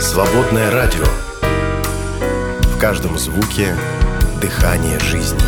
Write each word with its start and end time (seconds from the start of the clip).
Свободное 0.00 0.70
радио. 0.70 1.04
В 2.62 2.78
каждом 2.78 3.16
звуке 3.16 3.74
дыхание 4.40 4.98
жизни. 5.00 5.40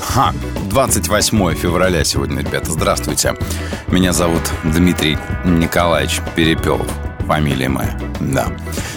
Ха, 0.00 0.32
28 0.70 1.54
февраля 1.54 2.02
сегодня, 2.04 2.40
ребята. 2.40 2.70
Здравствуйте. 2.70 3.34
Меня 3.88 4.12
зовут 4.12 4.42
Дмитрий 4.64 5.18
Николаевич 5.44 6.20
Перепелов. 6.34 6.86
Фамилия 7.26 7.68
моя. 7.68 7.98
Да. 8.20 8.48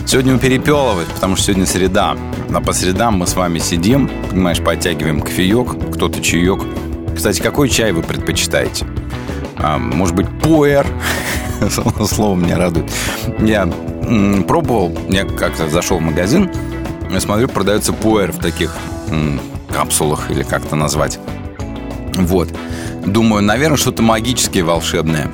Сегодня 0.05 0.35
у 0.35 0.39
Перепелова, 0.39 1.03
потому 1.03 1.35
что 1.35 1.47
сегодня 1.47 1.65
среда. 1.65 2.17
А 2.53 2.61
по 2.61 2.71
средам 2.71 3.17
мы 3.17 3.27
с 3.27 3.35
вами 3.35 3.59
сидим, 3.59 4.09
понимаешь, 4.29 4.61
подтягиваем 4.61 5.21
кофеек, 5.21 5.93
кто-то 5.93 6.21
чаек. 6.21 6.61
Кстати, 7.13 7.41
какой 7.41 7.67
чай 7.67 7.91
вы 7.91 8.03
предпочитаете? 8.03 8.87
А, 9.57 9.77
может 9.77 10.15
быть, 10.15 10.27
пуэр? 10.41 10.87
Слово 12.07 12.35
меня 12.35 12.57
радует. 12.57 12.91
Я 13.39 13.67
пробовал, 14.47 14.97
я 15.09 15.25
как-то 15.25 15.69
зашел 15.69 15.99
в 15.99 16.01
магазин, 16.01 16.49
я 17.09 17.19
смотрю, 17.19 17.47
продается 17.47 17.93
пуэр 17.93 18.31
в 18.31 18.39
таких 18.39 18.75
капсулах 19.71 20.29
или 20.31 20.43
как-то 20.43 20.75
назвать. 20.75 21.19
Вот. 22.15 22.49
Думаю, 23.05 23.43
наверное, 23.43 23.77
что-то 23.77 24.01
магическое, 24.01 24.63
волшебное. 24.63 25.29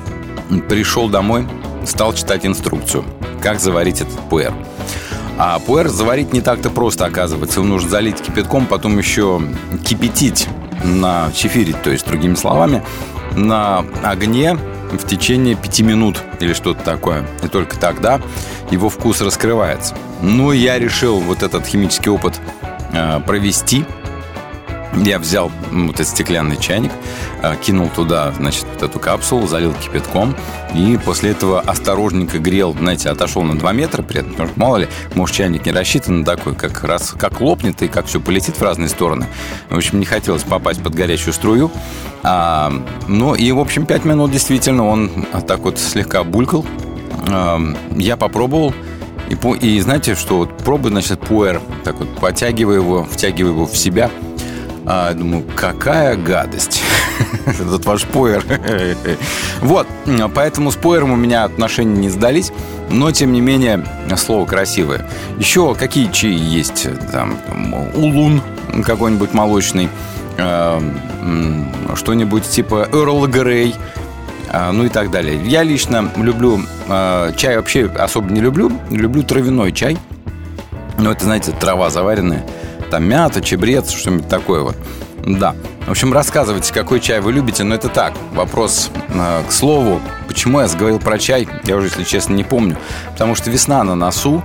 Пришел 0.68 1.08
домой, 1.08 1.46
стал 1.84 2.12
читать 2.14 2.44
инструкцию, 2.46 3.04
как 3.42 3.60
заварить 3.60 4.00
этот 4.00 4.18
пуэр. 4.28 4.52
А 5.38 5.58
пуэр 5.58 5.88
заварить 5.88 6.32
не 6.32 6.40
так-то 6.40 6.70
просто, 6.70 7.06
оказывается. 7.06 7.60
Его 7.60 7.68
нужно 7.68 7.88
залить 7.88 8.20
кипятком, 8.20 8.66
потом 8.66 8.98
еще 8.98 9.40
кипятить 9.84 10.48
на 10.84 11.30
чефирить, 11.34 11.82
то 11.82 11.90
есть, 11.90 12.06
другими 12.06 12.34
словами, 12.34 12.82
на 13.36 13.84
огне 14.02 14.58
в 14.90 15.06
течение 15.06 15.54
пяти 15.54 15.82
минут 15.82 16.18
или 16.40 16.52
что-то 16.52 16.82
такое. 16.82 17.24
И 17.42 17.48
только 17.48 17.76
тогда 17.76 18.20
его 18.70 18.88
вкус 18.88 19.20
раскрывается. 19.20 19.94
Ну, 20.22 20.52
я 20.52 20.78
решил 20.78 21.18
вот 21.20 21.42
этот 21.42 21.66
химический 21.66 22.10
опыт 22.10 22.40
э, 22.92 23.20
провести– 23.26 23.84
я 24.96 25.18
взял 25.18 25.50
вот 25.70 25.94
этот 25.94 26.08
стеклянный 26.08 26.56
чайник, 26.56 26.90
э, 27.42 27.54
кинул 27.62 27.88
туда, 27.88 28.32
значит, 28.32 28.66
эту 28.82 28.98
капсулу, 28.98 29.46
залил 29.46 29.72
кипятком, 29.74 30.36
и 30.74 30.98
после 31.04 31.30
этого 31.30 31.60
осторожненько 31.60 32.38
грел, 32.38 32.74
знаете, 32.78 33.10
отошел 33.10 33.42
на 33.42 33.58
2 33.58 33.72
метра 33.72 34.02
при 34.02 34.20
этом, 34.20 34.32
потому 34.32 34.48
что, 34.48 34.60
мало 34.60 34.76
ли, 34.78 34.88
может, 35.14 35.36
чайник 35.36 35.66
не 35.66 35.72
рассчитан 35.72 36.24
такой, 36.24 36.54
как 36.54 36.84
раз, 36.84 37.14
как 37.18 37.40
лопнет 37.40 37.82
и 37.82 37.88
как 37.88 38.06
все 38.06 38.20
полетит 38.20 38.56
в 38.56 38.62
разные 38.62 38.88
стороны. 38.88 39.26
В 39.68 39.76
общем, 39.76 40.00
не 40.00 40.06
хотелось 40.06 40.42
попасть 40.42 40.82
под 40.82 40.94
горячую 40.94 41.32
струю. 41.32 41.70
А, 42.22 42.72
ну, 43.08 43.34
и, 43.34 43.50
в 43.52 43.58
общем, 43.58 43.86
5 43.86 44.04
минут 44.04 44.30
действительно 44.30 44.86
он 44.86 45.26
так 45.46 45.60
вот 45.60 45.78
слегка 45.78 46.24
булькал. 46.24 46.64
А, 47.28 47.60
я 47.96 48.16
попробовал, 48.16 48.74
и, 49.28 49.36
и 49.66 49.80
знаете, 49.80 50.14
что 50.14 50.38
вот 50.38 50.56
пробую, 50.58 50.92
значит, 50.92 51.20
пуэр, 51.20 51.60
так 51.84 51.98
вот, 51.98 52.08
подтягиваю 52.16 52.80
его, 52.80 53.04
втягиваю 53.04 53.54
его 53.54 53.66
в 53.66 53.76
себя– 53.76 54.10
а, 54.86 55.12
думаю, 55.14 55.44
какая 55.54 56.16
гадость. 56.16 56.82
Этот 57.46 57.84
ваш 57.84 58.04
пуэр. 58.04 58.44
вот, 59.60 59.86
поэтому 60.34 60.70
с 60.70 60.76
пуэром 60.76 61.12
у 61.12 61.16
меня 61.16 61.44
отношения 61.44 61.96
не 61.96 62.08
сдались, 62.08 62.52
но, 62.90 63.10
тем 63.12 63.32
не 63.32 63.40
менее, 63.40 63.84
слово 64.16 64.46
красивое. 64.46 65.08
Еще 65.38 65.74
какие 65.74 66.10
чаи 66.10 66.32
есть? 66.32 66.86
Там, 67.12 67.38
улун 67.94 68.42
какой-нибудь 68.84 69.32
молочный, 69.32 69.88
а, 70.38 70.82
что-нибудь 71.94 72.48
типа 72.48 72.88
Эрл 72.92 73.26
Грей, 73.26 73.74
а, 74.48 74.72
ну 74.72 74.84
и 74.84 74.88
так 74.88 75.10
далее. 75.10 75.40
Я 75.44 75.62
лично 75.62 76.10
люблю 76.16 76.60
а, 76.88 77.32
чай 77.32 77.56
вообще 77.56 77.86
особо 77.86 78.32
не 78.32 78.40
люблю, 78.40 78.72
люблю 78.90 79.22
травяной 79.22 79.72
чай. 79.72 79.98
Ну, 80.98 81.10
это, 81.10 81.24
знаете, 81.24 81.52
трава 81.52 81.88
заваренная– 81.88 82.44
там 82.90 83.04
мята, 83.04 83.40
чебрец, 83.40 83.90
что-нибудь 83.90 84.28
такое 84.28 84.62
вот. 84.62 84.76
Да. 85.24 85.54
В 85.86 85.90
общем, 85.90 86.12
рассказывайте, 86.12 86.72
какой 86.72 87.00
чай 87.00 87.20
вы 87.20 87.32
любите, 87.32 87.64
но 87.64 87.74
это 87.74 87.88
так. 87.88 88.14
Вопрос 88.32 88.90
э, 89.08 89.42
к 89.48 89.52
слову. 89.52 90.00
Почему 90.28 90.60
я 90.60 90.68
заговорил 90.68 90.98
про 90.98 91.18
чай, 91.18 91.48
я 91.64 91.76
уже, 91.76 91.86
если 91.86 92.04
честно, 92.04 92.34
не 92.34 92.44
помню. 92.44 92.76
Потому 93.12 93.34
что 93.34 93.50
весна 93.50 93.82
на 93.84 93.94
носу, 93.94 94.42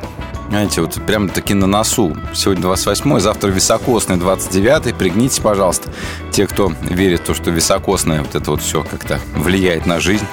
знаете, 0.50 0.82
вот 0.82 0.94
прям 1.06 1.30
таки 1.30 1.54
на 1.54 1.68
носу. 1.68 2.16
Сегодня 2.34 2.64
28 2.64 3.20
завтра 3.20 3.50
високосный 3.50 4.18
29 4.18 4.96
Пригнитесь, 4.96 5.40
пожалуйста, 5.40 5.90
те, 6.32 6.48
кто 6.48 6.72
верит 6.82 7.22
в 7.22 7.24
то, 7.26 7.34
что 7.34 7.52
високосное 7.52 8.22
вот 8.22 8.36
это 8.36 8.52
вот 8.52 8.62
все 8.62 8.84
как-то 8.84 9.20
влияет 9.36 9.86
на 9.86 10.00
жизнь. 10.00 10.26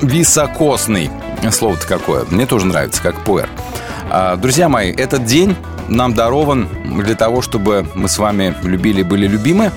Високосный. 0.00 1.10
Слово-то 1.50 1.86
какое. 1.86 2.24
Мне 2.30 2.46
тоже 2.46 2.66
нравится, 2.66 3.02
как 3.02 3.16
пуэр. 3.24 3.48
А, 4.14 4.36
друзья 4.36 4.68
мои, 4.68 4.92
этот 4.92 5.24
день 5.24 5.56
нам 5.88 6.12
дарован 6.12 6.68
для 6.84 7.14
того, 7.14 7.40
чтобы 7.40 7.86
мы 7.94 8.10
с 8.10 8.18
вами 8.18 8.54
любили, 8.62 9.02
были 9.02 9.26
любимы, 9.26 9.72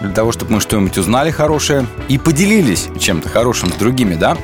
для 0.00 0.10
того, 0.10 0.32
чтобы 0.32 0.54
мы 0.54 0.60
что-нибудь 0.60 0.96
узнали 0.96 1.30
хорошее 1.30 1.86
и 2.08 2.16
поделились 2.16 2.88
чем-то 2.98 3.28
хорошим 3.28 3.70
с 3.70 3.74
другими, 3.74 4.14
да? 4.14 4.38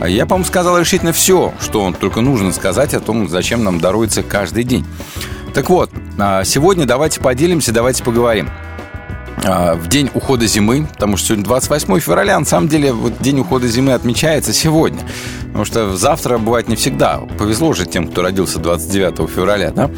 А 0.00 0.08
я, 0.08 0.26
по-моему, 0.26 0.44
сказал 0.44 0.76
решительно 0.76 1.12
все, 1.12 1.54
что 1.60 1.94
только 2.00 2.20
нужно 2.20 2.50
сказать 2.50 2.92
о 2.94 2.98
том, 2.98 3.28
зачем 3.28 3.62
нам 3.62 3.78
даруется 3.78 4.24
каждый 4.24 4.64
день. 4.64 4.84
Так 5.54 5.70
вот, 5.70 5.88
а, 6.18 6.42
сегодня 6.42 6.84
давайте 6.84 7.20
поделимся, 7.20 7.72
давайте 7.72 8.02
поговорим 8.02 8.50
в 9.38 9.88
день 9.88 10.10
ухода 10.12 10.46
зимы, 10.46 10.86
потому 10.92 11.16
что 11.16 11.28
сегодня 11.28 11.44
28 11.44 12.00
февраля, 12.00 12.38
на 12.38 12.44
самом 12.44 12.68
деле 12.68 12.92
вот 12.92 13.14
день 13.20 13.40
ухода 13.40 13.66
зимы 13.68 13.92
отмечается 13.92 14.52
сегодня, 14.52 15.00
потому 15.46 15.64
что 15.64 15.96
завтра 15.96 16.38
бывает 16.38 16.68
не 16.68 16.76
всегда. 16.76 17.20
Повезло 17.38 17.72
же 17.72 17.86
тем, 17.86 18.08
кто 18.08 18.22
родился 18.22 18.58
29 18.58 19.30
февраля, 19.30 19.70
да? 19.70 19.90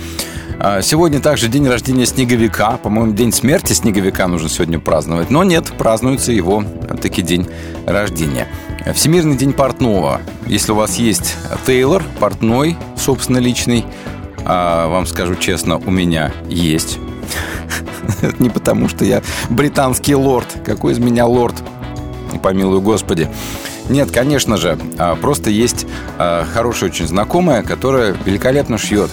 А, 0.64 0.80
сегодня 0.80 1.18
также 1.20 1.48
день 1.48 1.66
рождения 1.66 2.06
снеговика. 2.06 2.76
По-моему, 2.76 3.14
день 3.14 3.32
смерти 3.32 3.72
снеговика 3.72 4.28
нужно 4.28 4.48
сегодня 4.48 4.78
праздновать. 4.78 5.28
Но 5.28 5.42
нет, 5.42 5.72
празднуется 5.76 6.30
его 6.30 6.64
таки 7.00 7.20
день 7.20 7.48
рождения. 7.84 8.46
Всемирный 8.94 9.36
день 9.36 9.52
портного. 9.52 10.20
Если 10.46 10.70
у 10.70 10.76
вас 10.76 10.98
есть 10.98 11.36
Тейлор, 11.66 12.04
портной, 12.20 12.76
собственно, 12.96 13.38
личный, 13.38 13.84
а, 14.44 14.86
вам 14.88 15.06
скажу 15.06 15.34
честно, 15.34 15.78
у 15.78 15.90
меня 15.90 16.32
есть. 16.48 17.00
Не 18.38 18.50
потому, 18.50 18.88
что 18.88 19.04
я 19.04 19.22
британский 19.50 20.14
лорд. 20.14 20.46
Какой 20.64 20.92
из 20.92 20.98
меня 20.98 21.26
лорд? 21.26 21.56
Помилуй 22.42 22.80
Господи. 22.80 23.28
Нет, 23.88 24.10
конечно 24.10 24.56
же, 24.56 24.78
а, 24.98 25.16
просто 25.16 25.50
есть 25.50 25.86
хорошая 26.18 26.90
очень 26.90 27.06
знакомая, 27.06 27.62
которая 27.62 28.14
великолепно 28.24 28.78
шьет. 28.78 29.10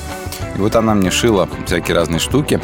И 0.55 0.61
вот 0.61 0.75
она 0.75 0.93
мне 0.93 1.11
шила 1.11 1.49
всякие 1.65 1.95
разные 1.95 2.19
штуки. 2.19 2.61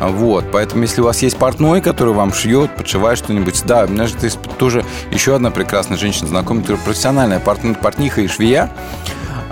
Вот, 0.00 0.46
поэтому 0.50 0.82
если 0.82 1.00
у 1.00 1.04
вас 1.04 1.22
есть 1.22 1.36
портной, 1.36 1.80
который 1.80 2.12
вам 2.12 2.32
шьет, 2.32 2.74
подшивает 2.74 3.18
что-нибудь, 3.18 3.62
да, 3.64 3.84
у 3.84 3.88
меня 3.88 4.06
же 4.06 4.14
тоже 4.58 4.84
еще 5.12 5.36
одна 5.36 5.50
прекрасная 5.50 5.96
женщина 5.96 6.26
знакомая, 6.28 6.62
которая 6.62 6.84
профессиональная 6.84 7.38
портниха 7.38 8.20
и 8.20 8.26
швея. 8.26 8.70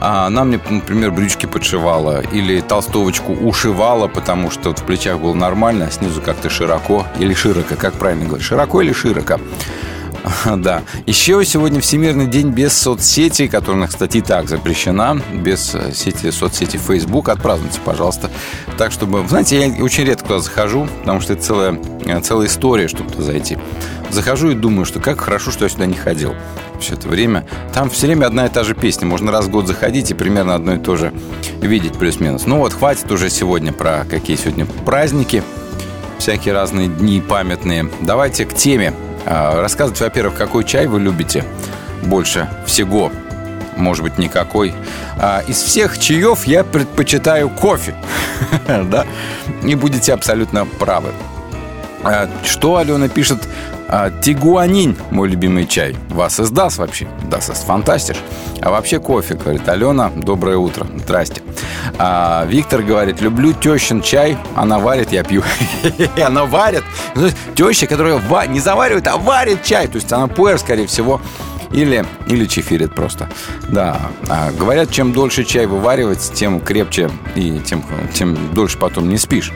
Она 0.01 0.45
мне, 0.45 0.59
например, 0.69 1.11
брючки 1.11 1.47
подшивала 1.47 2.23
или 2.33 2.61
толстовочку 2.61 3.33
ушивала, 3.33 4.09
потому 4.09 4.51
что 4.51 4.71
вот 4.71 4.79
в 4.79 4.85
плечах 4.85 5.19
было 5.19 5.35
нормально, 5.35 5.87
а 5.87 5.91
снизу 5.91 6.23
как-то 6.23 6.49
широко 6.49 7.07
или 7.19 7.35
широко, 7.35 7.75
как 7.77 7.95
правильно 7.95 8.27
говорить, 8.27 8.47
широко 8.47 8.81
или 8.81 8.93
широко. 8.93 9.39
Да. 10.57 10.83
Еще 11.07 11.45
сегодня 11.45 11.81
Всемирный 11.81 12.27
день 12.27 12.51
без 12.51 12.73
соцсетей, 12.73 13.49
которая, 13.49 13.89
кстати, 13.89 14.19
и 14.19 14.21
так 14.21 14.49
запрещена, 14.49 15.21
без 15.33 15.75
э, 15.75 15.93
сети, 15.93 16.31
соцсети 16.31 16.77
Facebook. 16.77 17.29
Отпразднуйте, 17.29 17.81
пожалуйста. 17.85 18.31
Так, 18.77 18.93
чтобы... 18.93 19.27
Знаете, 19.29 19.67
я 19.67 19.83
очень 19.83 20.05
редко 20.05 20.29
туда 20.29 20.41
захожу, 20.41 20.89
потому 21.01 21.21
что 21.21 21.33
это 21.35 21.43
целая, 21.43 21.79
э, 22.05 22.21
целая 22.21 22.49
история, 22.49 22.89
чтобы 22.89 23.11
туда 23.11 23.25
зайти. 23.25 23.59
Захожу 24.11 24.51
и 24.51 24.55
думаю, 24.55 24.85
что 24.85 25.01
как 25.01 25.21
хорошо, 25.21 25.51
что 25.51 25.65
я 25.65 25.71
сюда 25.71 25.87
не 25.87 25.95
ходил 25.95 26.35
все 26.81 26.95
это 26.95 27.09
время. 27.09 27.47
Там 27.73 27.91
все 27.91 28.07
время 28.07 28.27
одна 28.27 28.47
и 28.47 28.49
та 28.49 28.65
же 28.65 28.75
песня. 28.75 29.07
Можно 29.07 29.33
раз 29.33 29.47
в 29.47 29.51
год 29.51 29.67
заходить 29.67 30.11
и 30.11 30.15
примерно 30.15 30.55
одно 30.55 30.75
и 30.75 30.79
то 30.79 30.97
же 30.97 31.13
видеть 31.61 31.95
плюс-минус. 31.99 32.47
Ну 32.47 32.59
вот, 32.59 32.73
хватит 32.73 33.11
уже 33.11 33.31
сегодня 33.31 33.73
про 33.73 34.05
какие 34.09 34.37
сегодня 34.37 34.67
праздники, 34.67 35.43
всякие 36.19 36.55
разные 36.55 36.89
дни 36.89 37.21
памятные. 37.21 37.89
Давайте 38.01 38.45
к 38.45 38.55
теме 38.55 38.95
а, 39.27 39.61
рассказывать, 39.61 40.01
во-первых, 40.01 40.35
какой 40.35 40.65
чай 40.65 40.87
вы 40.87 41.01
любите 41.01 41.45
больше 42.03 42.49
всего. 42.67 43.11
Может 43.77 44.03
быть, 44.03 44.19
никакой. 44.19 44.75
А, 45.19 45.43
из 45.47 45.57
всех 45.57 45.99
чаев 45.99 46.47
я 46.47 46.65
предпочитаю 46.65 47.49
кофе. 47.49 47.95
да? 48.67 49.07
И 49.63 49.75
будете 49.75 50.13
абсолютно 50.13 50.67
правы. 50.67 51.11
А, 52.03 52.29
что 52.45 52.77
Алена 52.77 53.09
пишет? 53.09 53.39
А, 53.89 54.11
Тигуанин, 54.11 54.97
мой 55.11 55.29
любимый 55.29 55.67
чай. 55.67 55.97
Вас 56.11 56.39
издаст 56.39 56.79
вообще. 56.79 57.09
Да, 57.29 57.41
фантастиш. 57.41 58.17
А 58.61 58.71
вообще 58.71 59.01
кофе, 59.01 59.35
говорит 59.35 59.69
Алена. 59.69 60.11
Доброе 60.15 60.57
утро. 60.57 60.87
Здрасте. 60.97 61.43
А, 61.99 62.45
Виктор 62.47 62.83
говорит, 62.83 63.21
люблю 63.21 63.53
тещин 63.53 64.01
чай. 64.01 64.39
Она 64.55 64.79
варит, 64.79 65.13
я 65.13 65.25
пью. 65.25 65.43
она 66.25 66.47
варит. 66.47 66.85
Теща, 67.55 67.87
которая 67.87 68.21
не 68.47 68.61
заваривает, 68.61 69.07
а 69.09 69.17
варит 69.17 69.63
чай. 69.65 69.89
То 69.89 69.97
есть 69.97 70.13
она 70.13 70.29
пуэр, 70.29 70.59
скорее 70.59 70.87
всего, 70.87 71.21
Или, 71.73 72.05
или 72.27 72.47
чефирит 72.47 72.95
просто. 72.95 73.29
Да. 73.69 74.01
А, 74.29 74.51
говорят, 74.53 74.91
чем 74.91 75.13
дольше 75.13 75.45
чай 75.45 75.67
вываривать, 75.67 76.33
тем 76.35 76.61
крепче 76.61 77.11
и 77.37 77.61
тем, 77.61 77.85
тем 78.13 78.37
дольше 78.55 78.77
потом 78.79 79.09
не 79.09 79.19
спишь. 79.19 79.53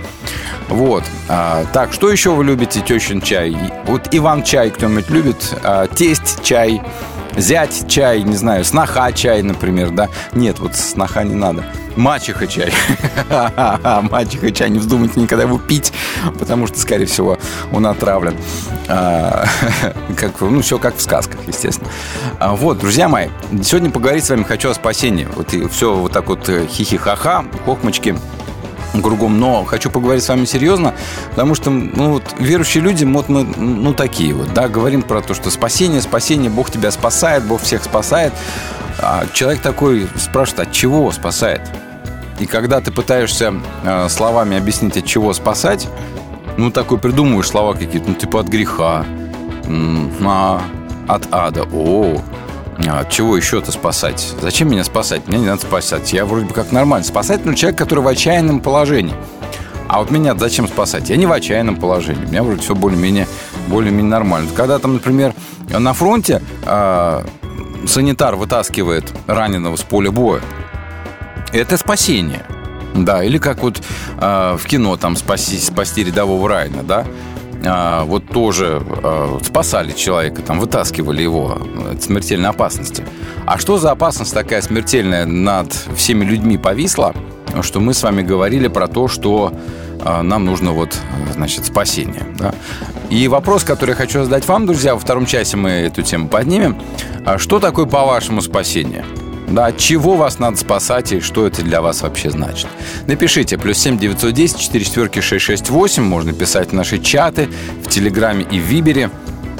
Вот. 0.69 1.03
А, 1.29 1.65
так, 1.73 1.93
что 1.93 2.11
еще 2.11 2.31
вы 2.31 2.45
любите, 2.45 2.81
тещин 2.81 3.21
чай? 3.21 3.57
Вот 3.87 4.09
Иван 4.13 4.45
чай 4.45 4.71
кто-нибудь 4.71 5.11
любит? 5.11 5.59
А, 5.65 5.89
тесть 5.89 6.43
чай? 6.43 6.81
Зять 7.37 7.89
чай, 7.89 8.23
не 8.23 8.37
знаю, 8.37 8.65
сноха 8.65 9.11
чай, 9.13 9.43
например, 9.43 9.91
да? 9.91 10.09
Нет, 10.33 10.59
вот 10.61 10.77
сноха 10.77 11.25
не 11.25 11.35
надо. 11.35 11.65
Мачеха 11.97 12.47
чай. 12.47 12.73
Мачеха 14.11 14.51
чай. 14.51 14.71
Не 14.71 14.79
вздумайте 14.79 15.21
никогда 15.21 15.45
его 15.45 15.59
пить, 15.59 15.93
потому 16.39 16.67
что, 16.67 16.79
скорее 16.79 17.07
всего, 17.07 17.39
он 17.73 17.87
отравлен. 17.87 18.37
А, 18.89 19.47
как, 20.17 20.41
ну, 20.41 20.61
все 20.63 20.79
как 20.79 20.97
в 20.97 21.01
сказках, 21.01 21.41
естественно. 21.47 21.89
А, 22.39 22.55
вот, 22.55 22.79
друзья 22.79 23.09
мои, 23.09 23.29
сегодня 23.63 23.91
поговорить 23.91 24.25
с 24.25 24.31
вами 24.31 24.43
хочу 24.43 24.71
о 24.71 24.75
спасении. 24.75 25.29
Вот 25.35 25.55
и 25.55 25.69
все 25.69 25.95
вот 25.95 26.13
так 26.13 26.29
вот 26.29 26.49
э, 26.49 26.67
хихи-ха-ха, 26.67 27.45
хохмочки 27.65 28.17
кругом, 29.03 29.39
но 29.39 29.65
хочу 29.65 29.91
поговорить 29.91 30.23
с 30.23 30.29
вами 30.29 30.45
серьезно, 30.45 30.95
потому 31.31 31.55
что, 31.55 31.71
ну, 31.71 32.13
вот, 32.13 32.23
верующие 32.39 32.83
люди, 32.83 33.05
вот 33.05 33.29
мы, 33.29 33.45
ну, 33.45 33.93
такие 33.95 34.35
вот, 34.35 34.53
да, 34.55 34.69
говорим 34.69 35.03
про 35.03 35.21
то, 35.21 35.35
что 35.35 35.51
спасение, 35.51 36.01
спасение, 36.01 36.51
Бог 36.51 36.71
тебя 36.71 36.91
спасает, 36.91 37.45
Бог 37.45 37.63
всех 37.63 37.85
спасает, 37.85 38.33
а 38.99 39.27
человек 39.33 39.61
такой 39.63 40.09
спрашивает, 40.17 40.69
от 40.69 40.73
чего 40.73 41.11
спасает? 41.13 41.63
И 42.41 42.47
когда 42.47 42.81
ты 42.81 42.91
пытаешься 42.91 43.55
э, 43.85 44.09
словами 44.09 44.57
объяснить, 44.57 44.97
от 44.97 45.07
чего 45.07 45.33
спасать, 45.33 45.89
ну, 46.57 46.71
такой 46.71 46.99
придумываешь 46.99 47.49
слова 47.49 47.75
какие-то, 47.75 48.09
ну, 48.11 48.15
типа 48.15 48.41
от 48.41 48.47
греха, 48.47 49.05
а, 50.25 50.63
от 51.09 51.29
ада, 51.33 51.65
о, 51.73 52.17
а 52.17 52.44
от 52.79 53.11
чего 53.11 53.37
еще-то 53.37 53.73
спасать? 53.73 54.35
Зачем 54.41 54.71
меня 54.71 54.85
спасать? 54.85 55.27
Меня 55.29 55.39
не 55.39 55.47
надо 55.47 55.63
спасать. 55.63 56.13
Я 56.13 56.25
вроде 56.25 56.47
бы 56.47 56.55
как 56.55 56.73
нормально. 56.73 57.05
Спасать 57.05 57.45
ну, 57.45 57.55
человек, 57.55 57.79
который 57.79 58.01
в 58.01 58.09
отчаянном 58.09 58.61
положении. 58.61 59.15
А 59.89 60.01
вот 60.01 60.11
меня 60.11 60.35
зачем 60.35 60.67
спасать? 60.67 61.11
Я 61.11 61.17
не 61.17 61.27
в 61.27 61.33
отчаянном 61.33 61.77
положении. 61.77 62.25
У 62.25 62.29
меня 62.29 62.43
вроде 62.43 62.63
все 62.63 62.75
более-менее 62.75 63.29
более 63.69 63.93
нормально. 63.93 64.51
Когда 64.55 64.79
там, 64.79 64.95
например, 64.95 65.35
на 65.71 65.93
фронте 65.93 66.43
э, 66.65 67.25
санитар 67.87 68.37
вытаскивает 68.37 69.13
раненого 69.27 69.77
с 69.77 69.83
поля 69.83 70.11
боя, 70.11 70.41
это 71.53 71.77
спасение. 71.77 72.45
Да, 72.95 73.25
или 73.25 73.39
как 73.39 73.59
вот 73.59 73.83
э, 74.21 74.57
в 74.59 74.67
кино 74.67 74.97
там 74.97 75.17
спаси, 75.17 75.59
спасти 75.59 76.05
рядового 76.05 76.49
Райна, 76.49 76.83
да? 76.83 77.07
А, 77.67 78.05
вот 78.05 78.27
тоже 78.29 78.83
а, 78.83 79.39
спасали 79.43 79.93
человека, 79.93 80.43
там 80.43 80.61
вытаскивали 80.61 81.23
его 81.23 81.59
от 81.93 82.03
смертельной 82.03 82.51
опасности. 82.51 83.05
А 83.47 83.59
что 83.59 83.79
за 83.79 83.91
опасность 83.91 84.35
такая 84.35 84.63
смертельная 84.63 85.25
над 85.25 85.73
всеми 85.97 86.25
людьми 86.25 86.59
повисла, 86.59 87.15
что 87.63 87.81
мы 87.81 87.95
с 87.95 88.03
вами 88.03 88.23
говорили 88.23 88.69
про 88.69 88.89
то, 88.89 89.09
что 89.09 89.53
а, 90.01 90.23
нам 90.23 90.45
нужно 90.45 90.73
вот, 90.73 90.97
значит, 91.33 91.67
спасение. 91.67 92.27
Да? 92.39 92.55
И 93.11 93.29
вопрос, 93.29 93.65
который 93.65 93.91
я 93.91 93.97
хочу 93.97 94.23
задать 94.25 94.47
вам, 94.47 94.67
друзья, 94.67 94.95
во 94.95 95.01
втором 95.01 95.27
часе 95.27 95.57
мы 95.57 95.71
эту 95.71 96.03
тему 96.03 96.29
поднимем. 96.29 96.77
Что 97.39 97.61
такое, 97.61 97.87
по-вашему, 97.87 98.43
спасение? 98.43 99.05
Да, 99.49 99.67
от 99.67 99.79
чего 99.79 100.15
вас 100.15 100.39
надо 100.39 100.57
спасать 100.57 101.13
и 101.13 101.21
что 101.21 101.47
это 101.47 101.63
для 101.63 101.81
вас 101.81 102.03
вообще 102.03 102.31
значит? 102.31 102.69
Напишите, 103.07 103.59
плюс 103.59 103.79
7 103.79 103.99
910 103.99 104.59
4 104.59 104.85
четверки 104.85 105.21
668. 105.21 106.03
Можно 106.03 106.33
писать 106.33 106.71
в 106.71 106.73
наши 106.73 106.99
чаты, 106.99 107.49
в 107.85 107.89
Телеграме 107.89 108.47
и 108.51 108.59
в 108.59 108.63
Вибере. 108.63 109.11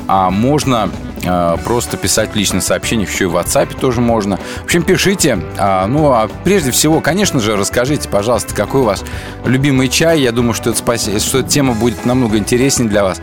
А 0.07 0.31
можно 0.31 0.91
э, 1.23 1.57
просто 1.65 1.97
писать 1.97 2.33
в 2.33 2.37
личных 2.37 2.63
еще 2.63 3.25
и 3.25 3.27
в 3.27 3.37
WhatsApp 3.37 3.79
тоже 3.79 4.01
можно. 4.01 4.37
В 4.37 4.65
общем, 4.65 4.83
пишите. 4.83 5.39
А, 5.57 5.87
ну, 5.87 6.13
а 6.13 6.29
прежде 6.45 6.71
всего, 6.73 7.01
конечно 7.01 7.41
же, 7.41 7.57
расскажите, 7.57 8.09
пожалуйста, 8.09 8.55
какой 8.55 8.83
у 8.83 8.85
вас 8.85 9.03
любимый 9.47 9.89
чай. 9.89 10.21
Я 10.21 10.33
думаю, 10.33 10.53
что, 10.53 10.71
это 10.71 10.79
спас... 10.79 11.09
что 11.23 11.39
эта 11.39 11.49
тема 11.49 11.73
будет 11.73 12.05
намного 12.05 12.37
интереснее 12.37 12.91
для 12.91 13.03
вас, 13.03 13.21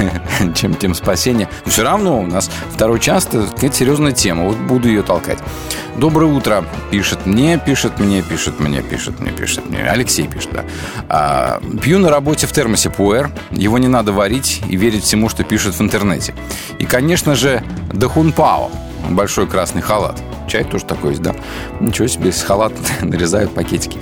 чем 0.56 0.74
тем 0.74 0.94
спасения. 0.94 1.48
Но 1.64 1.70
все 1.70 1.84
равно 1.84 2.20
у 2.20 2.26
нас 2.26 2.50
второй 2.72 2.98
час– 2.98 3.28
это 3.32 3.72
серьезная 3.72 4.12
тема. 4.12 4.44
Вот 4.44 4.56
буду 4.56 4.88
ее 4.88 5.02
толкать. 5.02 5.38
Доброе 5.98 6.30
утро. 6.30 6.62
Пишет 6.90 7.24
мне, 7.24 7.58
пишет 7.58 7.98
мне, 7.98 8.20
пишет 8.20 8.60
мне, 8.60 8.82
пишет 8.82 9.18
мне, 9.18 9.30
пишет 9.30 9.70
мне. 9.70 9.82
Алексей 9.88 10.28
пишет, 10.28 10.50
да. 10.52 10.64
А, 11.08 11.60
пью 11.82 11.98
на 11.98 12.10
работе 12.10 12.46
в 12.46 12.52
термосе 12.52 12.90
пуэр. 12.90 13.30
Его 13.50 13.78
не 13.78 13.88
надо 13.88 14.12
варить 14.12 14.60
и 14.68 14.76
верить 14.76 15.04
всему, 15.04 15.30
что 15.30 15.42
пишут 15.42 15.74
в 15.74 15.80
интернете. 15.80 16.34
И, 16.78 16.84
конечно 16.84 17.34
же, 17.34 17.62
дахунпао. 17.94 18.70
Большой 19.08 19.46
красный 19.46 19.80
халат. 19.80 20.20
Чай 20.48 20.64
тоже 20.64 20.84
такой 20.84 21.10
есть, 21.10 21.22
да? 21.22 21.34
Ничего 21.80 22.08
себе, 22.08 22.30
с 22.30 22.42
халат 22.42 22.74
нарезают 23.00 23.54
пакетики. 23.54 23.98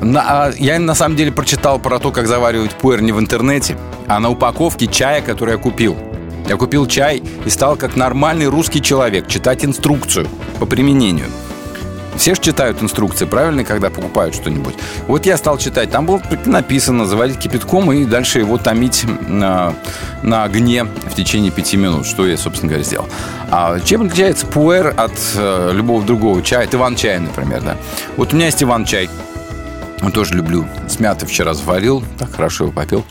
На, 0.00 0.46
а, 0.46 0.52
я 0.56 0.78
на 0.78 0.94
самом 0.94 1.16
деле 1.16 1.32
прочитал 1.32 1.78
про 1.78 1.98
то, 1.98 2.12
как 2.12 2.28
заваривать 2.28 2.72
пуэр 2.72 3.02
не 3.02 3.12
в 3.12 3.20
интернете, 3.20 3.76
а 4.06 4.20
на 4.20 4.30
упаковке 4.30 4.86
чая, 4.86 5.20
который 5.20 5.52
я 5.52 5.58
купил. 5.58 5.96
Я 6.48 6.56
купил 6.56 6.86
чай 6.86 7.22
и 7.44 7.50
стал 7.50 7.76
как 7.76 7.96
нормальный 7.96 8.46
русский 8.46 8.80
человек 8.80 9.26
читать 9.26 9.64
инструкцию 9.64 10.28
по 10.60 10.66
применению. 10.66 11.26
Все 12.16 12.34
же 12.34 12.40
читают 12.40 12.82
инструкции, 12.82 13.26
правильно, 13.26 13.62
когда 13.62 13.90
покупают 13.90 14.34
что-нибудь. 14.34 14.74
Вот 15.06 15.26
я 15.26 15.36
стал 15.36 15.58
читать. 15.58 15.90
Там 15.90 16.06
было 16.06 16.22
написано 16.46 17.04
заварить 17.04 17.38
кипятком 17.38 17.92
и 17.92 18.04
дальше 18.04 18.38
его 18.38 18.56
томить 18.56 19.04
на, 19.28 19.74
на 20.22 20.44
огне 20.44 20.84
в 20.84 21.14
течение 21.14 21.50
пяти 21.50 21.76
минут, 21.76 22.06
что 22.06 22.26
я, 22.26 22.36
собственно 22.36 22.70
говоря, 22.70 22.84
сделал. 22.84 23.06
А 23.50 23.78
чем 23.80 24.06
отличается 24.06 24.46
пуэр 24.46 24.94
от 24.96 25.12
э, 25.34 25.70
любого 25.74 26.02
другого 26.04 26.42
чая? 26.42 26.64
Это 26.64 26.78
иван-чай, 26.78 27.18
например, 27.18 27.60
да. 27.62 27.76
Вот 28.16 28.32
у 28.32 28.36
меня 28.36 28.46
есть 28.46 28.62
иван-чай. 28.62 29.10
Тоже 30.14 30.34
люблю. 30.34 30.66
С 30.88 31.00
мяты 31.00 31.26
вчера 31.26 31.54
заварил, 31.54 32.02
так 32.18 32.32
хорошо 32.34 32.64
его 32.64 32.72
попил. 32.72 33.04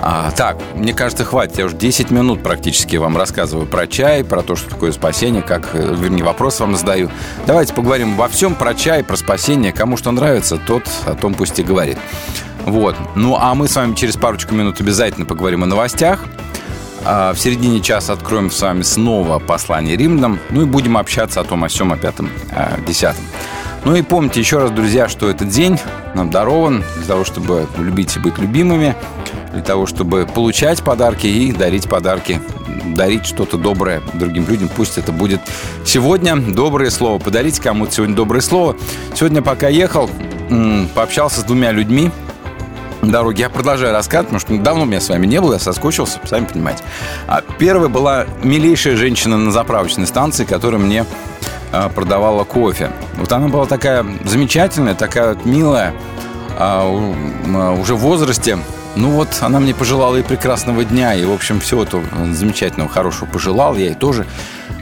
А, 0.00 0.30
так, 0.32 0.58
мне 0.74 0.92
кажется, 0.92 1.24
хватит. 1.24 1.58
Я 1.58 1.66
уже 1.66 1.76
10 1.76 2.10
минут 2.10 2.42
практически 2.42 2.96
вам 2.96 3.16
рассказываю 3.16 3.66
про 3.66 3.86
чай, 3.86 4.24
про 4.24 4.42
то, 4.42 4.56
что 4.56 4.68
такое 4.68 4.92
спасение, 4.92 5.42
как, 5.42 5.70
э, 5.74 5.94
вернее, 5.96 6.24
вопрос 6.24 6.60
вам 6.60 6.76
задаю. 6.76 7.10
Давайте 7.46 7.72
поговорим 7.74 8.14
обо 8.14 8.28
всем 8.28 8.54
про 8.54 8.74
чай, 8.74 9.04
про 9.04 9.16
спасение. 9.16 9.72
Кому 9.72 9.96
что 9.96 10.10
нравится, 10.10 10.58
тот 10.58 10.82
о 11.06 11.14
том 11.14 11.34
пусть 11.34 11.58
и 11.58 11.62
говорит. 11.62 11.98
Вот. 12.64 12.96
Ну, 13.14 13.36
а 13.38 13.54
мы 13.54 13.68
с 13.68 13.76
вами 13.76 13.94
через 13.94 14.16
парочку 14.16 14.54
минут 14.54 14.80
обязательно 14.80 15.26
поговорим 15.26 15.62
о 15.62 15.66
новостях. 15.66 16.24
А 17.04 17.32
в 17.32 17.38
середине 17.38 17.80
часа 17.80 18.12
откроем 18.12 18.50
с 18.50 18.60
вами 18.60 18.82
снова 18.82 19.38
послание 19.38 19.96
римлянам. 19.96 20.38
Ну 20.50 20.62
и 20.62 20.64
будем 20.64 20.96
общаться 20.96 21.40
о 21.40 21.44
том, 21.44 21.64
о 21.64 21.68
всем, 21.68 21.92
о 21.92 21.96
пятом, 21.96 22.30
о 22.50 22.80
десятом. 22.86 23.24
Ну 23.84 23.96
и 23.96 24.02
помните 24.02 24.38
еще 24.38 24.58
раз, 24.58 24.70
друзья, 24.70 25.08
что 25.08 25.28
этот 25.28 25.48
день 25.48 25.78
нам 26.14 26.30
дарован 26.30 26.84
для 26.96 27.06
того, 27.06 27.24
чтобы 27.24 27.66
любить 27.76 28.16
и 28.16 28.20
быть 28.20 28.38
любимыми, 28.38 28.94
для 29.52 29.62
того, 29.62 29.86
чтобы 29.86 30.24
получать 30.24 30.82
подарки 30.82 31.26
и 31.26 31.50
дарить 31.52 31.88
подарки, 31.88 32.40
дарить 32.96 33.26
что-то 33.26 33.58
доброе 33.58 34.00
другим 34.14 34.46
людям. 34.46 34.70
Пусть 34.74 34.98
это 34.98 35.10
будет 35.10 35.40
сегодня 35.84 36.36
доброе 36.36 36.90
слово. 36.90 37.18
Подарите 37.18 37.60
кому-то 37.60 37.92
сегодня 37.92 38.14
доброе 38.14 38.40
слово. 38.40 38.76
Сегодня, 39.14 39.42
пока 39.42 39.68
ехал, 39.68 40.08
пообщался 40.94 41.40
с 41.40 41.44
двумя 41.44 41.72
людьми, 41.72 42.12
дороги. 43.02 43.40
Я 43.40 43.50
продолжаю 43.50 43.92
рассказывать, 43.92 44.28
потому 44.28 44.40
что 44.40 44.62
давно 44.62 44.84
меня 44.84 45.00
с 45.00 45.08
вами 45.08 45.26
не 45.26 45.40
было, 45.40 45.54
я 45.54 45.58
соскучился, 45.58 46.20
сами 46.24 46.44
понимаете. 46.44 46.84
А 47.26 47.42
первая 47.58 47.88
была 47.88 48.26
милейшая 48.44 48.96
женщина 48.96 49.36
на 49.36 49.50
заправочной 49.50 50.06
станции, 50.06 50.44
которая 50.44 50.80
мне 50.80 51.04
продавала 51.94 52.44
кофе. 52.44 52.90
Вот 53.16 53.32
она 53.32 53.48
была 53.48 53.66
такая 53.66 54.04
замечательная, 54.24 54.94
такая 54.94 55.34
вот 55.34 55.44
милая, 55.44 55.94
а, 56.58 56.82
а, 57.54 57.72
уже 57.72 57.94
в 57.94 58.00
возрасте. 58.00 58.58
Ну 58.94 59.10
вот, 59.10 59.28
она 59.40 59.58
мне 59.58 59.74
пожелала 59.74 60.16
и 60.16 60.22
прекрасного 60.22 60.84
дня, 60.84 61.14
и, 61.14 61.24
в 61.24 61.32
общем, 61.32 61.60
всего 61.60 61.82
этого 61.82 62.02
замечательного, 62.32 62.90
хорошего 62.90 63.26
пожелал, 63.26 63.74
я 63.74 63.86
ей 63.86 63.94
тоже. 63.94 64.26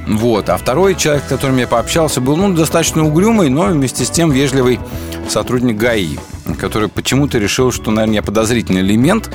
Вот. 0.06 0.48
А 0.48 0.56
второй 0.56 0.96
человек, 0.96 1.24
с 1.24 1.28
которым 1.28 1.58
я 1.58 1.68
пообщался, 1.68 2.20
был, 2.20 2.36
ну, 2.36 2.52
достаточно 2.52 3.04
угрюмый, 3.04 3.48
но 3.48 3.66
вместе 3.66 4.04
с 4.04 4.10
тем 4.10 4.32
вежливый 4.32 4.80
сотрудник 5.28 5.76
ГАИ, 5.76 6.18
который 6.58 6.88
почему-то 6.88 7.38
решил, 7.38 7.70
что, 7.70 7.92
наверное, 7.92 8.16
я 8.16 8.22
подозрительный 8.22 8.80
элемент. 8.80 9.30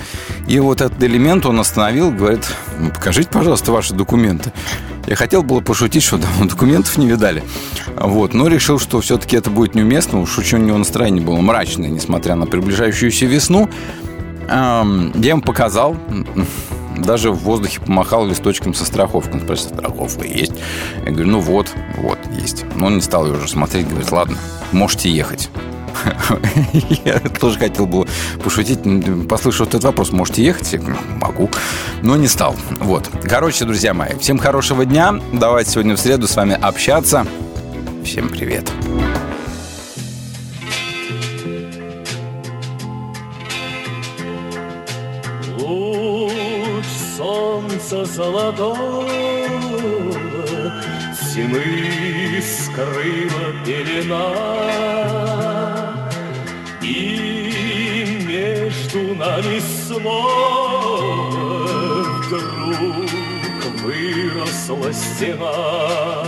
И 0.48 0.60
вот 0.60 0.82
этот 0.82 1.02
элемент 1.02 1.46
он 1.46 1.60
остановил, 1.60 2.12
говорит, 2.12 2.46
ну, 2.78 2.90
покажите, 2.90 3.30
пожалуйста, 3.30 3.72
ваши 3.72 3.94
документы. 3.94 4.52
Я 5.08 5.16
хотел 5.16 5.44
было 5.44 5.60
пошутить, 5.60 6.04
что 6.04 6.18
давно 6.18 6.46
документов 6.50 6.98
не 6.98 7.08
видали. 7.08 7.44
Вот, 7.96 8.34
но 8.34 8.48
решил, 8.48 8.80
что 8.80 9.02
все-таки 9.02 9.38
это 9.38 9.50
будет 9.50 9.76
неуместно. 9.76 10.20
Уж 10.22 10.38
очень 10.40 10.60
у 10.60 10.62
него 10.62 10.78
настроение 10.78 11.24
было 11.24 11.38
мрачное, 11.38 11.90
несмотря 11.90 12.36
на 12.36 12.48
приближающуюся 12.48 13.26
весну. 13.26 13.70
Я 14.48 14.84
ему 15.14 15.42
показал, 15.42 15.96
даже 16.98 17.32
в 17.32 17.40
воздухе 17.40 17.80
помахал 17.82 18.28
листочком 18.28 18.74
со 18.74 18.86
страховкой. 18.86 19.36
Он 19.36 19.42
спросил, 19.42 19.70
страховка 19.70 20.26
есть? 20.26 20.54
Я 21.06 21.12
говорю, 21.12 21.28
ну 21.28 21.40
вот, 21.40 21.68
вот, 21.98 22.20
есть. 22.40 22.66
Но 22.76 22.88
он 22.88 22.96
не 22.96 23.02
стал 23.02 23.26
ее 23.26 23.34
уже 23.34 23.48
смотреть, 23.48 23.88
говорит, 23.88 24.12
ладно, 24.12 24.38
можете 24.72 25.10
ехать. 25.10 25.50
Я 27.06 27.20
тоже 27.20 27.60
хотел 27.60 27.86
бы 27.86 28.08
пошутить, 28.44 28.80
послышал 29.28 29.66
этот 29.66 29.84
вопрос. 29.84 30.12
Можете 30.12 30.44
ехать? 30.44 30.76
Могу. 31.20 31.50
Но 32.02 32.16
не 32.16 32.28
стал. 32.28 32.56
Вот. 32.80 33.10
Короче, 33.24 33.66
друзья 33.66 33.94
мои, 33.94 34.18
всем 34.20 34.38
хорошего 34.38 34.86
дня. 34.86 35.20
Давайте 35.34 35.72
сегодня 35.72 35.96
в 35.96 36.00
среду 36.00 36.28
с 36.28 36.36
вами 36.36 36.58
общаться. 36.60 37.26
Всем 38.04 38.30
привет. 38.30 38.72
Золотого 48.16 49.06
Зимы 51.34 52.42
скрыла 52.42 53.54
пелена 53.66 55.55
нами 59.26 59.60
снова 59.60 61.18
Вдруг 62.22 63.06
выросла 63.82 64.94
стена 64.94 66.26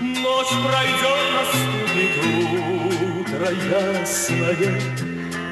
Ночь 0.00 0.54
пройдет, 0.64 1.22
наступит 1.36 2.14
утро 3.20 3.48
ясное, 3.50 4.80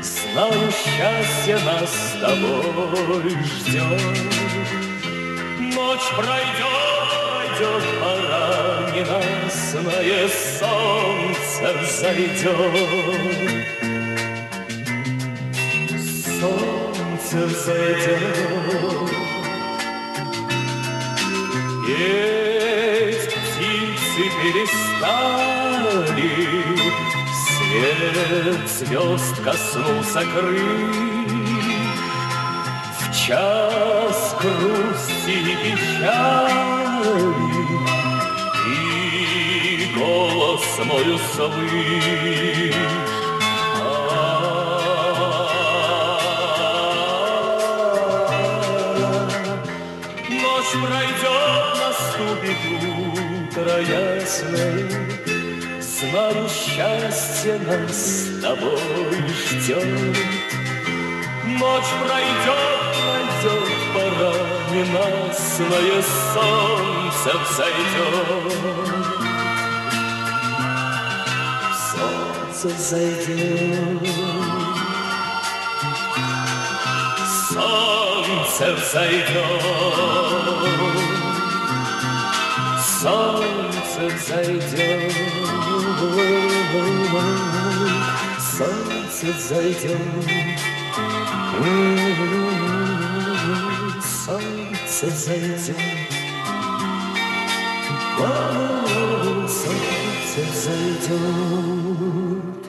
Знаю, 0.02 0.70
счастье 0.72 1.58
нас 1.64 1.90
с 1.90 2.20
тобой 2.20 3.30
ждет. 3.44 4.02
Ночь 5.74 6.08
пройдет, 6.16 6.71
пройдет, 7.62 7.84
пора 8.00 8.90
ненастное 8.94 10.28
солнце 10.58 11.64
взойдет. 11.80 12.46
Солнце 16.40 17.36
взойдет. 17.46 19.12
Петь 21.86 23.26
птицы 23.28 24.22
перестали, 24.42 26.32
Свет 27.46 28.68
звезд 28.68 29.36
коснулся 29.42 30.22
крыль. 30.34 31.42
В 32.98 33.02
час 33.14 34.36
грусти 34.40 35.30
и 35.30 35.56
печали 35.56 36.81
И 38.66 39.92
голос 39.96 40.62
мой 40.84 41.14
услышь. 41.14 42.76
Ночь 50.28 50.74
пройдет, 50.82 51.74
наступит 51.80 52.60
утро 52.78 53.74
ясное, 53.80 54.86
Знаю, 55.80 56.48
счастье 56.48 57.58
нас 57.66 57.96
с 57.96 58.40
тобой 58.40 58.78
ждет. 59.28 60.16
Ночь 61.44 61.92
пройдет, 62.06 62.92
пройдет, 63.02 63.70
пора 63.94 64.51
ненастное 64.72 66.02
солнце 66.32 67.30
взойдет. 67.44 68.52
Солнце 71.92 72.68
взойдет. 72.76 74.02
Солнце 77.52 78.64
взойдет. 78.74 79.62
Солнце 83.00 84.02
взойдет. 84.16 85.12
Солнце 88.62 89.26
взойдет. 89.32 89.98
Солнце 89.98 89.98
взойдет. 94.26 94.61
Взойдет. 94.92 95.74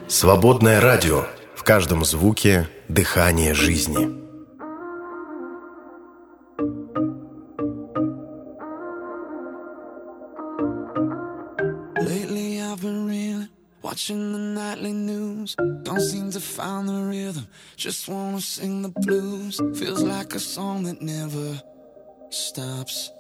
Свободное 0.08 0.80
радио. 0.80 1.26
В 1.54 1.64
каждом 1.64 2.06
звуке 2.06 2.70
дыхание 2.88 3.54
жизни. 3.54 4.24
Watching 13.84 14.32
the 14.32 14.40
nightly 14.40 14.92
news. 14.92 15.56
Don't 15.84 16.00
seem 16.00 16.32
to 16.32 16.40
find 16.40 16.88
the 16.88 16.94
rhythm, 16.94 17.46
just 17.78 18.08
wanna 18.08 18.42
sing 18.42 18.82
the 18.82 18.90
blues. 18.90 19.62
Feels 19.78 20.02
like 20.02 20.34
a 20.34 20.40
song 20.40 20.84
that 20.86 21.00
never 21.02 21.62
stops. 22.34 23.12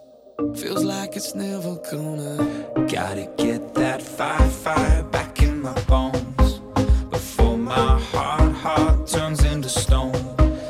Feels 0.56 0.84
like 0.84 1.16
it's 1.16 1.36
never 1.36 1.76
gonna. 1.92 2.66
Gotta 2.92 3.30
get 3.38 3.76
that 3.76 4.02
fire, 4.02 4.50
fire 4.50 5.04
back 5.04 5.42
in 5.44 5.62
my 5.62 5.80
bones 5.82 6.60
before 7.12 7.58
my 7.58 8.00
heart, 8.00 8.54
heart 8.54 9.08
turns 9.08 9.44
into 9.44 9.70
stone. 9.70 10.14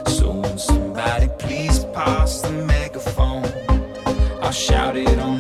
So 0.07 0.31
when 0.31 0.57
somebody 0.57 1.29
please 1.39 1.85
pass 1.93 2.41
the 2.41 2.51
megaphone, 2.51 3.45
I'll 4.41 4.51
shout 4.51 4.97
it 4.97 5.19
on 5.19 5.33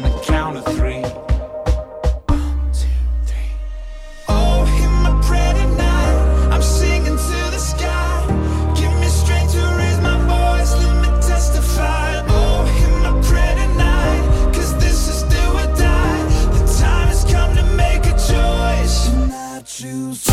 shoes. 19.83 20.32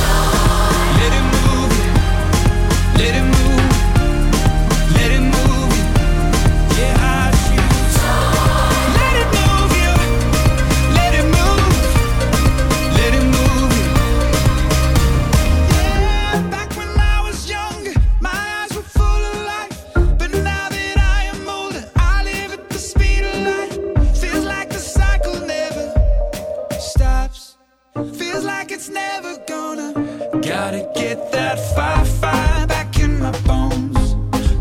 it's 28.80 28.88
never 28.88 29.36
gonna. 29.46 29.92
Gotta 30.40 30.90
get 30.94 31.30
that 31.32 31.58
fire, 31.74 32.04
fire 32.04 32.66
back 32.66 32.98
in 32.98 33.18
my 33.18 33.30
bones 33.42 34.14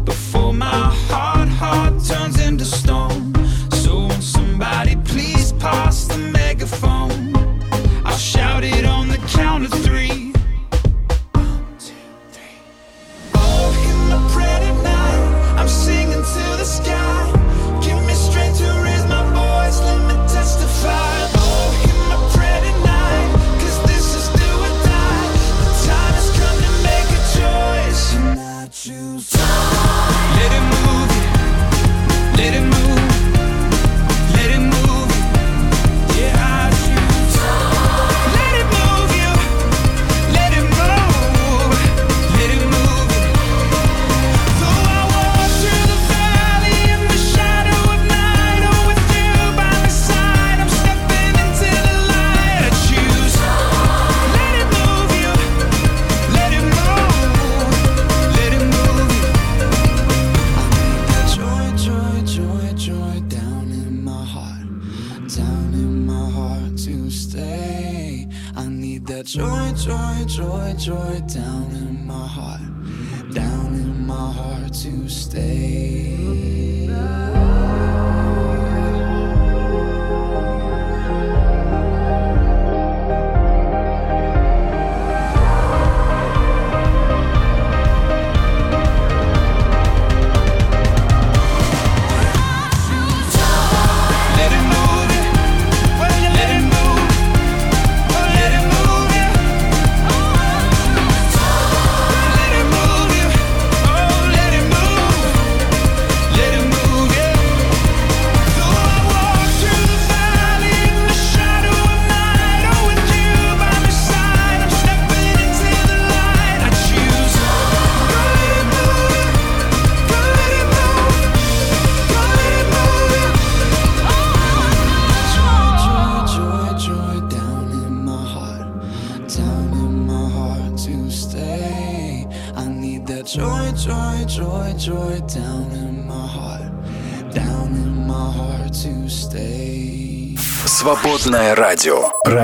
before 0.03 0.53
my 0.53 0.93
heart, 1.07 1.47
heart 1.47 2.03
turns 2.03 2.37
into 2.41 2.65
stone. 2.65 3.33
So 3.71 4.07
won't 4.07 4.21
somebody 4.21 4.97
please? 5.05 5.28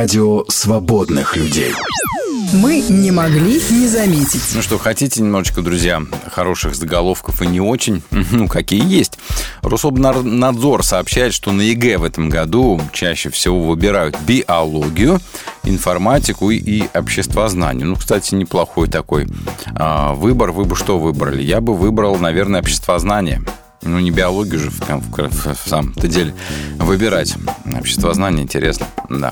Радио. 0.05 0.45
Свободных 0.49 1.35
людей. 1.35 1.73
Мы 2.53 2.79
не 2.89 3.09
могли 3.09 3.59
не 3.71 3.87
заметить. 3.87 4.43
Ну 4.53 4.61
что, 4.61 4.77
хотите 4.77 5.23
немножечко, 5.23 5.63
друзья, 5.63 5.99
хороших 6.31 6.75
заголовков 6.75 7.41
и 7.41 7.47
не 7.47 7.59
очень? 7.59 8.03
Ну, 8.31 8.47
какие 8.47 8.85
есть. 8.85 9.17
Рособнадзор 9.63 10.83
сообщает, 10.83 11.33
что 11.33 11.51
на 11.51 11.61
ЕГЭ 11.61 11.97
в 11.97 12.03
этом 12.03 12.29
году 12.29 12.79
чаще 12.93 13.31
всего 13.31 13.59
выбирают 13.61 14.15
биологию, 14.27 15.19
информатику 15.63 16.51
и, 16.51 16.57
и 16.57 16.83
обществознание. 16.93 17.87
Ну, 17.87 17.95
кстати, 17.95 18.35
неплохой 18.35 18.87
такой 18.87 19.27
а, 19.75 20.13
выбор. 20.13 20.51
Вы 20.51 20.65
бы 20.65 20.75
что 20.75 20.99
выбрали? 20.99 21.41
Я 21.41 21.61
бы 21.61 21.73
выбрал, 21.73 22.17
наверное, 22.17 22.59
обществознание. 22.59 23.41
Ну, 23.81 23.99
не 23.99 24.11
биологию 24.11 24.59
же 24.59 24.69
в, 24.69 24.79
в, 24.81 25.29
в, 25.29 25.65
в 25.65 25.69
самом-то 25.69 26.07
деле 26.07 26.35
выбирать. 26.77 27.35
Обществознание 27.73 28.43
интересно, 28.43 28.87
да. 29.09 29.31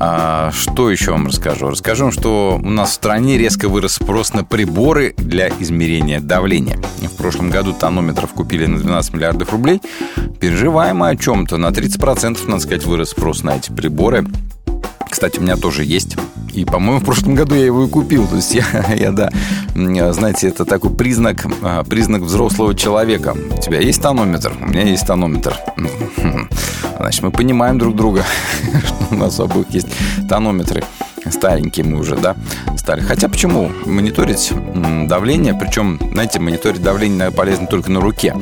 А, 0.00 0.52
что 0.52 0.90
еще 0.90 1.12
вам 1.12 1.26
расскажу? 1.26 1.70
Расскажу 1.70 2.04
вам, 2.04 2.12
что 2.12 2.60
у 2.62 2.70
нас 2.70 2.90
в 2.90 2.94
стране 2.94 3.36
резко 3.36 3.68
вырос 3.68 3.94
спрос 3.94 4.32
на 4.32 4.44
приборы 4.44 5.14
для 5.16 5.48
измерения 5.48 6.20
давления. 6.20 6.78
В 7.02 7.16
прошлом 7.16 7.50
году 7.50 7.72
тонометров 7.72 8.32
купили 8.32 8.66
на 8.66 8.78
12 8.78 9.14
миллиардов 9.14 9.52
рублей. 9.52 9.80
Переживаем 10.40 11.02
о 11.02 11.16
чем-то. 11.16 11.56
На 11.56 11.68
30%, 11.68 12.46
надо 12.46 12.62
сказать, 12.62 12.84
вырос 12.84 13.10
спрос 13.10 13.42
на 13.42 13.56
эти 13.56 13.72
приборы. 13.72 14.24
Кстати, 15.18 15.40
у 15.40 15.42
меня 15.42 15.56
тоже 15.56 15.84
есть. 15.84 16.16
И, 16.52 16.64
по-моему, 16.64 17.00
в 17.00 17.04
прошлом 17.04 17.34
году 17.34 17.56
я 17.56 17.64
его 17.64 17.82
и 17.82 17.88
купил. 17.88 18.28
То 18.28 18.36
есть 18.36 18.54
я, 18.54 18.64
я 18.94 19.10
да, 19.10 19.32
знаете, 19.74 20.46
это 20.46 20.64
такой 20.64 20.94
признак, 20.94 21.44
а, 21.60 21.82
признак 21.82 22.22
взрослого 22.22 22.72
человека. 22.72 23.34
У 23.50 23.60
тебя 23.60 23.80
есть 23.80 24.00
тонометр? 24.00 24.52
У 24.60 24.66
меня 24.66 24.84
есть 24.84 25.04
тонометр. 25.08 25.56
Значит, 26.98 27.22
мы 27.24 27.32
понимаем 27.32 27.80
друг 27.80 27.96
друга, 27.96 28.24
что 28.86 28.94
у 29.10 29.14
нас 29.16 29.40
обоих 29.40 29.68
есть 29.70 29.88
тонометры. 30.28 30.84
Старенькие 31.28 31.84
мы 31.84 31.98
уже, 31.98 32.14
да, 32.14 32.36
стали. 32.76 33.00
Хотя 33.00 33.28
почему? 33.28 33.72
Мониторить 33.86 34.52
давление, 35.08 35.54
причем, 35.54 35.98
знаете, 36.12 36.38
мониторить 36.38 36.80
давление 36.80 37.32
полезно 37.32 37.66
только 37.66 37.90
на 37.90 38.00
руке 38.00 38.36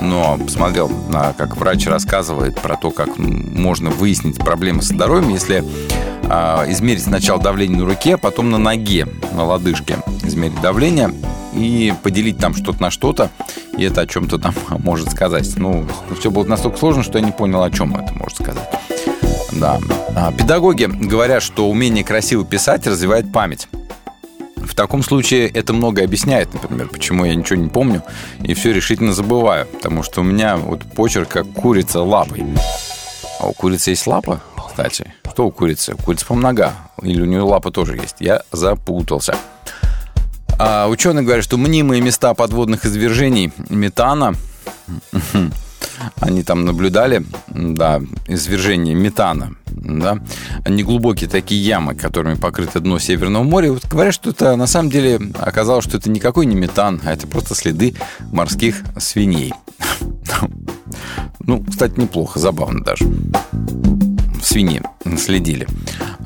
но 0.00 0.38
посмотрел, 0.38 0.90
как 1.36 1.56
врач 1.56 1.86
рассказывает 1.86 2.60
про 2.60 2.76
то, 2.76 2.90
как 2.90 3.16
можно 3.18 3.90
выяснить 3.90 4.38
проблемы 4.38 4.82
со 4.82 4.94
здоровьем, 4.94 5.30
если 5.30 5.64
а, 5.94 6.13
измерить 6.24 7.04
сначала 7.04 7.40
давление 7.40 7.78
на 7.78 7.86
руке, 7.86 8.14
а 8.14 8.18
потом 8.18 8.50
на 8.50 8.58
ноге, 8.58 9.06
на 9.32 9.44
лодыжке 9.44 9.98
измерить 10.22 10.60
давление 10.60 11.10
и 11.54 11.92
поделить 12.02 12.38
там 12.38 12.54
что-то 12.54 12.82
на 12.82 12.90
что-то, 12.90 13.30
и 13.76 13.84
это 13.84 14.02
о 14.02 14.06
чем-то 14.06 14.38
там 14.38 14.54
может 14.78 15.10
сказать. 15.10 15.48
Ну, 15.56 15.86
все 16.18 16.30
было 16.30 16.44
настолько 16.44 16.78
сложно, 16.78 17.02
что 17.02 17.18
я 17.18 17.24
не 17.24 17.32
понял, 17.32 17.62
о 17.62 17.70
чем 17.70 17.94
это 17.96 18.12
может 18.14 18.38
сказать. 18.38 18.68
Да. 19.52 19.78
А, 20.16 20.32
педагоги 20.32 20.84
говорят, 20.84 21.42
что 21.42 21.68
умение 21.68 22.04
красиво 22.04 22.44
писать 22.44 22.86
развивает 22.86 23.32
память. 23.32 23.68
В 24.56 24.74
таком 24.74 25.02
случае 25.02 25.48
это 25.48 25.72
многое 25.72 26.04
объясняет, 26.04 26.52
например, 26.52 26.88
почему 26.88 27.24
я 27.24 27.34
ничего 27.34 27.60
не 27.60 27.68
помню 27.68 28.02
и 28.42 28.54
все 28.54 28.72
решительно 28.72 29.12
забываю. 29.12 29.66
Потому 29.66 30.02
что 30.02 30.22
у 30.22 30.24
меня 30.24 30.56
вот 30.56 30.82
почерк 30.82 31.28
как 31.28 31.52
курица 31.52 32.02
лапой. 32.02 32.44
А 33.38 33.46
у 33.46 33.52
курицы 33.52 33.90
есть 33.90 34.06
лапа, 34.06 34.40
кстати? 34.74 35.14
Что 35.32 35.46
у 35.46 35.52
курицы? 35.52 35.94
У 35.94 35.98
курицы, 35.98 36.26
по 36.26 36.34
нога. 36.34 36.74
Или 37.00 37.22
у 37.22 37.26
нее 37.26 37.42
лапа 37.42 37.70
тоже 37.70 37.96
есть. 37.96 38.16
Я 38.18 38.42
запутался. 38.50 39.36
А 40.58 40.88
ученые 40.88 41.24
говорят, 41.24 41.44
что 41.44 41.56
мнимые 41.56 42.02
места 42.02 42.34
подводных 42.34 42.84
извержений 42.84 43.52
метана 43.68 44.34
они 46.20 46.42
там 46.42 46.64
наблюдали, 46.64 47.24
да, 47.48 48.02
извержение 48.26 48.96
метана, 48.96 49.54
да, 49.66 50.18
неглубокие 50.66 51.30
такие 51.30 51.64
ямы, 51.64 51.94
которыми 51.94 52.34
покрыто 52.34 52.80
дно 52.80 52.98
Северного 52.98 53.44
моря. 53.44 53.72
Вот 53.72 53.86
говорят, 53.86 54.12
что 54.12 54.30
это 54.30 54.56
на 54.56 54.66
самом 54.66 54.90
деле 54.90 55.20
оказалось, 55.38 55.84
что 55.84 55.96
это 55.96 56.10
никакой 56.10 56.46
не 56.46 56.56
метан, 56.56 57.00
а 57.04 57.12
это 57.12 57.28
просто 57.28 57.54
следы 57.54 57.94
морских 58.32 58.82
свиней. 58.98 59.52
Ну, 61.46 61.62
кстати, 61.62 62.00
неплохо, 62.00 62.38
забавно 62.38 62.82
даже. 62.82 63.04
Свиньи 64.44 64.82
следили. 65.18 65.66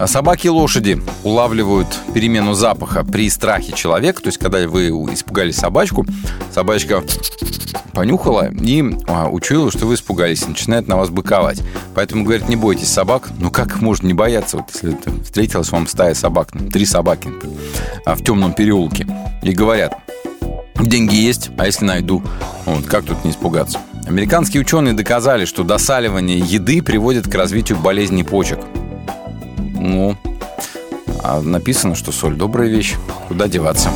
Собаки 0.06 0.46
и 0.46 0.50
лошади 0.50 1.00
улавливают 1.24 1.88
перемену 2.14 2.54
запаха 2.54 3.04
при 3.04 3.28
страхе 3.30 3.72
человека. 3.72 4.22
То 4.22 4.28
есть, 4.28 4.38
когда 4.38 4.66
вы 4.68 4.88
испугали 4.88 5.50
собачку, 5.50 6.06
собачка 6.52 7.02
понюхала 7.92 8.50
и 8.52 8.84
а, 9.08 9.28
учуяла, 9.28 9.72
что 9.72 9.86
вы 9.86 9.94
испугались, 9.94 10.42
и 10.42 10.48
начинает 10.48 10.86
на 10.86 10.96
вас 10.96 11.10
быковать. 11.10 11.60
Поэтому, 11.94 12.24
говорят, 12.24 12.48
не 12.48 12.54
бойтесь 12.54 12.88
собак. 12.88 13.30
Ну, 13.38 13.50
как 13.50 13.80
можно 13.80 14.06
не 14.06 14.14
бояться, 14.14 14.58
вот 14.58 14.66
если 14.72 14.96
встретилась 15.24 15.70
вам 15.70 15.86
стая 15.88 16.14
собак, 16.14 16.52
три 16.72 16.86
собаки 16.86 17.28
а, 18.04 18.14
в 18.14 18.22
темном 18.22 18.52
переулке, 18.52 19.06
и 19.42 19.52
говорят, 19.52 19.96
деньги 20.80 21.16
есть, 21.16 21.50
а 21.58 21.66
если 21.66 21.84
найду, 21.84 22.22
вот, 22.66 22.86
как 22.86 23.04
тут 23.04 23.24
не 23.24 23.32
испугаться? 23.32 23.80
Американские 24.08 24.62
ученые 24.62 24.94
доказали, 24.94 25.44
что 25.44 25.64
досаливание 25.64 26.38
еды 26.38 26.82
приводит 26.82 27.28
к 27.28 27.34
развитию 27.34 27.78
болезней 27.78 28.24
почек. 28.24 28.58
Ну, 29.74 30.16
а 31.22 31.42
написано, 31.42 31.94
что 31.94 32.10
соль 32.10 32.34
добрая 32.34 32.68
вещь, 32.68 32.94
куда 33.28 33.48
деваться. 33.48 33.90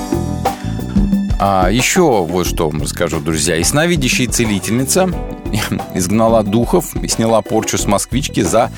А 1.41 1.71
еще 1.71 2.25
вот 2.25 2.47
что 2.47 2.69
вам 2.69 2.83
расскажу, 2.83 3.21
друзья. 3.21 3.57
Ясновидящая 3.57 4.29
целительница 4.29 5.09
изгнала 5.95 6.43
духов 6.43 6.95
и 6.95 7.09
сняла 7.09 7.41
порчу 7.41 7.79
с 7.79 7.87
москвички 7.87 8.43
за 8.43 8.71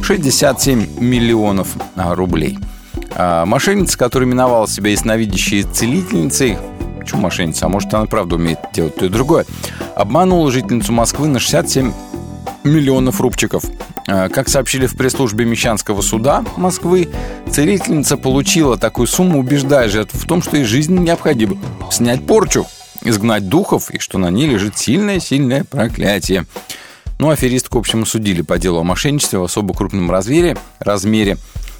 67 0.00 0.98
миллионов 0.98 1.68
а, 1.94 2.14
рублей. 2.14 2.58
А 3.14 3.44
мошенница, 3.44 3.98
которая 3.98 4.26
именовала 4.26 4.66
себя 4.66 4.90
ясновидящей 4.90 5.62
целительницей, 5.62 6.56
Почему 7.10 7.22
мошенница? 7.22 7.66
А 7.66 7.68
может, 7.68 7.92
она 7.92 8.06
правда 8.06 8.36
умеет 8.36 8.60
делать 8.72 8.94
то 8.94 9.04
и 9.04 9.08
другое. 9.08 9.44
Обманула 9.96 10.48
жительницу 10.52 10.92
Москвы 10.92 11.26
на 11.26 11.40
67 11.40 11.92
миллионов 12.62 13.20
рубчиков. 13.20 13.64
А, 14.06 14.28
как 14.28 14.48
сообщили 14.48 14.86
в 14.86 14.96
пресс-службе 14.96 15.44
Мещанского 15.44 16.02
суда 16.02 16.44
Москвы, 16.56 17.08
целительница 17.50 18.16
получила 18.16 18.78
такую 18.78 19.08
сумму, 19.08 19.40
убеждая 19.40 19.88
жертву 19.88 20.20
в 20.20 20.24
том, 20.24 20.40
что 20.40 20.56
ей 20.56 20.64
жизненно 20.64 21.00
необходимо 21.00 21.56
снять 21.90 22.24
порчу, 22.24 22.64
изгнать 23.02 23.48
духов, 23.48 23.90
и 23.90 23.98
что 23.98 24.18
на 24.18 24.30
ней 24.30 24.46
лежит 24.46 24.78
сильное-сильное 24.78 25.64
проклятие. 25.64 26.46
Ну, 27.18 27.30
аферистку, 27.30 27.78
в 27.78 27.80
общем, 27.80 28.06
судили 28.06 28.42
по 28.42 28.56
делу 28.56 28.78
о 28.78 28.84
мошенничестве 28.84 29.40
в 29.40 29.42
особо 29.42 29.74
крупном 29.74 30.12
размере, 30.12 30.56
размере, 30.78 31.38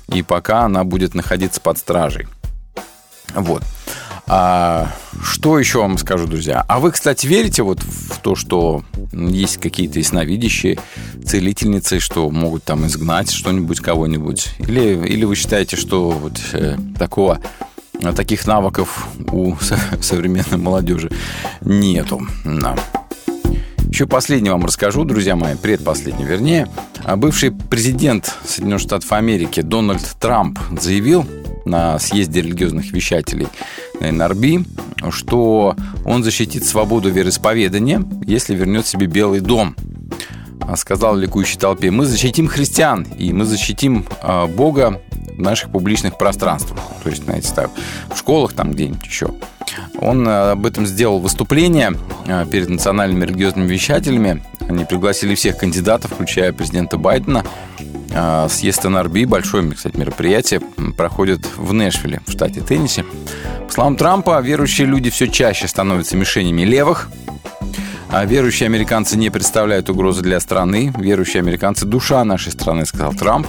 и 0.08 0.22
пока 0.22 0.62
она 0.62 0.82
будет 0.82 1.14
находиться 1.14 1.60
под 1.60 1.78
стражей. 1.78 2.26
Вот. 3.32 3.62
А, 4.32 4.92
что 5.24 5.58
еще 5.58 5.80
вам 5.80 5.98
скажу, 5.98 6.28
друзья? 6.28 6.64
А 6.68 6.78
вы, 6.78 6.92
кстати, 6.92 7.26
верите 7.26 7.64
вот 7.64 7.80
в 7.80 8.20
то, 8.20 8.36
что 8.36 8.84
есть 9.12 9.56
какие-то 9.56 9.98
ясновидящие 9.98 10.78
целительницы, 11.26 11.98
что 11.98 12.30
могут 12.30 12.62
там 12.62 12.86
изгнать 12.86 13.32
что-нибудь, 13.32 13.80
кого-нибудь? 13.80 14.50
Или, 14.60 15.04
или 15.04 15.24
вы 15.24 15.34
считаете, 15.34 15.76
что 15.76 16.10
вот 16.10 16.40
э, 16.52 16.76
такого 16.96 17.40
таких 18.14 18.46
навыков 18.46 19.08
у 19.32 19.56
современной 20.00 20.58
молодежи 20.58 21.10
нету? 21.60 22.24
Да. 22.44 22.76
Еще 23.88 24.06
последний 24.06 24.50
вам 24.50 24.64
расскажу, 24.64 25.02
друзья 25.02 25.34
мои, 25.34 25.56
предпоследний, 25.56 26.24
вернее. 26.24 26.68
А 27.02 27.16
бывший 27.16 27.50
президент 27.50 28.32
Соединенных 28.46 28.80
Штатов 28.80 29.10
Америки 29.10 29.60
Дональд 29.60 30.08
Трамп 30.20 30.60
заявил 30.80 31.26
на 31.64 31.98
съезде 31.98 32.42
религиозных 32.42 32.92
вещателей 32.92 33.48
на 34.00 34.28
НРБ, 34.28 34.66
что 35.10 35.76
он 36.04 36.24
защитит 36.24 36.64
свободу 36.64 37.10
вероисповедания, 37.10 38.02
если 38.24 38.54
вернет 38.54 38.86
себе 38.86 39.06
Белый 39.06 39.40
дом. 39.40 39.76
А 40.60 40.76
сказал 40.76 41.16
ликующей 41.16 41.58
толпе, 41.58 41.90
мы 41.90 42.06
защитим 42.06 42.46
христиан, 42.46 43.02
и 43.18 43.32
мы 43.32 43.44
защитим 43.44 44.06
э, 44.22 44.46
Бога 44.46 45.00
в 45.36 45.40
наших 45.40 45.70
публичных 45.70 46.16
пространствах. 46.16 46.78
То 47.02 47.10
есть, 47.10 47.24
знаете, 47.24 47.50
так, 47.54 47.70
в 48.14 48.18
школах 48.18 48.52
там 48.52 48.72
где-нибудь 48.72 49.04
еще. 49.04 49.30
Он 50.00 50.28
э, 50.28 50.50
об 50.52 50.66
этом 50.66 50.86
сделал 50.86 51.18
выступление 51.18 51.96
перед 52.52 52.68
национальными 52.68 53.24
религиозными 53.24 53.66
вещателями. 53.66 54.42
Они 54.68 54.84
пригласили 54.84 55.34
всех 55.34 55.56
кандидатов, 55.56 56.12
включая 56.12 56.52
президента 56.52 56.98
Байдена. 56.98 57.44
Э, 58.12 58.48
съезд 58.50 58.84
НРБ, 58.84 59.26
большое, 59.26 59.70
кстати, 59.70 59.96
мероприятие, 59.96 60.60
проходит 60.96 61.46
в 61.56 61.72
Нэшвилле, 61.72 62.20
в 62.26 62.32
штате 62.32 62.60
Теннесси. 62.60 63.04
По 63.66 63.72
словам 63.72 63.96
Трампа, 63.96 64.40
верующие 64.40 64.86
люди 64.86 65.10
все 65.10 65.28
чаще 65.28 65.68
становятся 65.68 66.16
мишенями 66.16 66.62
левых, 66.62 67.08
а 68.08 68.24
верующие 68.24 68.66
американцы 68.66 69.16
не 69.16 69.30
представляют 69.30 69.88
угрозы 69.88 70.22
для 70.22 70.40
страны. 70.40 70.92
Верующие 70.98 71.40
американцы– 71.40 71.84
душа 71.86 72.24
нашей 72.24 72.50
страны, 72.50 72.84
сказал 72.84 73.12
Трамп. 73.12 73.46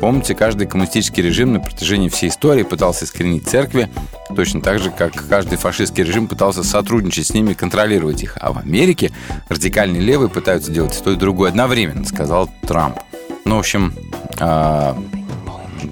Помните, 0.00 0.34
каждый 0.34 0.66
коммунистический 0.66 1.22
режим 1.22 1.54
на 1.54 1.60
протяжении 1.60 2.08
всей 2.08 2.28
истории 2.28 2.64
пытался 2.64 3.04
искоренить 3.04 3.48
церкви, 3.48 3.88
точно 4.34 4.60
так 4.60 4.80
же, 4.80 4.90
как 4.90 5.12
каждый 5.28 5.56
фашистский 5.56 6.02
режим 6.02 6.26
пытался 6.26 6.64
сотрудничать 6.64 7.28
с 7.28 7.32
ними 7.32 7.52
и 7.52 7.54
контролировать 7.54 8.22
их. 8.22 8.36
А 8.40 8.52
в 8.52 8.58
Америке 8.58 9.12
радикальные 9.48 10.02
левые 10.02 10.28
пытаются 10.28 10.72
делать 10.72 11.00
то 11.02 11.12
и 11.12 11.16
другое 11.16 11.50
одновременно, 11.50 12.04
сказал 12.04 12.50
Трамп. 12.66 12.98
Ну, 13.44 13.56
в 13.56 13.58
общем, 13.58 13.94
а, 14.38 14.96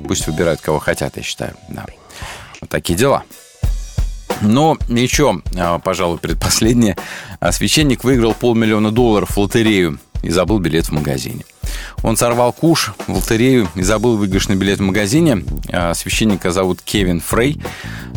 пусть 0.06 0.26
выбирают, 0.26 0.60
кого 0.60 0.78
хотят, 0.78 1.16
я 1.16 1.22
считаю. 1.22 1.54
Да. 1.68 1.86
Вот 2.60 2.70
такие 2.70 2.98
дела. 2.98 3.24
Но 4.40 4.78
еще, 4.88 5.42
а, 5.58 5.78
пожалуй, 5.78 6.18
предпоследнее. 6.18 6.96
Священник 7.50 8.04
выиграл 8.04 8.34
полмиллиона 8.34 8.90
долларов 8.90 9.36
в 9.36 9.38
лотерею 9.38 9.98
и 10.22 10.30
забыл 10.30 10.58
билет 10.58 10.86
в 10.86 10.92
магазине. 10.92 11.44
Он 12.02 12.16
сорвал 12.16 12.52
куш 12.52 12.92
в 13.06 13.14
лотерею 13.14 13.68
и 13.74 13.82
забыл 13.82 14.16
выигрышный 14.16 14.56
билет 14.56 14.78
в 14.78 14.82
магазине. 14.82 15.44
А, 15.72 15.94
священника 15.94 16.50
зовут 16.50 16.80
Кевин 16.82 17.20
Фрей. 17.20 17.60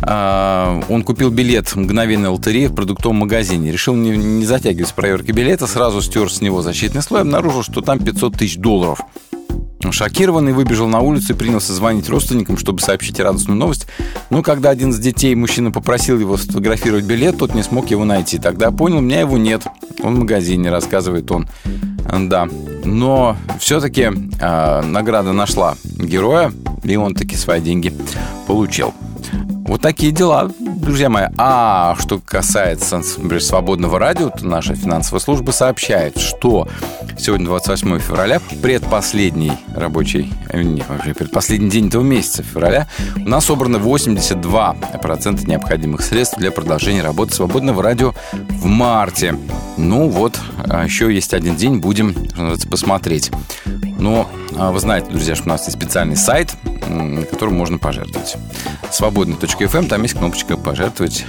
А, 0.02 0.82
он 0.88 1.02
купил 1.02 1.30
билет 1.30 1.74
мгновенной 1.74 2.28
лотереи 2.28 2.66
в 2.66 2.74
продуктовом 2.74 3.16
магазине. 3.16 3.72
Решил 3.72 3.94
не, 3.94 4.44
затягивать 4.44 4.88
с 4.88 4.92
проверки 4.92 5.32
билета, 5.32 5.66
сразу 5.66 6.00
стер 6.02 6.30
с 6.30 6.40
него 6.40 6.62
защитный 6.62 7.02
слой, 7.02 7.20
обнаружил, 7.22 7.62
что 7.62 7.80
там 7.80 7.98
500 7.98 8.36
тысяч 8.36 8.56
долларов. 8.56 9.00
Шокированный 9.92 10.52
выбежал 10.52 10.88
на 10.88 11.00
улицу 11.00 11.32
и 11.32 11.36
принялся 11.36 11.72
звонить 11.72 12.08
родственникам, 12.08 12.58
чтобы 12.58 12.80
сообщить 12.80 13.20
радостную 13.20 13.58
новость. 13.58 13.86
Но 14.30 14.42
когда 14.42 14.70
один 14.70 14.90
из 14.90 14.98
детей 14.98 15.34
мужчина 15.34 15.70
попросил 15.70 16.18
его 16.18 16.36
сфотографировать 16.36 17.04
билет, 17.04 17.38
тот 17.38 17.54
не 17.54 17.62
смог 17.62 17.90
его 17.90 18.04
найти. 18.04 18.38
Тогда 18.38 18.70
понял, 18.70 18.98
у 18.98 19.00
меня 19.00 19.20
его 19.20 19.38
нет. 19.38 19.62
Он 20.02 20.16
в 20.16 20.18
магазине, 20.20 20.70
рассказывает 20.70 21.30
он. 21.30 21.48
Да. 22.28 22.48
Но 22.84 23.36
все-таки 23.58 24.02
э, 24.02 24.12
а, 24.40 24.82
награда 24.82 25.32
нашла 25.32 25.76
героя, 25.84 26.52
и 26.82 26.96
он 26.96 27.14
таки 27.14 27.36
свои 27.36 27.60
деньги 27.60 27.92
получил. 28.46 28.92
Вот 29.66 29.80
такие 29.80 30.12
дела, 30.12 30.50
друзья 30.58 31.08
мои. 31.08 31.28
А 31.38 31.96
что 31.98 32.18
касается, 32.18 32.98
например, 32.98 33.42
свободного 33.42 33.98
радио, 33.98 34.30
то 34.30 34.46
наша 34.46 34.74
финансовая 34.74 35.20
служба 35.20 35.52
сообщает, 35.52 36.18
что 36.18 36.68
сегодня 37.18 37.46
28 37.46 37.98
февраля, 37.98 38.40
предпоследний 38.62 39.52
рабочий, 39.74 40.32
э, 40.50 40.62
не, 40.62 40.82
вообще 40.86 41.14
предпоследний 41.14 41.70
день 41.70 41.88
этого 41.88 42.02
месяца 42.02 42.42
февраля, 42.42 42.88
у 43.16 43.28
нас 43.28 43.46
собрано 43.46 43.78
82% 43.78 45.48
необходимых 45.48 46.02
средств 46.02 46.38
для 46.38 46.52
продолжения 46.52 47.02
работы 47.02 47.34
свободного 47.34 47.82
радио 47.82 48.14
в 48.32 48.66
марте. 48.66 49.34
Ну 49.76 50.08
вот, 50.08 50.38
а 50.58 50.84
еще 50.84 51.12
есть 51.12 51.34
один 51.34 51.56
день, 51.56 51.78
будем, 51.78 52.14
посмотреть. 52.70 53.30
Но 53.98 54.28
а, 54.56 54.70
вы 54.70 54.80
знаете, 54.80 55.10
друзья, 55.10 55.34
что 55.34 55.46
у 55.46 55.48
нас 55.48 55.66
есть 55.66 55.78
специальный 55.78 56.16
сайт, 56.16 56.54
на 56.86 57.22
котором 57.22 57.54
можно 57.54 57.78
пожертвовать. 57.78 58.36
Свободный.фм, 59.14 59.86
там 59.86 60.02
есть 60.02 60.18
кнопочка 60.18 60.56
«Пожертвовать 60.56 61.24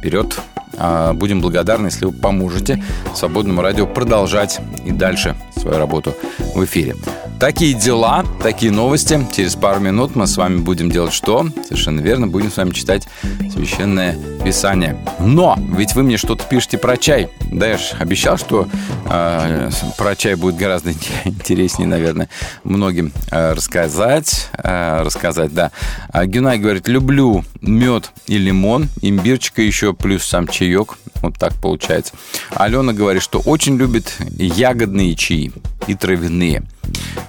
вперед». 0.00 0.40
А, 0.78 1.12
будем 1.12 1.40
благодарны, 1.40 1.86
если 1.86 2.06
вы 2.06 2.12
поможете 2.12 2.82
свободному 3.14 3.62
радио 3.62 3.86
продолжать 3.86 4.60
и 4.84 4.92
дальше 4.92 5.36
свою 5.58 5.78
работу 5.78 6.14
в 6.54 6.64
эфире. 6.64 6.94
Такие 7.40 7.74
дела, 7.74 8.24
такие 8.42 8.72
новости. 8.72 9.24
Через 9.34 9.54
пару 9.54 9.80
минут 9.80 10.16
мы 10.16 10.26
с 10.26 10.36
вами 10.36 10.58
будем 10.58 10.90
делать 10.90 11.12
что? 11.12 11.46
Совершенно 11.64 12.00
верно, 12.00 12.26
будем 12.26 12.50
с 12.50 12.56
вами 12.56 12.70
читать 12.70 13.06
священное 13.52 14.18
писание. 14.44 14.98
Но 15.20 15.56
ведь 15.76 15.94
вы 15.94 16.02
мне 16.02 16.16
что-то 16.16 16.42
пишете 16.44 16.78
про 16.78 16.96
чай. 16.96 17.28
Да, 17.52 17.68
я 17.68 17.78
же 17.78 17.84
обещал, 17.98 18.38
что 18.38 18.66
э, 19.06 19.70
про 19.96 20.16
чай 20.16 20.34
будет 20.34 20.56
гораздо 20.56 20.92
интереснее, 21.24 21.86
наверное, 21.86 22.28
многим 22.64 23.12
э, 23.30 23.52
рассказать. 23.52 24.48
Э, 24.52 25.02
рассказать, 25.02 25.54
да. 25.54 25.70
А 26.08 26.26
Гюнай 26.26 26.58
говорит, 26.58 26.88
люблю 26.88 27.44
мед 27.60 28.10
и 28.26 28.36
лимон, 28.36 28.88
имбирчика 29.00 29.62
еще, 29.62 29.94
плюс 29.94 30.24
сам 30.24 30.48
чаек. 30.68 30.98
Вот 31.22 31.36
так 31.36 31.54
получается. 31.54 32.14
Алена 32.50 32.92
говорит, 32.92 33.22
что 33.22 33.40
очень 33.40 33.76
любит 33.76 34.16
ягодные 34.38 35.14
чаи 35.14 35.52
и 35.86 35.94
травяные. 35.94 36.62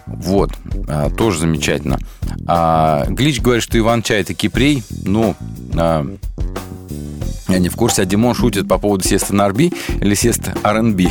Вот, 0.05 0.51
а, 0.87 1.09
тоже 1.09 1.39
замечательно. 1.39 1.99
А, 2.47 3.05
Глич 3.07 3.41
говорит, 3.41 3.63
что 3.63 3.77
Иван-чай 3.77 4.21
это 4.21 4.33
кипрей. 4.33 4.83
Ну, 5.05 5.35
а, 5.75 6.05
я 7.47 7.57
не 7.57 7.69
в 7.69 7.75
курсе, 7.75 8.03
а 8.03 8.05
Димон 8.05 8.35
шутит 8.35 8.67
по 8.67 8.77
поводу 8.77 9.03
сеста 9.07 9.33
NRB 9.33 9.73
или 10.01 10.13
сеста 10.13 10.53
R&B. 10.63 11.09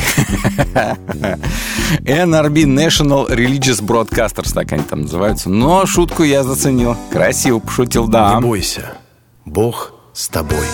NRB 2.03 2.63
National 2.63 3.29
Religious 3.29 3.83
Broadcasters, 3.83 4.53
так 4.53 4.71
они 4.71 4.83
там 4.83 5.01
называются. 5.01 5.49
Но 5.49 5.85
шутку 5.85 6.23
я 6.23 6.43
заценил. 6.43 6.95
Красиво 7.11 7.59
пошутил, 7.59 8.07
да. 8.07 8.35
Не 8.35 8.41
бойся, 8.41 8.93
Бог 9.45 9.93
с 10.13 10.29
тобой. 10.29 10.65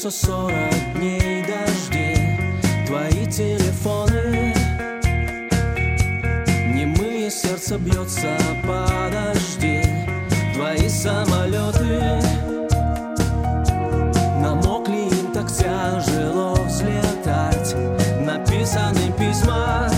Длится 0.00 0.26
сорок 0.26 0.94
дней 0.94 1.44
дожди. 1.44 2.16
Твои 2.86 3.26
телефоны. 3.26 4.54
Немые 6.74 7.30
сердце 7.30 7.76
бьется, 7.76 8.38
подожди 8.62 9.82
Твои 10.54 10.88
самолеты. 10.88 12.22
Намокли 14.40 15.10
им 15.20 15.32
так 15.34 15.48
тяжело 15.52 16.54
взлетать. 16.54 17.74
Написаны 18.24 19.12
письма 19.18 19.90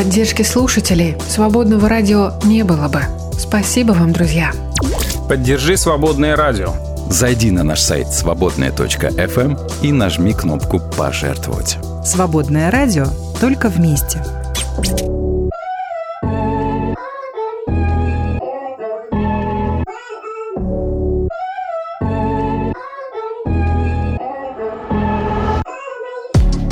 поддержки 0.00 0.40
слушателей 0.40 1.14
свободного 1.28 1.86
радио 1.86 2.32
не 2.44 2.62
было 2.62 2.88
бы. 2.88 3.02
Спасибо 3.38 3.92
вам, 3.92 4.14
друзья. 4.14 4.50
Поддержи 5.28 5.76
свободное 5.76 6.36
радио. 6.36 6.72
Зайди 7.10 7.50
на 7.50 7.64
наш 7.64 7.80
сайт 7.80 8.08
свободная.фм 8.08 9.58
и 9.82 9.92
нажми 9.92 10.32
кнопку 10.32 10.80
«Пожертвовать». 10.96 11.76
Свободное 12.02 12.70
радио 12.70 13.08
только 13.42 13.68
вместе. 13.68 14.24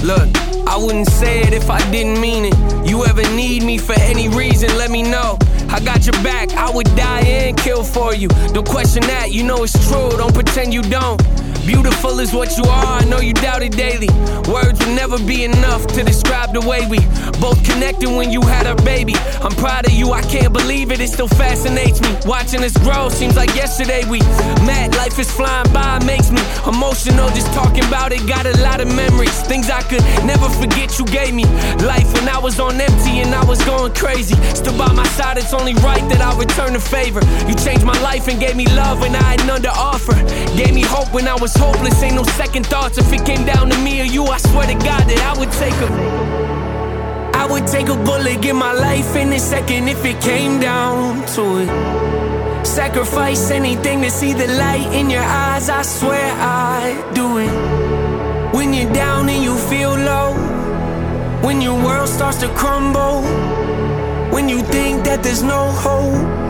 Look, 0.03 0.29
I 0.67 0.79
wouldn't 0.79 1.11
say 1.21 1.43
it 1.43 1.53
if 1.53 1.69
I 1.69 1.83
didn't 1.93 2.23
mean 2.23 2.47
it. 2.47 2.78
You 2.99 3.05
ever 3.05 3.23
need 3.37 3.63
me 3.63 3.79
for 3.79 3.93
any 3.93 4.29
reason, 4.29 4.77
let 4.77 4.91
me 4.91 5.05
know. 5.05 5.39
I 5.69 5.79
got 5.79 6.05
your 6.05 6.21
back, 6.25 6.51
I 6.55 6.69
would 6.69 6.89
die 6.97 7.21
and 7.21 7.57
kill 7.57 7.85
for 7.85 8.13
you. 8.13 8.27
Don't 8.53 8.67
question 8.67 9.03
that, 9.03 9.31
you 9.31 9.45
know 9.45 9.63
it's 9.63 9.89
true, 9.89 10.11
don't 10.17 10.35
pretend 10.35 10.75
you 10.75 10.83
don't. 10.83 11.23
Beautiful 11.69 12.19
is 12.21 12.33
what 12.33 12.57
you 12.57 12.65
are, 12.65 13.03
I 13.03 13.05
know 13.05 13.21
you 13.21 13.35
doubt 13.35 13.63
it 13.63 13.73
daily. 13.73 14.09
Words 14.51 14.81
will 14.81 14.95
never 14.97 15.19
be 15.19 15.45
enough 15.45 15.87
to 15.89 16.03
describe 16.03 16.55
the 16.55 16.63
way 16.63 16.81
we 16.89 16.97
both 17.45 17.63
connected 17.63 18.09
when 18.09 18.31
you 18.31 18.41
had 18.41 18.67
our 18.67 18.81
baby. 18.89 19.15
I'm 19.45 19.53
proud 19.53 19.87
of 19.87 19.93
you, 19.93 20.13
I 20.13 20.23
can't 20.23 20.51
believe 20.51 20.91
it, 20.93 21.01
it 21.01 21.09
still 21.09 21.29
fascinates 21.29 22.01
me. 22.01 22.09
Watching 22.25 22.65
us 22.65 22.73
grow 22.79 23.11
seems 23.11 23.37
like 23.37 23.55
yesterday 23.55 24.09
we 24.09 24.21
met. 24.65 24.97
Life 24.97 25.19
is 25.19 25.31
flying 25.31 25.71
by, 25.71 26.03
makes 26.07 26.31
me 26.31 26.41
emotional 26.67 27.29
just 27.37 27.53
talking 27.53 27.85
about 27.85 28.13
it. 28.13 28.27
Got 28.27 28.47
a 28.47 28.57
lot 28.63 28.81
of 28.81 28.89
memories, 28.89 29.39
things 29.43 29.69
I 29.69 29.83
could 29.83 30.01
never 30.25 30.49
forget 30.49 30.99
you 30.99 31.05
gave 31.05 31.35
me. 31.35 31.45
Life 31.85 32.11
when 32.15 32.31
I 32.31 32.39
was 32.39 32.59
on 32.59 32.81
empty 32.81 33.21
and 33.21 33.35
I 33.35 33.45
was 33.45 33.63
going 33.65 33.93
crazy. 33.93 34.37
Still 34.55 34.79
by 34.79 34.91
my 34.95 35.07
side, 35.21 35.37
it's 35.37 35.53
only 35.53 35.75
right 35.85 36.09
that 36.09 36.23
I 36.23 36.35
return 36.39 36.73
the 36.73 36.81
favor. 36.81 37.21
You 37.47 37.55
changed 37.55 37.85
my 37.85 38.01
life 38.01 38.27
and 38.27 38.41
gave 38.41 38.57
me 38.57 38.65
love 38.73 39.01
when 39.01 39.15
I 39.15 39.23
had 39.37 39.47
none 39.47 39.61
to 39.69 39.71
offer. 39.71 40.17
Gave 40.57 40.75
me 40.75 40.81
hope 40.83 41.13
when 41.13 41.29
I 41.29 41.35
was 41.35 41.58
hopeless, 41.59 42.03
ain't 42.03 42.15
no 42.15 42.23
second 42.23 42.67
thoughts. 42.67 42.99
If 42.99 43.13
it 43.13 43.25
came 43.27 43.45
down 43.45 43.71
to 43.71 43.79
me 43.79 44.01
or 44.01 44.05
you, 44.05 44.25
I 44.25 44.39
swear 44.39 44.67
to 44.67 44.75
God 44.75 45.03
that 45.11 45.21
I 45.31 45.39
would 45.39 45.53
take 45.53 45.75
a. 45.87 45.89
I 47.43 47.47
would 47.51 47.67
take 47.67 47.89
a 47.89 47.97
bullet, 47.97 48.41
give 48.43 48.57
my 48.57 48.73
life 48.73 49.15
in 49.17 49.33
a 49.33 49.39
second 49.39 49.89
if 49.89 50.05
it 50.05 50.21
came 50.21 50.61
down 50.61 51.27
to 51.35 51.43
it. 51.63 52.67
Sacrifice 52.67 53.51
anything 53.51 54.03
to 54.03 54.11
see 54.11 54.33
the 54.33 54.49
light 54.49 54.89
in 54.93 55.09
your 55.11 55.23
eyes, 55.23 55.69
I 55.69 55.83
swear 55.83 56.33
I'd 56.33 57.15
do 57.15 57.39
it. 57.39 57.53
When 58.55 58.75
you're 58.75 58.93
down 58.93 59.29
and 59.29 59.43
you 59.43 59.57
feel 59.57 59.95
low, 59.95 60.33
when 61.47 61.61
your 61.61 61.77
world 61.83 62.09
starts 62.09 62.39
to 62.39 62.49
crumble, 62.55 63.23
when 64.33 64.49
you 64.49 64.61
think 64.63 65.05
that 65.05 65.23
there's 65.23 65.43
no 65.43 65.71
hope. 65.71 66.48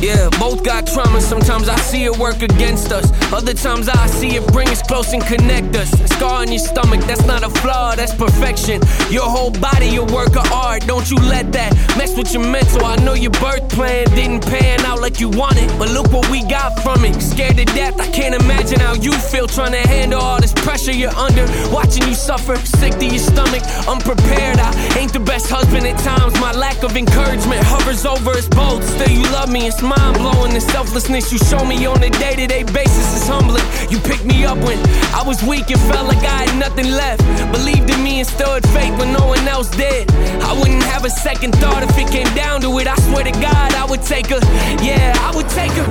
Yeah, 0.00 0.28
both 0.38 0.62
got 0.62 0.86
trauma. 0.86 1.20
Sometimes 1.20 1.68
I 1.68 1.76
see 1.76 2.04
it 2.04 2.16
work 2.18 2.42
against 2.42 2.92
us. 2.92 3.10
Other 3.32 3.54
times 3.54 3.88
I 3.88 4.06
see 4.06 4.36
it 4.36 4.46
bring 4.48 4.68
us 4.68 4.82
close 4.82 5.12
and 5.12 5.24
connect 5.24 5.74
us. 5.76 5.90
Scar 6.16 6.40
on 6.40 6.48
your 6.48 6.58
stomach, 6.58 7.00
that's 7.00 7.26
not 7.26 7.42
a 7.42 7.50
flaw, 7.60 7.94
that's 7.94 8.14
perfection. 8.14 8.80
Your 9.10 9.28
whole 9.28 9.50
body, 9.50 9.96
a 9.96 10.02
work 10.02 10.34
of 10.34 10.50
art. 10.50 10.86
Don't 10.86 11.10
you 11.10 11.18
let 11.18 11.52
that 11.52 11.74
mess 11.98 12.16
with 12.16 12.32
your 12.32 12.42
mental. 12.42 12.86
I 12.86 12.96
know 13.04 13.12
your 13.12 13.32
birth 13.32 13.68
plan 13.68 14.06
didn't 14.14 14.40
pan 14.46 14.80
out 14.86 15.02
like 15.02 15.20
you 15.20 15.28
wanted, 15.28 15.68
but 15.78 15.90
look 15.90 16.10
what 16.12 16.30
we 16.30 16.42
got 16.44 16.80
from 16.80 17.04
it. 17.04 17.20
Scared 17.20 17.58
to 17.58 17.66
death, 17.66 18.00
I 18.00 18.10
can't 18.12 18.34
imagine 18.34 18.80
how 18.80 18.94
you 18.94 19.12
feel 19.12 19.46
trying 19.46 19.72
to 19.72 19.86
handle 19.88 20.20
all 20.20 20.40
this 20.40 20.54
pressure 20.54 20.92
you're 20.92 21.14
under. 21.16 21.44
Watching 21.70 22.08
you 22.08 22.14
suffer, 22.14 22.56
sick 22.56 22.94
to 22.94 23.04
your 23.04 23.18
stomach, 23.18 23.62
unprepared. 23.86 24.58
I 24.58 24.72
ain't 24.98 25.12
the 25.12 25.20
best 25.20 25.50
husband 25.50 25.86
at 25.86 25.98
times. 25.98 26.32
My 26.40 26.52
lack 26.52 26.82
of 26.82 26.96
encouragement 26.96 27.62
hovers 27.64 28.06
over 28.06 28.30
us 28.30 28.48
both. 28.48 28.82
Still, 28.88 29.10
you 29.10 29.22
love 29.36 29.50
me, 29.52 29.66
it's 29.66 29.82
mind 29.82 30.16
blowing. 30.16 30.54
The 30.54 30.62
selflessness 30.62 31.30
you 31.30 31.38
show 31.38 31.62
me 31.66 31.84
on 31.84 32.02
a 32.02 32.08
day 32.08 32.36
to 32.36 32.46
day 32.46 32.62
basis 32.62 33.20
is 33.20 33.28
humbling. 33.28 33.64
You 33.90 33.98
picked 33.98 34.24
me 34.24 34.46
up 34.46 34.56
when 34.58 34.78
I 35.12 35.22
was 35.22 35.42
weak 35.42 35.68
and 35.70 35.80
felt 35.92 36.05
like 36.06 36.24
I 36.24 36.44
had 36.44 36.58
nothing 36.58 36.90
left. 36.90 37.22
Believed 37.52 37.90
in 37.90 38.02
me 38.02 38.20
and 38.20 38.28
stood 38.28 38.62
faith 38.68 38.96
when 38.98 39.12
no 39.12 39.26
one 39.26 39.46
else 39.48 39.70
did. 39.70 40.10
I 40.42 40.52
wouldn't 40.58 40.82
have 40.84 41.04
a 41.04 41.10
second 41.10 41.52
thought 41.56 41.82
if 41.82 41.96
it 41.98 42.08
came 42.10 42.32
down 42.34 42.60
to 42.62 42.78
it. 42.78 42.86
I 42.86 42.96
swear 43.06 43.24
to 43.24 43.32
God, 43.32 43.74
I 43.74 43.84
would 43.84 44.02
take 44.02 44.28
her. 44.28 44.40
Yeah, 44.82 45.12
I 45.26 45.34
would 45.36 45.48
take 45.48 45.72
her. 45.72 45.88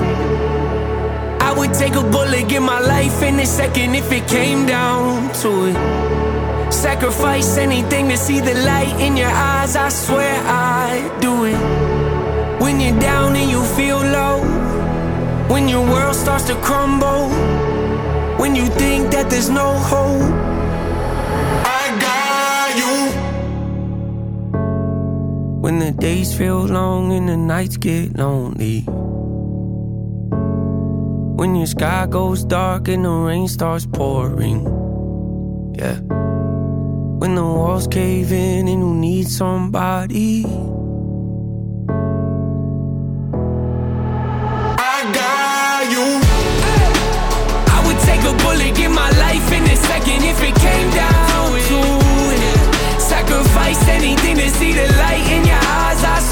I 1.41 1.51
would 1.58 1.73
take 1.73 1.95
a 1.95 2.01
bullet, 2.01 2.49
give 2.49 2.63
my 2.63 2.80
life 2.80 3.21
in 3.21 3.39
a 3.39 3.45
second 3.45 3.95
if 3.95 4.12
it 4.12 4.28
came 4.28 4.65
down 4.65 5.32
to 5.41 5.67
it. 5.67 6.73
Sacrifice 6.73 7.58
anything 7.58 8.10
to 8.10 8.17
see 8.17 8.39
the 8.39 8.56
light 8.65 8.99
in 8.99 9.15
your 9.15 9.30
eyes, 9.30 9.75
I 9.75 9.89
swear 9.89 10.36
I'd 10.45 11.19
do 11.21 11.45
it. 11.45 11.58
When 12.62 12.80
you're 12.80 12.99
down 12.99 13.36
and 13.36 13.49
you 13.49 13.63
feel 13.78 13.99
low, 13.99 14.41
when 15.47 15.69
your 15.69 15.86
world 15.86 16.15
starts 16.15 16.45
to 16.45 16.56
crumble, 16.56 17.30
when 18.38 18.56
you 18.56 18.65
think 18.67 19.12
that 19.12 19.30
there's 19.30 19.50
no 19.50 19.74
hope, 19.91 20.34
I 21.82 21.84
got 22.06 22.78
you. 22.82 22.95
When 25.62 25.80
the 25.80 25.91
days 25.91 26.36
feel 26.38 26.65
long 26.65 27.13
and 27.13 27.30
the 27.30 27.38
nights 27.38 27.78
get 27.78 28.17
lonely. 28.17 28.86
When 31.38 31.56
your 31.56 31.67
sky 31.67 32.08
goes 32.08 32.43
dark 32.45 32.88
and 32.88 33.06
the 33.06 33.10
rain 33.10 33.48
starts 33.48 33.86
pouring. 33.86 34.63
Yeah. 35.78 36.00
When 37.19 37.36
the 37.36 37.43
walls 37.43 37.88
cave 37.88 38.32
in 38.32 38.67
and 38.67 38.82
you 38.82 38.93
need 38.93 39.28
somebody. 39.28 40.45
Came 50.59 50.89
down 50.91 51.51
to 51.69 51.79
it. 52.33 53.01
Sacrifice 53.01 53.87
anything 53.87 54.37
to 54.37 54.49
see 54.49 54.73
the 54.73 54.87
light 54.97 55.25
in 55.31 55.45
your 55.45 55.63
eyes. 55.81 56.03
I 56.03 56.24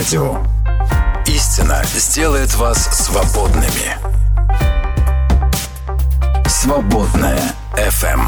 радио. 0.00 0.38
Истина 1.26 1.82
сделает 1.84 2.54
вас 2.54 3.04
свободными. 3.04 3.98
Свободное 6.48 7.38
FM. 7.74 8.22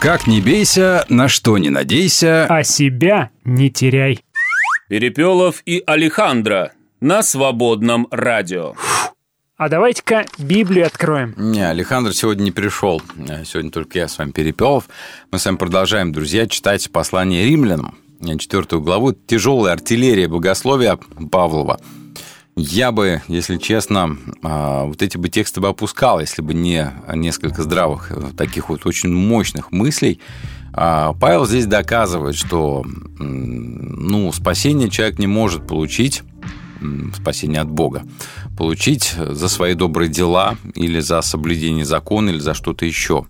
Как 0.00 0.26
не 0.26 0.40
бейся, 0.40 1.04
на 1.10 1.28
что 1.28 1.58
не 1.58 1.68
надейся. 1.68 2.46
А 2.46 2.62
себя 2.62 3.28
не 3.44 3.70
теряй. 3.70 4.20
Перепелов 4.88 5.62
и 5.66 5.82
Алехандро 5.86 6.72
на 7.00 7.22
свободном 7.22 8.08
радио. 8.10 8.72
А 9.58 9.68
давайте-ка 9.68 10.24
Библию 10.38 10.86
откроем. 10.86 11.34
Не, 11.36 11.68
Александр 11.68 12.14
сегодня 12.14 12.44
не 12.44 12.52
пришел. 12.52 13.02
Сегодня 13.44 13.70
только 13.70 13.98
я 13.98 14.08
с 14.08 14.16
вами 14.16 14.30
Перепелов. 14.30 14.88
Мы 15.30 15.38
с 15.38 15.44
вами 15.44 15.56
продолжаем, 15.56 16.12
друзья, 16.12 16.46
читать 16.46 16.90
послание 16.90 17.44
римлянам. 17.44 17.98
Четвертую 18.38 18.82
главу. 18.82 19.12
Тяжелая 19.12 19.74
артиллерия 19.74 20.28
богословия 20.28 20.98
Павлова. 21.30 21.78
Я 22.58 22.90
бы, 22.90 23.20
если 23.28 23.58
честно, 23.58 24.16
а, 24.42 24.84
вот 24.84 25.02
эти 25.02 25.18
бы 25.18 25.28
тексты 25.28 25.60
бы 25.60 25.68
опускал, 25.68 26.20
если 26.20 26.40
бы 26.40 26.54
не 26.54 26.90
несколько 27.14 27.62
здравых, 27.62 28.10
э, 28.10 28.30
таких 28.34 28.70
вот 28.70 28.86
очень 28.86 29.12
мощных 29.12 29.72
мыслей. 29.72 30.20
А, 30.72 31.12
Павел 31.20 31.46
здесь 31.46 31.66
доказывает, 31.66 32.34
что 32.34 32.82
ну, 33.18 34.32
спасение 34.32 34.88
человек 34.88 35.18
не 35.18 35.26
может 35.26 35.66
получить, 35.66 36.22
спасение 37.14 37.60
от 37.60 37.68
Бога, 37.68 38.04
получить 38.56 39.14
за 39.16 39.48
свои 39.48 39.74
добрые 39.74 40.08
дела 40.08 40.56
или 40.74 41.00
за 41.00 41.22
соблюдение 41.22 41.84
закона 41.84 42.30
или 42.30 42.38
за 42.38 42.54
что-то 42.54 42.84
еще. 42.84 43.26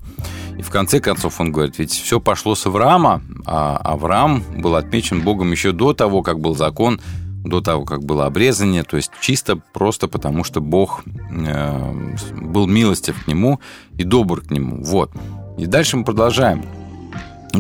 И 0.59 0.63
в 0.63 0.71
конце 0.71 1.01
концов 1.01 1.41
он 1.41 1.53
говорит, 1.53 1.79
ведь 1.79 1.93
все 1.93 2.19
пошло 2.21 2.55
с 2.55 2.67
Авраама, 2.67 3.23
а 3.45 3.77
Авраам 3.77 4.43
был 4.57 4.75
отмечен 4.75 5.21
Богом 5.21 5.53
еще 5.53 5.73
до 5.73 5.93
того, 5.93 6.23
как 6.23 6.41
был 6.41 6.55
закон, 6.55 7.01
до 7.45 7.61
того, 7.61 7.85
как 7.85 8.05
было 8.05 8.27
обрезание, 8.27 8.83
то 8.83 8.97
есть 8.97 9.11
чисто 9.21 9.57
просто 9.57 10.09
потому, 10.09 10.45
что 10.45 10.61
Бог 10.61 11.05
э, 11.31 11.93
был 12.35 12.67
милостив 12.67 13.25
к 13.25 13.29
нему 13.29 13.61
и 13.97 14.05
добр 14.05 14.41
к 14.41 14.51
нему. 14.51 14.83
Вот. 14.83 15.13
И 15.59 15.67
дальше 15.67 15.97
мы 15.97 16.05
продолжаем 16.05 16.65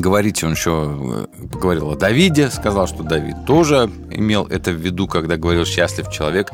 говорить. 0.00 0.42
Он 0.44 0.52
еще 0.52 1.26
э, 1.32 1.46
поговорил 1.48 1.90
о 1.90 1.96
Давиде, 1.96 2.50
сказал, 2.50 2.86
что 2.86 3.02
Давид 3.02 3.44
тоже 3.46 3.90
имел 4.10 4.46
это 4.46 4.70
в 4.70 4.76
виду, 4.76 5.06
когда 5.06 5.36
говорил 5.36 5.64
«счастлив 5.64 6.10
человек, 6.10 6.50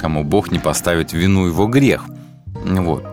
кому 0.00 0.24
Бог 0.24 0.50
не 0.50 0.58
поставит 0.58 1.12
вину 1.12 1.46
его 1.46 1.66
грех». 1.66 2.04
Вот. 2.64 3.04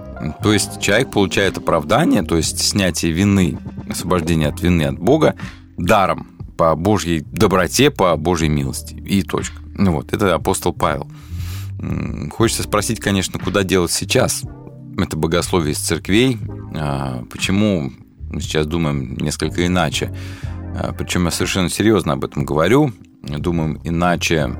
То 0.41 0.54
есть 0.54 0.80
человек 0.80 1.12
получает 1.12 1.58
оправдание, 1.58 2.24
то 2.24 2.38
есть 2.38 2.60
снятие 2.60 3.12
вины, 3.12 3.58
освобождение 3.89 4.50
от 4.50 4.62
вины 4.62 4.84
от 4.84 4.98
Бога 4.98 5.36
даром, 5.78 6.28
по 6.58 6.76
Божьей 6.76 7.22
доброте, 7.22 7.91
по 7.91 8.15
Божьей 8.15 8.50
милости. 8.50 8.96
И 8.96 9.24
точка. 9.24 9.62
Ну 9.76 9.93
вот, 9.93 10.13
это 10.13 10.34
апостол 10.34 10.72
Павел. 10.72 11.08
Хочется 12.32 12.63
спросить, 12.63 13.00
конечно, 13.00 13.39
куда 13.39 13.63
делать 13.63 13.91
сейчас 13.91 14.43
это 14.98 15.17
богословие 15.17 15.74
из 15.74 15.80
церквей, 15.80 16.38
а, 16.76 17.24
почему 17.32 17.91
сейчас 18.39 18.65
думаем 18.65 19.15
несколько 19.17 19.65
иначе. 19.65 20.13
А, 20.78 20.93
Причем 20.93 21.26
я 21.26 21.32
совершенно 21.32 21.69
серьезно 21.69 22.13
об 22.13 22.26
этом 22.26 22.46
говорю. 22.46 22.91
Думаем 23.22 23.80
иначе 23.86 24.54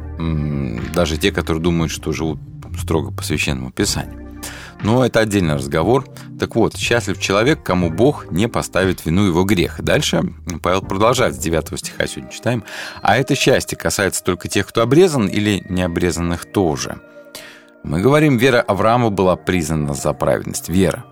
даже 0.94 1.18
те, 1.18 1.32
которые 1.32 1.62
думают, 1.62 1.92
что 1.92 2.14
живут 2.14 2.40
строго 2.80 3.12
по 3.12 3.22
священному 3.24 3.72
писанию. 3.72 4.24
Но 4.84 5.06
это 5.06 5.22
отдельный 5.22 5.56
разговор. 5.56 6.06
Так 6.40 6.56
вот, 6.56 6.76
счастлив 6.76 7.20
человек, 7.20 7.64
кому 7.64 7.90
Бог 7.90 8.32
не 8.32 8.48
поставит 8.48 9.06
вину 9.06 9.26
его 9.26 9.44
грех. 9.44 9.82
Дальше 9.82 10.22
Павел 10.62 10.82
продолжает 10.82 11.36
с 11.36 11.38
9 11.38 11.80
стиха 11.80 12.06
сегодня 12.06 12.32
читаем. 12.32 12.64
А 13.02 13.18
это 13.18 13.36
счастье 13.36 13.78
касается 13.78 14.24
только 14.24 14.50
тех, 14.50 14.68
кто 14.68 14.82
обрезан 14.82 15.28
или 15.28 15.66
необрезанных 15.70 16.46
тоже. 16.46 16.98
Мы 17.84 18.02
говорим, 18.02 18.38
вера 18.38 18.62
Авраама 18.62 19.10
была 19.10 19.36
признана 19.36 19.94
за 19.94 20.14
праведность. 20.14 20.70
Вера. 20.70 21.06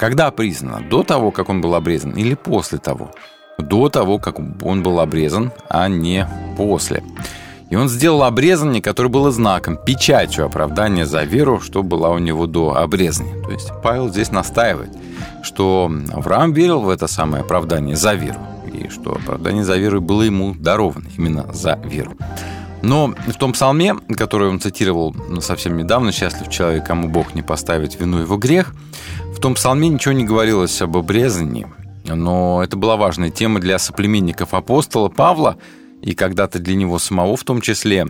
Когда 0.00 0.30
признана? 0.30 0.80
До 0.88 1.02
того, 1.02 1.30
как 1.30 1.50
он 1.50 1.60
был 1.60 1.74
обрезан 1.74 2.12
или 2.12 2.32
после 2.32 2.78
того? 2.78 3.10
До 3.58 3.90
того, 3.90 4.18
как 4.18 4.38
он 4.38 4.82
был 4.82 4.98
обрезан, 4.98 5.52
а 5.68 5.88
не 5.88 6.26
после. 6.56 7.02
И 7.68 7.76
он 7.76 7.90
сделал 7.90 8.22
обрезание, 8.22 8.80
которое 8.80 9.10
было 9.10 9.30
знаком, 9.30 9.76
печатью 9.76 10.46
оправдания 10.46 11.04
за 11.04 11.24
веру, 11.24 11.60
что 11.60 11.82
была 11.82 12.08
у 12.12 12.18
него 12.18 12.46
до 12.46 12.76
обрезания. 12.78 13.42
То 13.42 13.50
есть 13.50 13.70
Павел 13.82 14.08
здесь 14.08 14.32
настаивает, 14.32 14.96
что 15.42 15.92
Авраам 16.14 16.54
верил 16.54 16.80
в 16.80 16.88
это 16.88 17.06
самое 17.06 17.42
оправдание 17.42 17.94
за 17.94 18.14
веру, 18.14 18.40
и 18.72 18.88
что 18.88 19.12
оправдание 19.12 19.64
за 19.64 19.76
веру 19.76 20.00
было 20.00 20.22
ему 20.22 20.54
даровано 20.54 21.08
именно 21.18 21.52
за 21.52 21.78
веру. 21.84 22.16
Но 22.82 23.14
в 23.26 23.34
том 23.34 23.52
псалме, 23.52 23.94
который 24.16 24.48
он 24.48 24.60
цитировал 24.60 25.14
ну, 25.28 25.40
совсем 25.40 25.76
недавно, 25.76 26.12
«Счастлив 26.12 26.48
человек, 26.48 26.86
кому 26.86 27.08
Бог 27.08 27.34
не 27.34 27.42
поставит 27.42 27.98
вину 28.00 28.18
его 28.18 28.36
грех», 28.36 28.74
в 29.34 29.40
том 29.40 29.54
псалме 29.54 29.88
ничего 29.88 30.12
не 30.12 30.24
говорилось 30.24 30.80
об 30.82 30.96
обрезании, 30.96 31.66
но 32.04 32.62
это 32.62 32.76
была 32.76 32.96
важная 32.96 33.30
тема 33.30 33.60
для 33.60 33.78
соплеменников 33.78 34.54
апостола 34.54 35.08
Павла, 35.08 35.56
и 36.02 36.14
когда-то 36.14 36.58
для 36.58 36.74
него 36.74 36.98
самого 36.98 37.36
в 37.36 37.44
том 37.44 37.60
числе. 37.60 38.06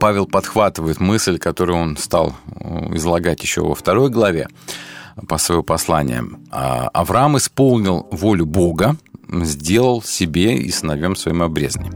Павел 0.00 0.26
подхватывает 0.26 0.98
мысль, 0.98 1.38
которую 1.38 1.78
он 1.78 1.96
стал 1.96 2.34
э, 2.46 2.96
излагать 2.96 3.42
еще 3.42 3.62
во 3.62 3.74
второй 3.74 4.08
главе 4.08 4.48
по 5.28 5.36
своему 5.36 5.62
посланию. 5.62 6.40
А 6.50 6.88
Авраам 6.94 7.36
исполнил 7.36 8.06
волю 8.10 8.46
Бога, 8.46 8.96
сделал 9.30 10.02
себе 10.02 10.56
и 10.56 10.70
сыновьям 10.70 11.16
своим 11.16 11.42
обрезание. 11.42 11.92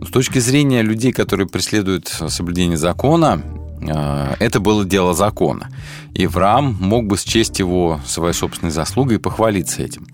С 0.00 0.10
точки 0.10 0.38
зрения 0.38 0.82
людей, 0.82 1.12
которые 1.12 1.46
преследуют 1.46 2.08
соблюдение 2.08 2.76
закона, 2.76 3.42
э, 3.80 4.34
это 4.38 4.60
было 4.60 4.84
дело 4.84 5.14
закона. 5.14 5.68
И 6.14 6.26
Авраам 6.26 6.76
мог 6.80 7.06
бы 7.06 7.16
счесть 7.16 7.58
его 7.58 8.00
своей 8.06 8.34
собственной 8.34 8.72
заслугой 8.72 9.16
и 9.16 9.20
похвалиться 9.20 9.82
этим. 9.82 10.06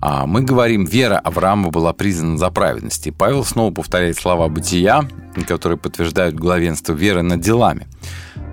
А 0.00 0.26
мы 0.26 0.40
говорим, 0.40 0.84
вера 0.84 1.18
Авраама 1.18 1.70
была 1.70 1.92
признана 1.92 2.38
за 2.38 2.50
праведность. 2.50 3.06
И 3.06 3.10
Павел 3.10 3.44
снова 3.44 3.72
повторяет 3.72 4.16
слова 4.16 4.48
бытия, 4.48 5.04
которые 5.46 5.78
подтверждают 5.78 6.34
главенство 6.34 6.94
веры 6.94 7.22
над 7.22 7.40
делами. 7.40 7.86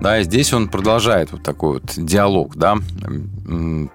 Да, 0.00 0.20
и 0.20 0.24
здесь 0.24 0.52
он 0.52 0.68
продолжает 0.68 1.32
вот 1.32 1.42
такой 1.42 1.74
вот 1.74 1.94
диалог, 1.96 2.54
да, 2.56 2.76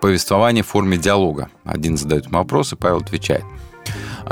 повествование 0.01 0.63
в 0.63 0.67
форме 0.67 0.97
диалога. 0.97 1.49
Один 1.63 1.97
задает 1.97 2.25
ему 2.25 2.39
вопрос, 2.39 2.73
и 2.73 2.75
Павел 2.75 2.97
отвечает. 2.97 3.43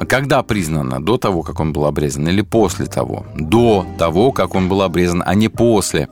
Когда 0.08 0.42
признано? 0.42 1.04
До 1.04 1.18
того, 1.18 1.44
как 1.44 1.60
он 1.60 1.74
был 1.74 1.86
обрезан 1.86 2.28
или 2.28 2.42
после 2.42 2.88
того? 2.88 3.26
До 3.36 3.86
того, 3.98 4.32
как 4.32 4.56
он 4.56 4.68
был 4.68 4.82
обрезан, 4.82 5.24
а 5.26 5.36
не 5.36 5.48
после. 5.50 6.10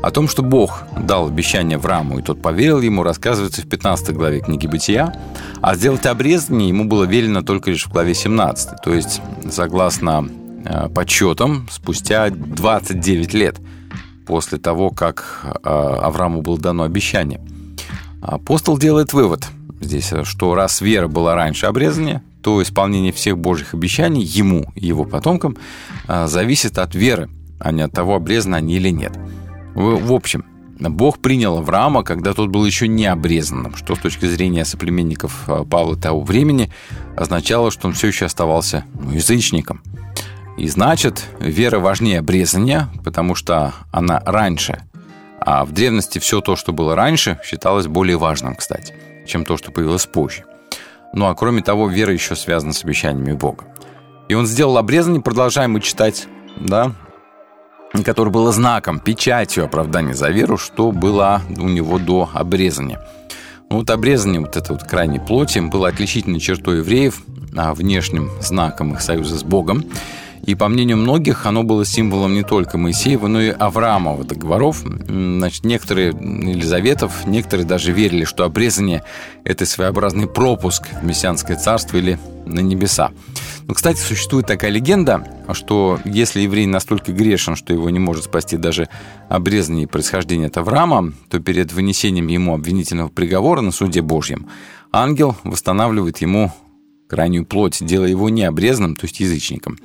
О 0.00 0.10
том, 0.12 0.28
что 0.28 0.42
Бог 0.42 0.84
дал 0.96 1.26
обещание 1.26 1.76
Аврааму, 1.76 2.20
и 2.20 2.22
тот 2.22 2.40
поверил 2.40 2.80
ему, 2.80 3.02
рассказывается 3.02 3.62
в 3.62 3.68
15 3.68 4.14
главе 4.14 4.40
книги 4.40 4.66
«Бытия», 4.66 5.12
а 5.60 5.74
сделать 5.74 6.06
обрезание 6.06 6.68
ему 6.68 6.84
было 6.84 7.04
велено 7.04 7.42
только 7.42 7.70
лишь 7.70 7.86
в 7.86 7.92
главе 7.92 8.14
17, 8.14 8.80
то 8.82 8.94
есть, 8.94 9.20
согласно 9.50 10.28
э, 10.64 10.88
подсчетам, 10.88 11.66
спустя 11.70 12.30
29 12.30 13.34
лет 13.34 13.56
после 14.24 14.58
того, 14.58 14.90
как 14.90 15.40
э, 15.42 15.68
Аврааму 15.68 16.42
было 16.42 16.58
дано 16.58 16.84
обещание. 16.84 17.40
Апостол 18.22 18.78
делает 18.78 19.12
вывод 19.12 19.48
здесь, 19.80 20.12
что 20.22 20.54
раз 20.54 20.80
вера 20.80 21.08
была 21.08 21.34
раньше 21.34 21.66
обрезания, 21.66 22.22
то 22.42 22.62
исполнение 22.62 23.12
всех 23.12 23.36
Божьих 23.36 23.74
обещаний 23.74 24.22
ему 24.22 24.66
и 24.76 24.86
его 24.86 25.04
потомкам 25.04 25.56
э, 26.06 26.28
зависит 26.28 26.78
от 26.78 26.94
веры, 26.94 27.28
а 27.58 27.72
не 27.72 27.82
от 27.82 27.92
того, 27.92 28.14
обрезаны 28.14 28.54
они 28.54 28.74
или 28.76 28.90
нет. 28.90 29.18
В 29.78 30.12
общем, 30.12 30.44
Бог 30.80 31.20
принял 31.20 31.58
Авраама, 31.58 32.02
когда 32.02 32.34
тот 32.34 32.48
был 32.48 32.66
еще 32.66 32.88
не 32.88 33.06
обрезанным, 33.06 33.76
что 33.76 33.94
с 33.94 34.00
точки 34.00 34.26
зрения 34.26 34.64
соплеменников 34.64 35.44
а, 35.46 35.62
Павла 35.62 35.96
того 35.96 36.22
времени 36.22 36.72
означало, 37.16 37.70
что 37.70 37.86
он 37.86 37.94
все 37.94 38.08
еще 38.08 38.24
оставался 38.24 38.84
ну, 38.94 39.12
язычником. 39.12 39.80
И 40.56 40.66
значит, 40.66 41.24
вера 41.38 41.78
важнее 41.78 42.18
обрезания, 42.18 42.88
потому 43.04 43.36
что 43.36 43.72
она 43.92 44.20
раньше. 44.26 44.82
А 45.38 45.64
в 45.64 45.70
древности 45.70 46.18
все 46.18 46.40
то, 46.40 46.56
что 46.56 46.72
было 46.72 46.96
раньше, 46.96 47.38
считалось 47.44 47.86
более 47.86 48.18
важным, 48.18 48.56
кстати, 48.56 48.94
чем 49.28 49.44
то, 49.44 49.56
что 49.56 49.70
появилось 49.70 50.06
позже. 50.06 50.42
Ну 51.14 51.26
а 51.26 51.36
кроме 51.36 51.62
того, 51.62 51.86
вера 51.86 52.12
еще 52.12 52.34
связана 52.34 52.72
с 52.72 52.82
обещаниями 52.82 53.32
Бога. 53.32 53.64
И 54.28 54.34
он 54.34 54.44
сделал 54.44 54.76
обрезание, 54.76 55.22
продолжаем 55.22 55.70
мы 55.74 55.80
читать, 55.80 56.26
да, 56.56 56.96
которое 58.04 58.30
было 58.30 58.52
знаком, 58.52 59.00
печатью 59.00 59.64
оправдания 59.64 60.14
за 60.14 60.28
веру, 60.28 60.56
что 60.58 60.92
было 60.92 61.42
у 61.56 61.68
него 61.68 61.98
до 61.98 62.28
обрезания. 62.32 63.00
Ну, 63.70 63.78
вот 63.78 63.90
обрезание 63.90 64.40
вот 64.40 64.56
этой 64.56 64.72
вот 64.72 64.84
крайней 64.84 65.18
плоти 65.18 65.58
было 65.58 65.88
отличительной 65.88 66.40
чертой 66.40 66.78
евреев, 66.78 67.22
а 67.56 67.74
внешним 67.74 68.30
знаком 68.40 68.94
их 68.94 69.02
союза 69.02 69.38
с 69.38 69.42
Богом. 69.42 69.84
И 70.48 70.54
по 70.54 70.68
мнению 70.68 70.96
многих, 70.96 71.44
оно 71.44 71.62
было 71.62 71.84
символом 71.84 72.32
не 72.32 72.42
только 72.42 72.78
Моисеева, 72.78 73.26
но 73.26 73.38
и 73.38 73.50
Авраамова 73.50 74.24
договоров. 74.24 74.82
Значит, 74.82 75.62
некоторые, 75.66 76.08
Елизаветов, 76.08 77.26
некоторые 77.26 77.66
даже 77.66 77.92
верили, 77.92 78.24
что 78.24 78.44
обрезание– 78.44 79.04
это 79.44 79.66
своеобразный 79.66 80.26
пропуск 80.26 80.88
в 81.02 81.04
мессианское 81.04 81.58
царство 81.58 81.98
или 81.98 82.18
на 82.46 82.60
небеса. 82.60 83.10
Но, 83.66 83.74
кстати, 83.74 83.98
существует 83.98 84.46
такая 84.46 84.70
легенда, 84.70 85.22
что 85.52 86.00
если 86.06 86.40
еврей 86.40 86.64
настолько 86.64 87.12
грешен, 87.12 87.54
что 87.54 87.74
его 87.74 87.90
не 87.90 87.98
может 87.98 88.24
спасти 88.24 88.56
даже 88.56 88.88
обрезание 89.28 89.86
происхождения 89.86 90.46
от 90.46 90.56
Авраама, 90.56 91.12
то 91.28 91.40
перед 91.40 91.74
вынесением 91.74 92.28
ему 92.28 92.54
обвинительного 92.54 93.08
приговора 93.08 93.60
на 93.60 93.70
суде 93.70 94.00
Божьем 94.00 94.46
ангел 94.92 95.36
восстанавливает 95.44 96.22
ему 96.22 96.50
крайнюю 97.06 97.44
плоть, 97.44 97.84
делая 97.84 98.08
его 98.08 98.30
необрезанным, 98.30 98.96
то 98.96 99.04
есть 99.04 99.20
язычником. 99.20 99.78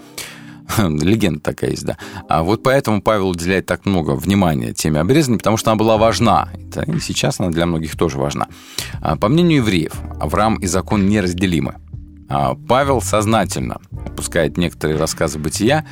Легенда 0.77 1.39
такая 1.39 1.71
есть, 1.71 1.85
да. 1.85 1.97
А 2.29 2.43
вот 2.43 2.63
поэтому 2.63 3.01
Павел 3.01 3.29
уделяет 3.29 3.65
так 3.65 3.85
много 3.85 4.11
внимания 4.11 4.73
теме 4.73 4.99
обрезания, 4.99 5.37
потому 5.37 5.57
что 5.57 5.71
она 5.71 5.77
была 5.77 5.97
важна. 5.97 6.49
И 6.87 6.99
сейчас 6.99 7.39
она 7.39 7.49
для 7.49 7.65
многих 7.65 7.95
тоже 7.95 8.17
важна. 8.17 8.47
А 9.01 9.15
по 9.15 9.27
мнению 9.27 9.57
евреев, 9.57 9.93
Авраам 10.19 10.55
и 10.55 10.67
закон 10.67 11.07
неразделимы. 11.07 11.75
А 12.29 12.55
Павел 12.55 13.01
сознательно 13.01 13.79
опускает 13.91 14.57
некоторые 14.57 14.97
рассказы 14.97 15.37
бытия, 15.37 15.85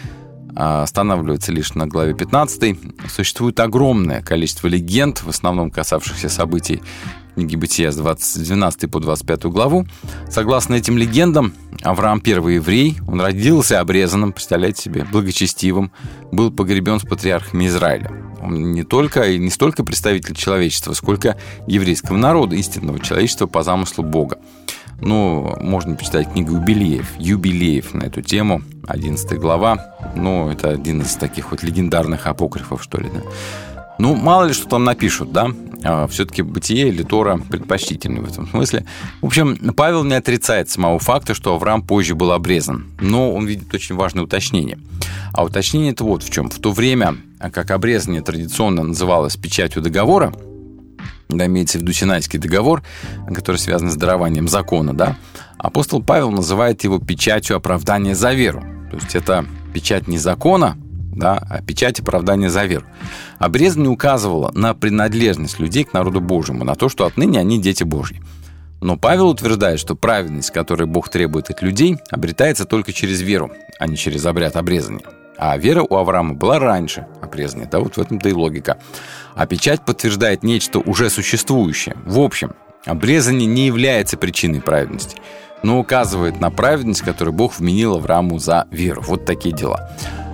а 0.55 0.83
останавливается 0.83 1.51
лишь 1.51 1.75
на 1.75 1.87
главе 1.87 2.13
15. 2.13 2.77
Существует 3.09 3.59
огромное 3.59 4.21
количество 4.21 4.67
легенд, 4.67 5.19
в 5.19 5.29
основном 5.29 5.71
касавшихся 5.71 6.29
событий 6.29 6.81
книги 7.35 7.55
Бытия 7.55 7.91
с 7.91 7.95
20, 7.95 8.43
12 8.43 8.91
по 8.91 8.99
25 8.99 9.45
главу. 9.45 9.85
Согласно 10.29 10.75
этим 10.75 10.97
легендам, 10.97 11.53
Авраам 11.83 12.21
первый 12.21 12.55
еврей, 12.55 12.97
он 13.07 13.21
родился 13.21 13.79
обрезанным, 13.79 14.33
представляете 14.33 14.83
себе, 14.83 15.05
благочестивым, 15.11 15.91
был 16.31 16.51
погребен 16.51 16.99
с 16.99 17.03
патриархами 17.03 17.67
Израиля. 17.67 18.11
Он 18.41 18.71
не 18.71 18.83
только 18.83 19.23
и 19.23 19.37
не 19.37 19.49
столько 19.49 19.83
представитель 19.83 20.35
человечества, 20.35 20.93
сколько 20.93 21.37
еврейского 21.67 22.17
народа, 22.17 22.55
истинного 22.55 22.99
человечества 22.99 23.47
по 23.47 23.63
замыслу 23.63 24.03
Бога. 24.03 24.37
Ну, 24.99 25.55
можно 25.59 25.95
почитать 25.95 26.31
книгу 26.31 26.53
юбилеев, 26.53 27.13
юбилеев 27.17 27.95
на 27.95 28.03
эту 28.03 28.21
тему, 28.21 28.61
11 28.87 29.39
глава. 29.39 29.95
Ну, 30.15 30.49
это 30.49 30.69
один 30.69 31.01
из 31.01 31.15
таких 31.15 31.49
вот 31.49 31.63
легендарных 31.63 32.27
апокрифов, 32.27 32.83
что 32.83 32.99
ли, 32.99 33.09
да. 33.11 33.21
Ну, 34.01 34.15
мало 34.15 34.45
ли 34.45 34.53
что 34.53 34.67
там 34.67 34.83
напишут, 34.83 35.31
да? 35.31 35.51
А, 35.83 36.07
Все-таки 36.07 36.41
бытие 36.41 36.89
или 36.89 37.03
Тора 37.03 37.37
предпочтительны 37.37 38.21
в 38.21 38.31
этом 38.31 38.49
смысле. 38.49 38.87
В 39.21 39.27
общем, 39.27 39.55
Павел 39.75 40.03
не 40.03 40.15
отрицает 40.15 40.71
самого 40.71 40.97
факта, 40.97 41.35
что 41.35 41.53
Авраам 41.53 41.83
позже 41.83 42.15
был 42.15 42.31
обрезан, 42.31 42.87
но 42.99 43.31
он 43.31 43.45
видит 43.45 43.71
очень 43.71 43.95
важное 43.95 44.23
уточнение. 44.23 44.79
А 45.33 45.43
уточнение 45.43 45.91
это 45.91 46.03
вот 46.03 46.23
в 46.23 46.31
чем. 46.31 46.49
В 46.49 46.57
то 46.57 46.71
время, 46.71 47.15
как 47.53 47.69
обрезание 47.69 48.23
традиционно 48.23 48.81
называлось 48.81 49.37
печатью 49.37 49.83
договора, 49.83 50.33
да, 51.29 51.45
имеется 51.45 51.77
в 51.77 51.81
виду 51.81 51.93
Синайский 51.93 52.39
договор, 52.39 52.81
который 53.31 53.57
связан 53.57 53.91
с 53.91 53.95
дарованием 53.95 54.47
закона, 54.47 54.95
да, 54.95 55.15
апостол 55.59 56.01
Павел 56.01 56.31
называет 56.31 56.83
его 56.83 56.97
печатью 56.97 57.55
оправдания 57.55 58.15
за 58.15 58.33
веру. 58.33 58.63
То 58.89 58.97
есть 58.97 59.13
это 59.13 59.45
печать 59.75 60.07
не 60.07 60.17
закона, 60.17 60.75
да, 61.15 61.37
а 61.49 61.61
печать 61.61 61.99
оправдания 61.99 62.49
за 62.49 62.65
веру. 62.65 62.85
Обрезание 63.39 63.89
указывало 63.89 64.51
на 64.53 64.73
принадлежность 64.73 65.59
людей 65.59 65.83
к 65.83 65.93
народу 65.93 66.21
Божьему, 66.21 66.63
на 66.63 66.75
то, 66.75 66.89
что 66.89 67.05
отныне 67.05 67.39
они 67.39 67.61
дети 67.61 67.83
Божьи. 67.83 68.21
Но 68.81 68.97
Павел 68.97 69.29
утверждает, 69.29 69.79
что 69.79 69.95
праведность, 69.95 70.51
которую 70.51 70.87
Бог 70.87 71.09
требует 71.09 71.49
от 71.51 71.61
людей, 71.61 71.97
обретается 72.09 72.65
только 72.65 72.91
через 72.93 73.21
веру, 73.21 73.51
а 73.79 73.87
не 73.87 73.95
через 73.95 74.25
обряд 74.25 74.55
обрезания. 74.55 75.05
А 75.37 75.57
вера 75.57 75.83
у 75.87 75.95
Авраама 75.95 76.33
была 76.33 76.59
раньше 76.59 77.07
обрезания. 77.21 77.67
Да, 77.71 77.79
вот 77.79 77.97
в 77.97 78.01
этом-то 78.01 78.29
и 78.29 78.33
логика. 78.33 78.77
А 79.35 79.45
печать 79.45 79.85
подтверждает 79.85 80.43
нечто 80.43 80.79
уже 80.79 81.09
существующее. 81.09 81.95
В 82.05 82.19
общем, 82.19 82.51
обрезание 82.85 83.47
не 83.47 83.67
является 83.67 84.17
причиной 84.17 84.61
праведности, 84.61 85.17
но 85.63 85.79
указывает 85.79 86.39
на 86.39 86.49
праведность, 86.49 87.01
которую 87.01 87.33
Бог 87.33 87.57
вменил 87.57 87.95
Аврааму 87.95 88.39
за 88.39 88.67
веру. 88.71 89.01
Вот 89.01 89.25
такие 89.25 89.55
дела. 89.55 89.91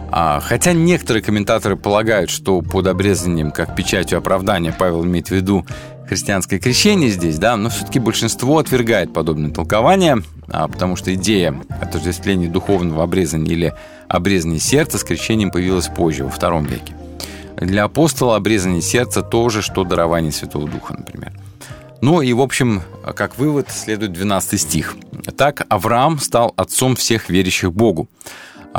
А, 0.09 0.39
хотя 0.39 0.73
некоторые 0.73 1.23
комментаторы 1.23 1.75
полагают, 1.75 2.29
что 2.29 2.61
под 2.61 2.87
обрезанием 2.87 3.51
как 3.51 3.75
печатью 3.75 4.17
оправдания 4.19 4.73
Павел 4.77 5.03
имеет 5.05 5.27
в 5.27 5.31
виду 5.31 5.65
христианское 6.07 6.59
крещение 6.59 7.09
здесь, 7.09 7.37
да, 7.37 7.57
но 7.57 7.69
все-таки 7.69 7.99
большинство 7.99 8.59
отвергает 8.59 9.13
подобное 9.13 9.51
толкование, 9.51 10.23
а, 10.47 10.67
потому 10.67 10.95
что 10.95 11.13
идея 11.13 11.59
отождествления 11.81 12.49
духовного 12.49 13.03
обрезания 13.03 13.51
или 13.51 13.73
обрезания 14.07 14.59
сердца 14.59 14.97
с 14.97 15.03
крещением 15.03 15.51
появилась 15.51 15.87
позже, 15.87 16.23
во 16.23 16.29
втором 16.29 16.65
веке. 16.65 16.95
Для 17.57 17.85
апостола 17.85 18.35
обрезание 18.35 18.81
сердца 18.81 19.21
тоже, 19.23 19.61
что 19.61 19.83
дарование 19.83 20.31
Святого 20.31 20.69
Духа, 20.69 20.93
например. 20.93 21.33
Ну 22.01 22.21
и, 22.21 22.31
в 22.31 22.41
общем, 22.41 22.83
как 23.15 23.39
вывод, 23.39 23.69
следует 23.71 24.13
12 24.13 24.61
стих. 24.61 24.95
«Так 25.35 25.65
Авраам 25.67 26.19
стал 26.19 26.53
отцом 26.55 26.95
всех 26.95 27.29
верящих 27.29 27.73
Богу, 27.73 28.07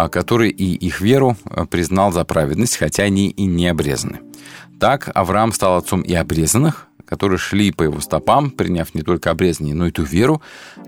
который 0.07 0.51
и 0.51 0.75
их 0.75 1.01
веру 1.01 1.37
э, 1.45 1.65
признал 1.67 2.13
за 2.13 2.25
праведность, 2.25 2.77
хотя 2.77 3.03
они 3.03 3.31
и 3.31 3.47
не 3.47 3.67
обрезаны. 3.67 4.21
Так 4.79 5.11
Авраам 5.13 5.53
стал 5.53 5.77
отцом 5.77 6.03
и 6.03 6.15
обрезанных, 6.15 6.87
которые 7.05 7.39
шли 7.39 7.73
по 7.73 7.83
его 7.83 8.01
стопам, 8.01 8.51
приняв 8.51 8.95
не 8.95 9.03
только 9.03 9.31
обрезание, 9.31 9.75
но 9.75 9.89
и 9.89 9.91
ту 9.91 10.05
веру, 10.05 10.41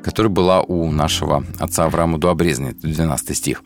которая 0.05 0.31
была 0.31 0.63
у 0.63 0.93
нашего 0.93 1.45
отца 1.59 1.87
Авраама 1.87 2.19
до 2.19 2.29
обрезания, 2.31 2.73
12 2.73 3.37
стих. 3.37 3.65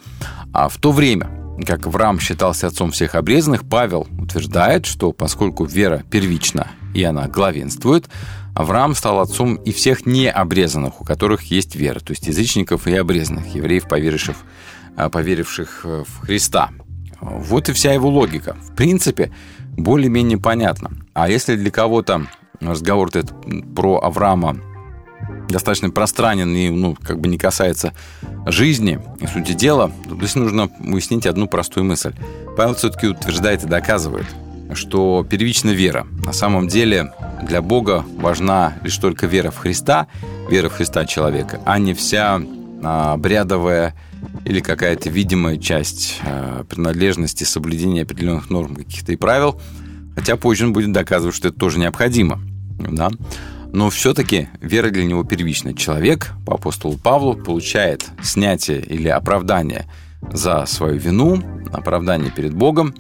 А 0.53 0.69
в 0.69 0.79
то 0.79 0.93
время, 0.93 1.29
как 1.67 1.87
Авраам 1.87 2.21
считался 2.21 2.69
отцом 2.69 2.93
всех 2.93 3.17
обрезанных, 3.17 3.69
Павел 3.69 4.07
утверждает, 4.19 4.87
что 4.87 5.13
поскольку 5.13 5.65
вера 5.65 6.05
первична 6.11 6.69
и 6.95 7.03
она 7.03 7.27
главенствует, 7.27 8.09
Авраам 8.55 8.95
стал 8.95 9.19
отцом 9.19 9.57
и 9.57 9.73
всех 9.73 10.07
необрезанных, 10.07 11.01
у 11.01 11.05
которых 11.05 11.43
есть 11.51 11.75
вера, 11.75 11.99
то 11.99 12.13
есть 12.13 12.29
язычников 12.29 12.87
и 12.87 12.95
обрезанных, 12.95 13.53
евреев, 13.53 13.89
поверивших 13.89 14.37
а, 14.37 14.74
поверивших 14.97 15.81
э, 15.85 16.05
в 16.07 16.27
Христа. 16.27 16.71
Вот 17.21 17.69
и 17.69 17.73
вся 17.73 17.93
его 17.93 18.09
логика. 18.09 18.57
В 18.63 18.75
принципе, 18.75 19.33
более-менее 19.77 20.39
понятно. 20.39 20.91
А 21.15 21.29
если 21.29 21.57
для 21.57 21.71
кого-то 21.71 22.27
разговор 22.61 23.09
этот 23.09 23.33
про 23.75 23.99
Авраама 23.99 24.57
достаточно 25.49 25.91
пространен 25.91 26.55
и, 26.55 26.71
ну, 26.71 26.97
как 27.01 27.21
бы 27.21 27.29
не 27.29 27.39
касается 27.39 27.93
жизни 28.47 29.01
и 29.21 29.27
сути 29.27 29.53
дела, 29.53 29.91
то 30.09 30.17
здесь 30.17 30.35
нужно 30.35 30.71
уяснить 30.81 31.27
одну 31.27 31.47
простую 31.47 31.85
мысль. 31.85 32.15
Павел 32.57 32.75
все-таки 32.75 33.09
утверждает 33.09 33.65
и 33.65 33.69
доказывает, 33.69 34.27
что 34.75 35.27
первична 35.29 35.71
вера. 35.71 36.07
На 36.25 36.33
самом 36.33 36.69
деле 36.69 37.13
для 37.43 37.63
Бога 37.63 38.05
важна 38.17 38.75
лишь 38.83 38.97
только 38.99 39.27
вера 39.27 39.51
в 39.51 39.59
Христа, 39.59 40.09
вера 40.49 40.69
в 40.69 40.75
Христа 40.75 41.05
человека, 41.07 41.61
а 41.65 41.79
не 41.79 41.95
вся 41.95 42.41
а, 42.83 43.15
обрядовая 43.15 43.95
или 44.45 44.61
какая-то 44.61 45.11
видимая 45.11 45.57
часть 45.57 46.21
а, 46.23 46.65
принадлежности, 46.65 47.45
соблюдения 47.45 48.03
определенных 48.03 48.51
норм 48.51 48.77
каких-то 48.77 49.13
и 49.13 49.17
правил, 49.17 49.61
хотя 50.15 50.37
позже 50.37 50.67
он 50.67 50.73
будет 50.73 50.93
доказывать, 50.93 51.35
что 51.35 51.49
это 51.49 51.59
тоже 51.59 51.79
необходимо. 51.79 52.41
Да? 52.79 53.11
Но 53.73 53.91
все-таки 53.91 54.49
вера 54.61 54.91
для 54.91 55.05
него 55.05 55.25
первична. 55.25 55.75
Человек, 55.75 56.31
по 56.47 56.55
апостолу 56.55 56.97
Павлу, 56.97 57.35
получает 57.35 58.07
снятие 58.23 58.81
или 58.81 59.09
оправдание 59.09 59.87
за 60.33 60.65
свою 60.67 60.99
вину, 60.99 61.43
оправдание 61.73 62.31
перед 62.31 62.55
Богом, 62.55 62.95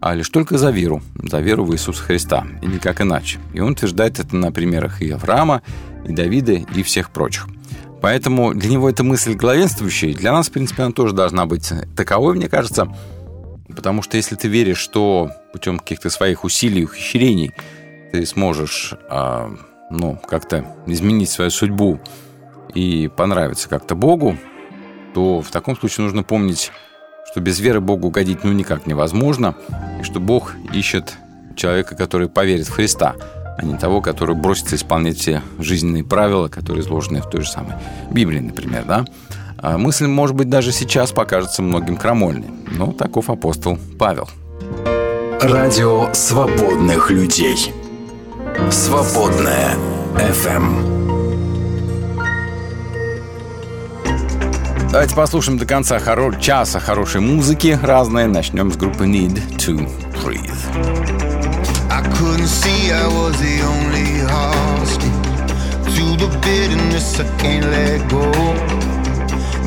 а 0.00 0.14
лишь 0.14 0.28
только 0.28 0.58
за 0.58 0.70
веру, 0.70 1.02
за 1.14 1.40
веру 1.40 1.64
в 1.64 1.72
Иисуса 1.72 2.02
Христа, 2.02 2.44
и 2.60 2.66
никак 2.66 3.00
иначе. 3.00 3.38
И 3.52 3.60
он 3.60 3.72
утверждает 3.72 4.18
это 4.18 4.34
на 4.36 4.52
примерах 4.52 5.00
и 5.02 5.10
Авраама, 5.10 5.62
и 6.06 6.12
Давида, 6.12 6.52
и 6.52 6.82
всех 6.82 7.10
прочих. 7.10 7.46
Поэтому 8.02 8.52
для 8.52 8.68
него 8.68 8.90
эта 8.90 9.04
мысль 9.04 9.34
главенствующая, 9.34 10.12
для 10.12 10.32
нас, 10.32 10.48
в 10.48 10.52
принципе, 10.52 10.82
она 10.82 10.92
тоже 10.92 11.14
должна 11.14 11.46
быть 11.46 11.72
таковой, 11.96 12.34
мне 12.34 12.48
кажется, 12.48 12.92
потому 13.68 14.02
что 14.02 14.16
если 14.16 14.34
ты 14.34 14.48
веришь, 14.48 14.78
что 14.78 15.30
путем 15.52 15.78
каких-то 15.78 16.10
своих 16.10 16.42
усилий, 16.42 16.84
ухищрений 16.84 17.52
ты 18.10 18.26
сможешь, 18.26 18.94
а, 19.08 19.54
ну, 19.88 20.20
как-то 20.28 20.66
изменить 20.86 21.30
свою 21.30 21.52
судьбу 21.52 22.00
и 22.74 23.08
понравиться 23.16 23.68
как-то 23.68 23.94
Богу, 23.94 24.36
то 25.14 25.40
в 25.40 25.50
таком 25.52 25.76
случае 25.76 26.04
нужно 26.04 26.24
помнить, 26.24 26.72
что 27.30 27.40
без 27.40 27.60
веры 27.60 27.80
Богу 27.80 28.08
угодить 28.08 28.42
ну 28.42 28.52
никак 28.52 28.84
невозможно, 28.88 29.54
и 30.00 30.02
что 30.02 30.18
Бог 30.18 30.54
ищет 30.74 31.14
человека, 31.54 31.94
который 31.94 32.28
поверит 32.28 32.66
в 32.66 32.72
Христа– 32.72 33.14
а 33.56 33.64
не 33.64 33.76
того, 33.76 34.00
который 34.00 34.34
бросится 34.34 34.76
исполнять 34.76 35.18
все 35.18 35.42
жизненные 35.58 36.04
правила, 36.04 36.48
которые 36.48 36.82
изложены 36.82 37.20
в 37.20 37.28
той 37.28 37.42
же 37.42 37.48
самой 37.50 37.74
Библии, 38.10 38.40
например, 38.40 38.84
да? 38.86 39.04
А 39.58 39.78
мысль, 39.78 40.06
может 40.06 40.34
быть, 40.34 40.48
даже 40.48 40.72
сейчас 40.72 41.12
покажется 41.12 41.62
многим 41.62 41.96
крамольной, 41.96 42.50
но 42.70 42.92
таков 42.92 43.30
апостол 43.30 43.78
Павел. 43.98 44.28
Радио 45.40 46.12
свободных 46.12 47.10
людей. 47.10 47.72
Свободная 48.70 49.74
FM. 50.16 51.02
Давайте 54.90 55.14
послушаем 55.14 55.58
до 55.58 55.64
конца 55.64 55.96
хоро- 55.98 56.38
часа 56.38 56.78
хорошей 56.78 57.22
музыки 57.22 57.78
разной. 57.82 58.26
Начнем 58.26 58.70
с 58.70 58.76
группы 58.76 59.06
Need 59.06 59.56
to 59.56 59.88
Breathe. 60.22 61.31
Couldn't 62.16 62.48
see 62.48 62.90
I 62.92 63.06
was 63.06 63.34
the 63.40 63.60
only 63.72 64.20
hostage 64.34 65.12
to 65.96 66.04
the 66.22 66.28
bitterness 66.42 67.20
I 67.20 67.24
can't 67.38 67.66
let 67.66 68.08
go. 68.10 68.26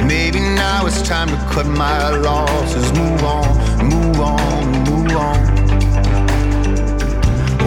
Maybe 0.05 0.39
now 0.39 0.85
it's 0.85 1.01
time 1.01 1.29
to 1.29 1.37
cut 1.53 1.65
my 1.65 2.09
losses, 2.09 2.91
move 2.93 3.23
on, 3.23 3.47
move 3.93 4.19
on, 4.19 4.65
move 4.89 5.15
on. 5.15 5.39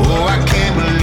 Oh, 0.00 0.24
I 0.34 0.44
can't 0.46 0.76
believe 0.76 0.97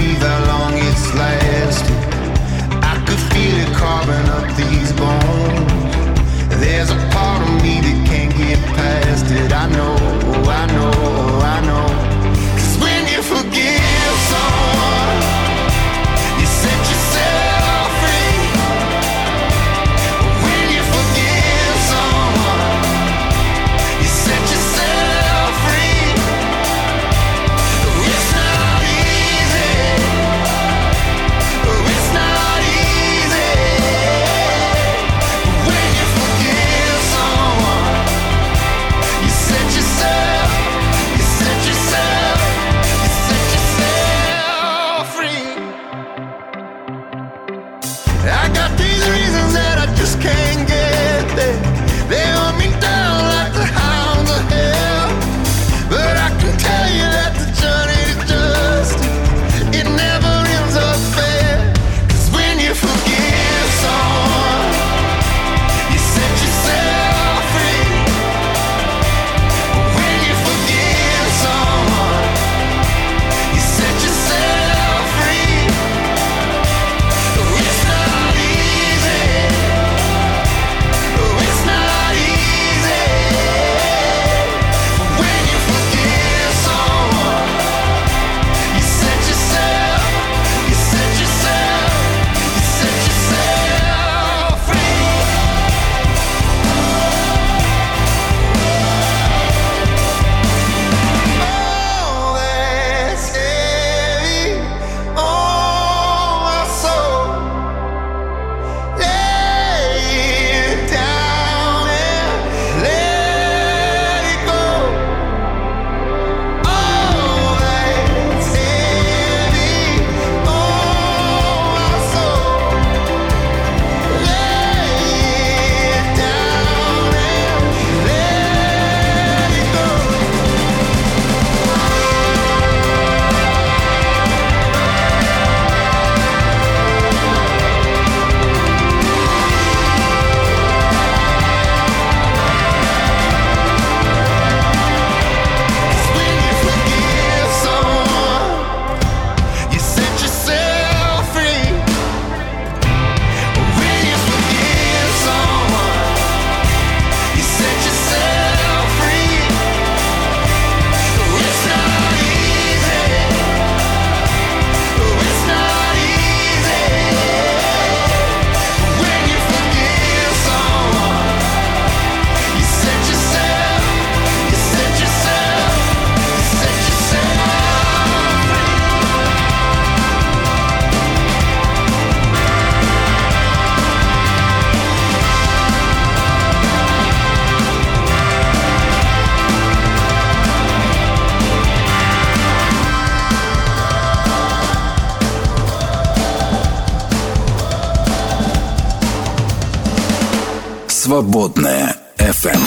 Свободная 201.16 201.96
FM. 202.18 202.60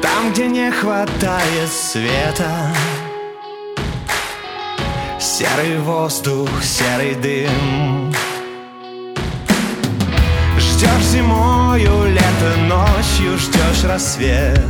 Там, 0.00 0.32
где 0.32 0.46
не 0.46 0.70
хватает 0.70 1.70
света 1.70 2.74
воздух, 5.86 6.50
серый 6.64 7.14
дым. 7.14 8.12
Ждешь 10.58 11.06
зимою, 11.12 12.12
лето 12.12 12.56
ночью, 12.66 13.38
ждешь 13.38 13.84
рассвет. 13.84 14.60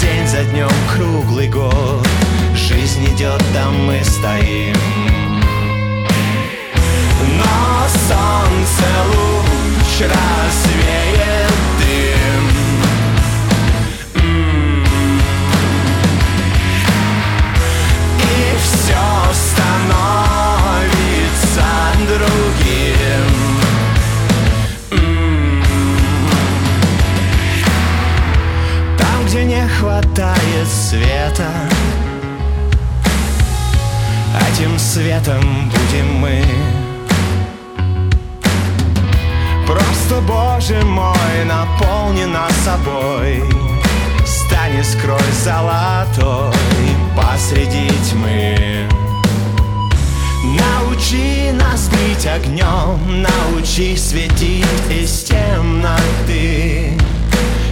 День 0.00 0.26
за 0.26 0.42
днем 0.44 0.70
круглый 0.96 1.48
год 1.48 2.08
Жизнь 2.56 3.04
идет, 3.14 3.42
там 3.52 3.86
мы 3.86 4.00
стоим. 4.02 4.76
Но 7.38 7.86
солнце 8.08 8.88
луч 9.12 10.00
развеет 10.00 11.51
хватает 30.02 30.68
света. 30.68 31.48
Этим 34.50 34.78
светом 34.78 35.70
будем 35.70 36.14
мы. 36.16 36.42
Просто, 39.66 40.20
Боже 40.26 40.82
мой, 40.84 41.44
наполни 41.46 42.24
нас 42.24 42.52
собой. 42.64 43.42
Стань 44.26 44.80
искрой 44.80 45.20
золотой 45.42 46.54
посреди 47.16 47.88
тьмы. 48.10 48.88
Научи 50.44 51.52
нас 51.52 51.88
быть 51.88 52.26
огнем, 52.26 53.22
научи 53.22 53.96
светить 53.96 54.66
из 54.90 55.24
темноты. 55.24 56.98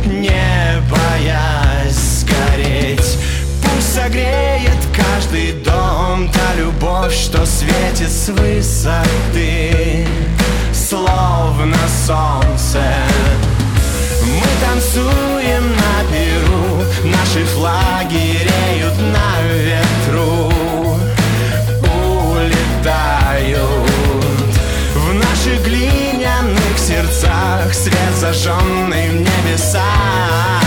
Не 0.07 0.81
боясь 0.91 1.70
сгореть, 2.61 3.19
пусть 3.63 3.95
согреет 3.95 4.79
каждый 4.95 5.53
дом 5.65 6.31
Та 6.33 6.55
любовь, 6.59 7.15
что 7.15 7.45
светит 7.47 8.11
с 8.11 8.29
высоты 8.29 10.07
Словно 10.73 11.77
солнце. 12.07 12.83
Мы 14.25 14.43
танцуем 14.61 15.71
на 15.71 16.05
перу, 16.11 16.85
наши 17.05 17.45
флаги 17.45 18.39
реют 18.43 18.99
на 18.99 19.41
ветру, 19.47 20.53
улетают 22.33 23.61
в 24.95 25.15
наших 25.15 25.65
глиняных 25.65 26.77
сердцах 26.77 27.73
свет 27.73 28.15
зажженный 28.17 29.11
в 29.11 29.15
небесах 29.21 30.60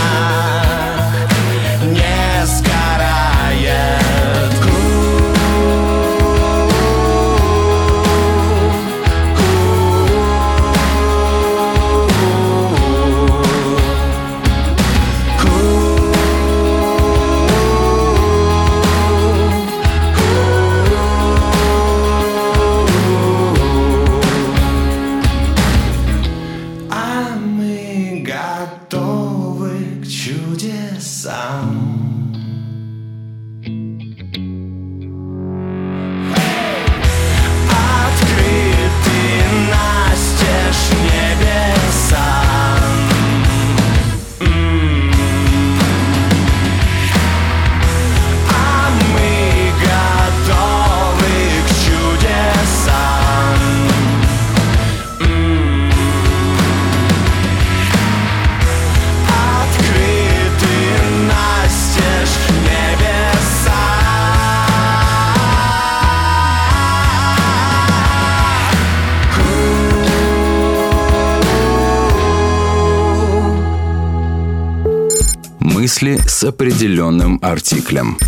с 76.44 76.46
определенным 76.46 77.38
артиклем. 77.40 78.18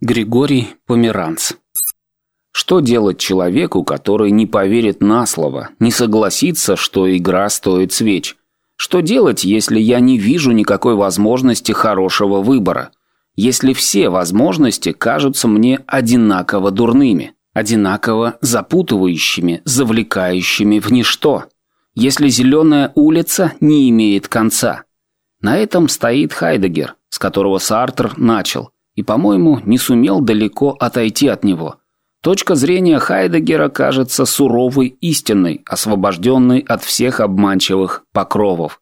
Григорий 0.00 0.68
Померанц. 0.86 1.52
Что 2.50 2.80
делать 2.80 3.18
человеку, 3.18 3.84
который 3.84 4.30
не 4.30 4.46
поверит 4.46 5.02
на 5.02 5.26
слово, 5.26 5.68
не 5.80 5.90
согласится, 5.90 6.76
что 6.76 7.14
игра 7.14 7.50
стоит 7.50 7.92
свеч? 7.92 8.36
Что 8.76 9.00
делать, 9.00 9.44
если 9.44 9.78
я 9.78 10.00
не 10.00 10.16
вижу 10.16 10.52
никакой 10.52 10.94
возможности 10.94 11.72
хорошего 11.72 12.40
выбора? 12.40 12.92
Если 13.36 13.74
все 13.74 14.08
возможности 14.08 14.92
кажутся 14.92 15.48
мне 15.48 15.80
одинаково 15.86 16.70
дурными, 16.70 17.34
одинаково 17.52 18.38
запутывающими, 18.40 19.60
завлекающими 19.66 20.78
в 20.78 20.90
ничто? 20.90 21.44
Если 21.94 22.28
зеленая 22.28 22.92
улица 22.94 23.52
не 23.60 23.90
имеет 23.90 24.28
конца? 24.28 24.84
На 25.42 25.58
этом 25.58 25.88
стоит 25.88 26.32
Хайдегер, 26.32 26.94
с 27.08 27.18
которого 27.18 27.58
Сартр 27.58 28.14
начал, 28.16 28.70
и, 28.94 29.02
по-моему, 29.02 29.58
не 29.64 29.76
сумел 29.76 30.20
далеко 30.20 30.76
отойти 30.78 31.26
от 31.26 31.42
него. 31.42 31.76
Точка 32.22 32.54
зрения 32.54 33.00
Хайдегера 33.00 33.68
кажется 33.68 34.24
суровой 34.24 34.96
истинной, 35.00 35.62
освобожденной 35.66 36.60
от 36.60 36.84
всех 36.84 37.18
обманчивых 37.18 38.04
покровов. 38.12 38.80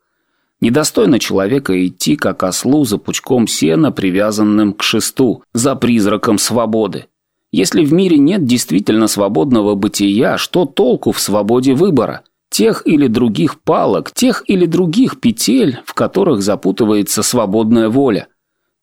Недостойно 0.60 1.18
человека 1.18 1.86
идти, 1.86 2.16
как 2.16 2.42
ослу 2.42 2.84
за 2.84 2.98
пучком 2.98 3.46
сена, 3.46 3.92
привязанным 3.92 4.74
к 4.74 4.82
шесту, 4.82 5.42
за 5.54 5.74
призраком 5.74 6.36
свободы. 6.36 7.06
Если 7.50 7.82
в 7.82 7.94
мире 7.94 8.18
нет 8.18 8.44
действительно 8.44 9.06
свободного 9.06 9.74
бытия, 9.74 10.36
что 10.36 10.66
толку 10.66 11.12
в 11.12 11.20
свободе 11.20 11.72
выбора? 11.72 12.22
Тех 12.50 12.82
или 12.84 13.06
других 13.06 13.60
палок, 13.60 14.10
тех 14.12 14.42
или 14.46 14.66
других 14.66 15.20
петель, 15.20 15.78
в 15.86 15.94
которых 15.94 16.42
запутывается 16.42 17.22
свободная 17.22 17.88
воля. 17.88 18.26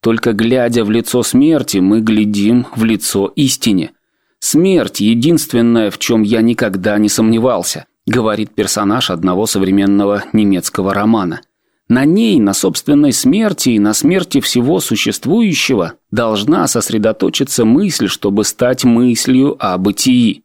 Только 0.00 0.32
глядя 0.32 0.84
в 0.84 0.90
лицо 0.90 1.22
смерти, 1.22 1.78
мы 1.78 2.00
глядим 2.00 2.66
в 2.74 2.84
лицо 2.84 3.26
истине. 3.36 3.92
Смерть– 4.40 5.00
единственное, 5.00 5.90
в 5.90 5.98
чем 5.98 6.22
я 6.22 6.40
никогда 6.40 6.96
не 6.98 7.10
сомневался, 7.10 7.86
говорит 8.06 8.54
персонаж 8.54 9.10
одного 9.10 9.46
современного 9.46 10.24
немецкого 10.32 10.94
романа. 10.94 11.42
На 11.88 12.04
ней, 12.04 12.38
на 12.38 12.54
собственной 12.54 13.12
смерти 13.12 13.70
и 13.70 13.78
на 13.78 13.92
смерти 13.92 14.40
всего 14.40 14.78
существующего 14.80 15.94
должна 16.10 16.66
сосредоточиться 16.68 17.64
мысль, 17.64 18.08
чтобы 18.08 18.44
стать 18.44 18.84
мыслью 18.84 19.56
о 19.58 19.76
бытии. 19.78 20.44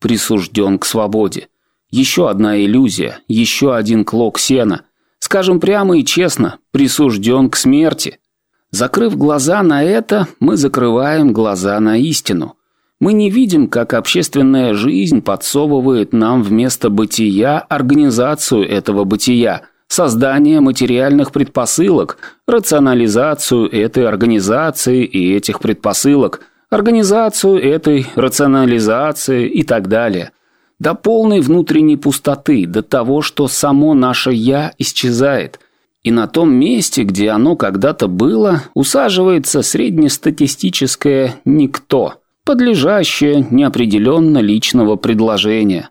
Присужден 0.00 0.78
к 0.78 0.84
свободе. 0.84 1.48
Еще 1.96 2.28
одна 2.28 2.58
иллюзия, 2.58 3.20
еще 3.28 3.76
один 3.76 4.04
клок 4.04 4.40
сена. 4.40 4.82
Скажем 5.20 5.60
прямо 5.60 5.96
и 5.96 6.04
честно, 6.04 6.58
присужден 6.72 7.48
к 7.48 7.54
смерти. 7.54 8.18
Закрыв 8.72 9.16
глаза 9.16 9.62
на 9.62 9.84
это, 9.84 10.26
мы 10.40 10.56
закрываем 10.56 11.32
глаза 11.32 11.78
на 11.78 11.96
истину. 11.96 12.56
Мы 12.98 13.12
не 13.12 13.30
видим, 13.30 13.68
как 13.68 13.94
общественная 13.94 14.74
жизнь 14.74 15.22
подсовывает 15.22 16.12
нам 16.12 16.42
вместо 16.42 16.90
бытия 16.90 17.60
организацию 17.60 18.68
этого 18.68 19.04
бытия, 19.04 19.62
создание 19.86 20.58
материальных 20.58 21.30
предпосылок, 21.30 22.18
рационализацию 22.48 23.70
этой 23.70 24.08
организации 24.08 25.04
и 25.04 25.32
этих 25.32 25.60
предпосылок, 25.60 26.40
организацию 26.70 27.62
этой 27.62 28.04
рационализации 28.16 29.46
и 29.48 29.62
так 29.62 29.86
далее. 29.86 30.32
До 30.78 30.94
полной 30.94 31.40
внутренней 31.40 31.96
пустоты, 31.96 32.66
до 32.66 32.82
того, 32.82 33.22
что 33.22 33.48
само 33.48 33.94
наше 33.94 34.32
«я» 34.32 34.72
исчезает. 34.78 35.60
И 36.02 36.10
на 36.10 36.26
том 36.26 36.52
месте, 36.52 37.04
где 37.04 37.30
оно 37.30 37.56
когда-то 37.56 38.08
было, 38.08 38.64
усаживается 38.74 39.62
среднестатистическое 39.62 41.40
«никто» 41.44 42.14
подлежащее 42.44 43.46
неопределенно 43.50 44.38
личного 44.38 44.96
предложения. 44.96 45.88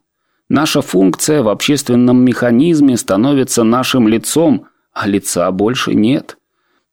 Наша 0.50 0.82
функция 0.82 1.42
в 1.42 1.50
общественном 1.50 2.24
механизме 2.24 2.96
становится 2.96 3.64
нашим 3.64 4.08
лицом, 4.08 4.68
а 4.94 5.08
лица 5.08 5.50
больше 5.52 5.96
нет. 5.96 6.38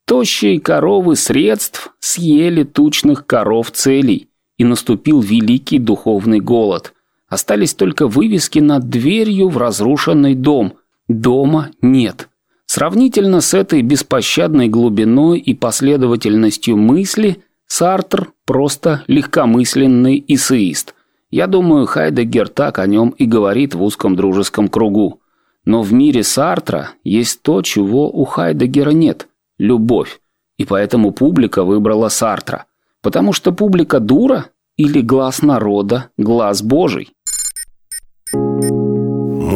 Тощие 0.07 0.61
коровы 0.61 1.14
средств 1.14 1.91
съели 2.01 2.62
тучных 2.62 3.26
коров 3.26 3.70
целей, 3.70 4.30
и 4.57 4.64
наступил 4.64 5.20
великий 5.20 5.78
духовный 5.78 6.41
голод. 6.41 6.93
Остались 7.31 7.72
только 7.72 8.07
вывески 8.07 8.59
над 8.59 8.91
дверью 8.91 9.49
в 9.49 9.57
разрушенный 9.57 10.35
дом. 10.35 10.74
Дома 11.09 11.70
нет. 11.81 12.28
Сравнительно 12.66 13.41
с 13.41 13.55
этой 13.55 13.81
беспощадной 13.81 14.68
глубиной 14.68 15.39
и 15.39 15.55
последовательностью 15.55 16.76
мысли– 16.76 17.43
Сартр 17.72 18.33
просто 18.47 19.05
легкомысленный 19.07 20.24
эссеист. 20.26 20.97
Я 21.31 21.47
думаю, 21.47 21.87
Хайдеггер 21.87 22.49
так 22.49 22.81
о 22.81 22.87
нем 22.89 23.11
и 23.11 23.26
говорит 23.26 23.76
в 23.76 23.83
узком 23.85 24.16
дружеском 24.16 24.66
кругу. 24.66 25.20
Но 25.64 25.83
в 25.83 25.93
мире 25.93 26.24
Сартра 26.24 26.91
есть 27.05 27.43
то, 27.43 27.62
чего 27.62 28.11
у 28.11 28.24
Хайдеггера 28.24 28.91
нет– 28.91 29.28
любовь. 29.59 30.20
И 30.59 30.64
поэтому 30.64 31.12
публика 31.12 31.62
выбрала 31.62 32.09
Сартра. 32.09 32.66
Потому 33.03 33.33
что 33.33 33.53
публика 33.53 34.01
дура 34.01 34.47
или 34.76 35.01
глаз 35.01 35.41
народа, 35.41 36.11
глаз 36.18 36.62
Божий. 36.62 37.11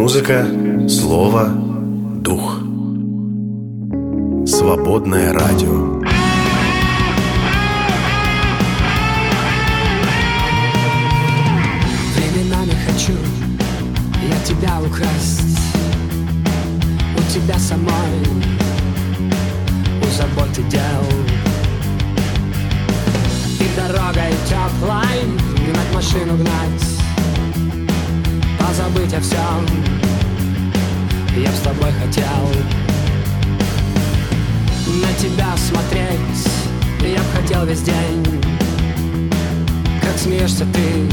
Музыка, 0.05 0.47
слово, 0.87 1.49
дух. 1.49 2.61
Свободное 4.47 5.33
радио. 5.33 5.95
тебя 14.45 14.79
украсть 14.87 15.59
У 17.17 17.33
тебя 17.33 17.59
самой 17.59 18.21
У 20.03 20.07
заботы 20.11 20.63
дел 20.65 21.05
И 23.59 23.67
дорогой 23.75 24.35
теплой 24.51 25.25
Гнать 25.67 25.95
машину 25.95 26.37
гнать 26.37 26.94
Позабыть 28.67 29.13
о 29.13 29.21
всем 29.21 29.67
Я 31.37 31.51
б 31.51 31.55
с 31.55 31.61
тобой 31.61 31.93
хотел. 31.93 32.49
На 35.03 35.13
тебя 35.19 35.55
смотреть 35.59 36.49
Я 37.03 37.19
б 37.19 37.25
хотел 37.37 37.67
весь 37.67 37.83
день. 37.83 38.43
Как 40.01 40.17
смеешься 40.17 40.65
ты 40.73 41.11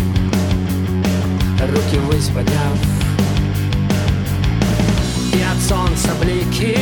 Руки 1.67 1.97
ввысь 1.97 2.31
и 5.33 5.43
от 5.43 5.61
солнца 5.61 6.09
блики 6.21 6.77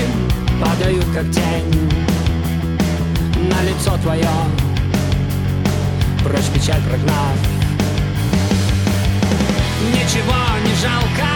падают 0.61 1.05
как 1.15 1.32
тень. 1.32 1.91
На 3.49 3.63
лицо 3.63 3.97
твое 4.03 4.30
Прочь 6.24 6.49
печаль 6.53 6.82
прогнав 6.84 7.59
Ничего 9.82 10.36
не 10.66 10.76
жалко, 10.76 11.30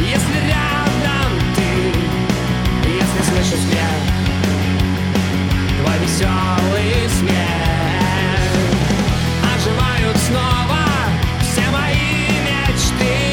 если 0.00 0.38
рядом 0.48 1.30
ты 1.54 1.68
Если 2.88 3.20
слышу 3.30 3.56
смех 3.62 4.00
Твой 5.80 5.98
веселый 6.02 7.08
смех. 7.18 7.66
Оживают 9.54 10.16
снова 10.18 10.84
все 11.42 11.70
мои 11.70 12.28
мечты. 12.44 13.26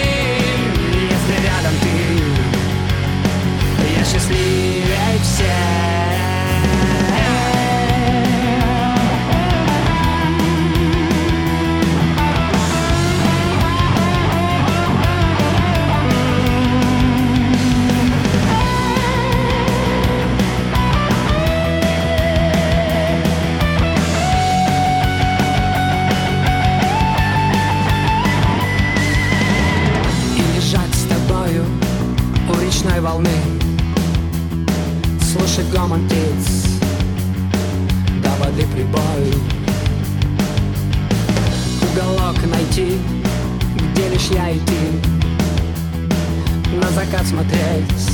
Счастливее 4.06 4.63
смотреть. 47.34 48.10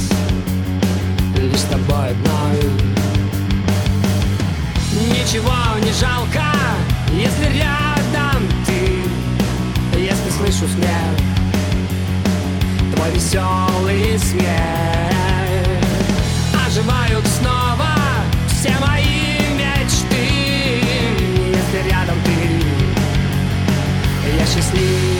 Лишь 1.35 1.59
с 1.59 1.63
тобой 1.63 2.09
одной 2.11 2.59
Ничего 5.09 5.55
не 5.83 5.91
жалко, 5.91 6.45
если 7.11 7.57
рядом 7.57 8.41
ты. 8.65 9.99
Если 9.99 10.29
слышу 10.31 10.67
смех 10.73 11.15
Твой 12.95 13.11
веселый 13.11 14.19
смех. 14.19 15.13
Оживают 16.65 17.25
снова 17.27 17.95
все 18.47 18.73
мои 18.85 19.39
мечты. 19.57 20.81
Если 21.49 21.89
рядом 21.89 22.15
ты, 22.23 22.37
я 24.37 24.45
счастливее 24.45 25.18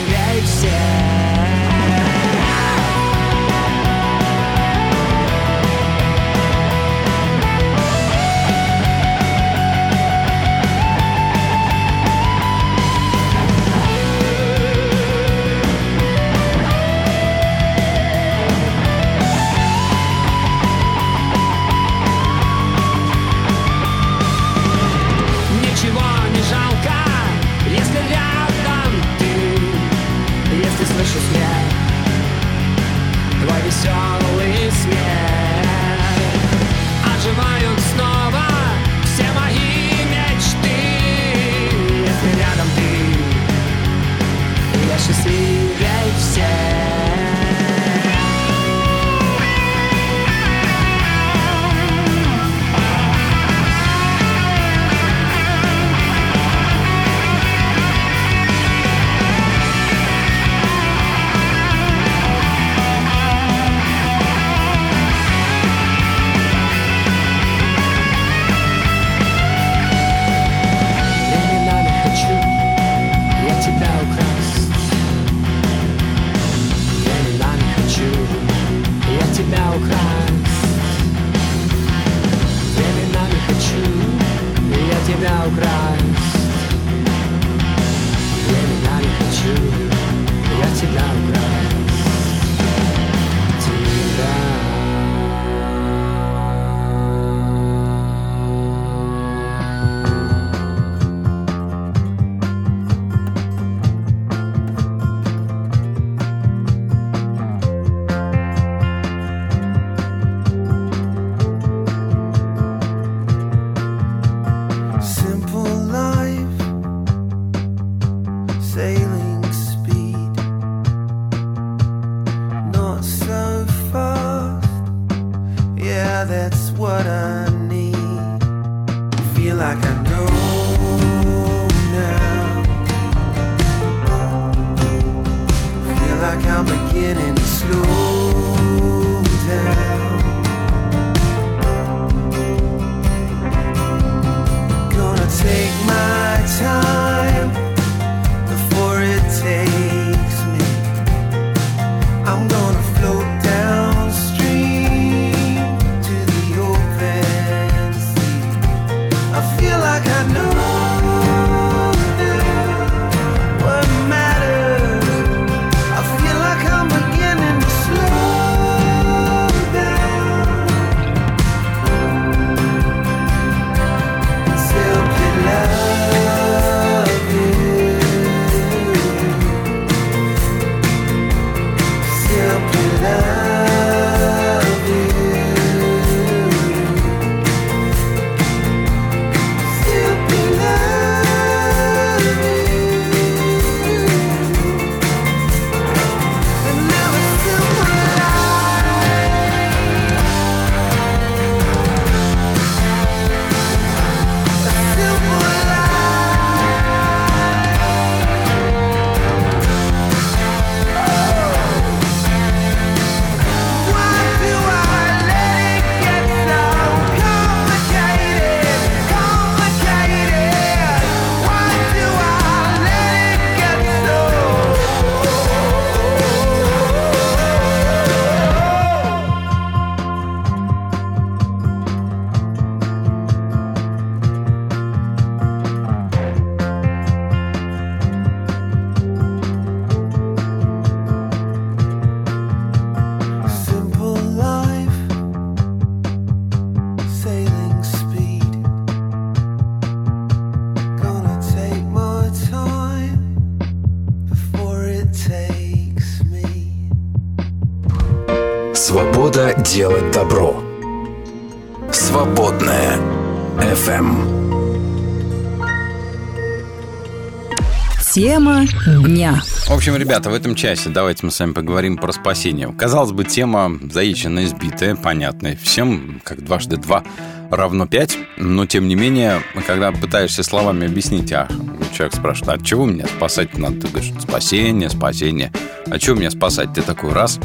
дня. 269.10 269.42
В 269.66 269.72
общем, 269.72 269.96
ребята, 269.96 270.30
в 270.30 270.34
этом 270.34 270.54
часе 270.54 270.88
давайте 270.88 271.26
мы 271.26 271.32
с 271.32 271.40
вами 271.40 271.52
поговорим 271.52 271.96
про 271.96 272.12
спасение. 272.12 272.72
Казалось 272.72 273.12
бы, 273.12 273.24
тема 273.24 273.78
заиченная, 273.90 274.44
избитая, 274.44 274.94
понятная. 274.94 275.58
Всем, 275.60 276.20
как 276.24 276.42
дважды 276.42 276.76
два 276.76 277.02
равно 277.50 277.86
пять. 277.86 278.16
Но, 278.36 278.66
тем 278.66 278.88
не 278.88 278.94
менее, 278.94 279.42
когда 279.66 279.90
пытаешься 279.90 280.42
словами 280.42 280.86
объяснить, 280.86 281.32
а 281.32 281.48
человек 281.92 282.14
спрашивает, 282.14 282.60
от 282.60 282.66
чего 282.66 282.86
меня 282.86 283.06
спасать 283.06 283.58
надо? 283.58 283.80
Ты 283.80 283.88
говоришь, 283.88 284.12
спасение, 284.20 284.88
спасение. 284.88 285.52
А 285.90 285.98
чего 285.98 286.16
меня 286.16 286.30
спасать? 286.30 286.72
Ты 286.72 286.82
такой 286.82 287.12
раз. 287.12 287.38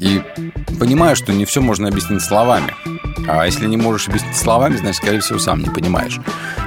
И 0.00 0.22
понимаешь, 0.80 1.18
что 1.18 1.32
не 1.32 1.44
все 1.44 1.60
можно 1.60 1.88
объяснить 1.88 2.22
словами. 2.22 2.74
А 3.28 3.44
если 3.44 3.66
не 3.66 3.76
можешь 3.76 4.08
объяснить 4.08 4.36
словами, 4.36 4.76
значит, 4.76 4.96
скорее 4.96 5.20
всего, 5.20 5.38
сам 5.38 5.60
не 5.60 5.68
понимаешь. 5.68 6.18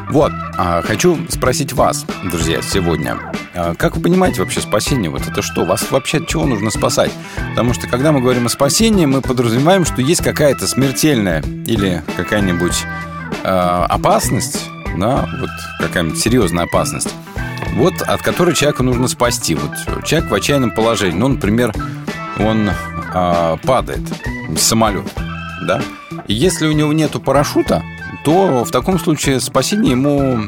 Вот, 0.10 0.32
а, 0.58 0.82
хочу 0.84 1.18
спросить 1.30 1.74
вас, 1.74 2.06
друзья, 2.24 2.62
сегодня. 2.62 3.18
А, 3.56 3.74
Как 3.76 3.96
вы 3.96 4.02
понимаете 4.02 4.42
вообще 4.42 4.62
спасение? 4.62 5.10
Вот 5.10 5.28
это 5.28 5.42
что? 5.42 5.66
Вас 5.66 5.90
вообще 5.92 6.18
от 6.18 6.28
чего 6.28 6.46
нужно 6.46 6.70
спасать? 6.70 7.12
Потому 7.50 7.74
что, 7.74 7.88
когда 7.88 8.12
мы 8.12 8.22
говорим 8.22 8.46
о 8.46 8.50
спасении, 8.50 9.06
мы 9.06 9.22
подразумеваем, 9.22 9.86
что 9.86 10.02
есть 10.02 10.24
какая-то 10.24 10.68
смертельная 10.68 11.42
или 11.66 12.04
какая-нибудь 12.18 12.84
э, 13.44 13.48
опасность, 13.48 14.70
да, 14.98 15.28
вот 15.40 15.50
какая-нибудь 15.80 16.20
серьезная 16.20 16.66
опасность, 16.66 17.10
вот 17.74 18.02
от 18.02 18.22
которой 18.22 18.54
человека 18.54 18.84
нужно 18.84 19.08
спасти. 19.08 19.56
Вот 19.56 20.04
человек 20.06 20.30
в 20.30 20.34
отчаянном 20.34 20.72
положении. 20.72 21.18
Ну, 21.18 21.30
например, 21.30 21.74
он 22.40 22.70
э, 22.70 23.58
падает 23.64 24.02
с 24.58 24.62
самолета, 24.62 25.10
да, 25.66 25.82
и 26.28 26.34
если 26.34 26.68
у 26.68 26.72
него 26.72 26.92
нету 26.94 27.20
парашюта, 27.20 27.84
то 28.24 28.64
в 28.64 28.72
таком 28.72 29.00
случае 29.00 29.40
спасение 29.40 29.92
ему 29.92 30.40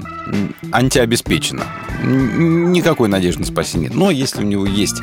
антиобеспечено. 0.72 1.64
Никакой 2.04 3.10
надежды 3.10 3.42
на 3.42 3.46
спасение. 3.46 3.90
Но 3.94 4.12
если 4.12 4.44
у 4.44 4.48
него 4.48 4.66
есть 4.66 5.02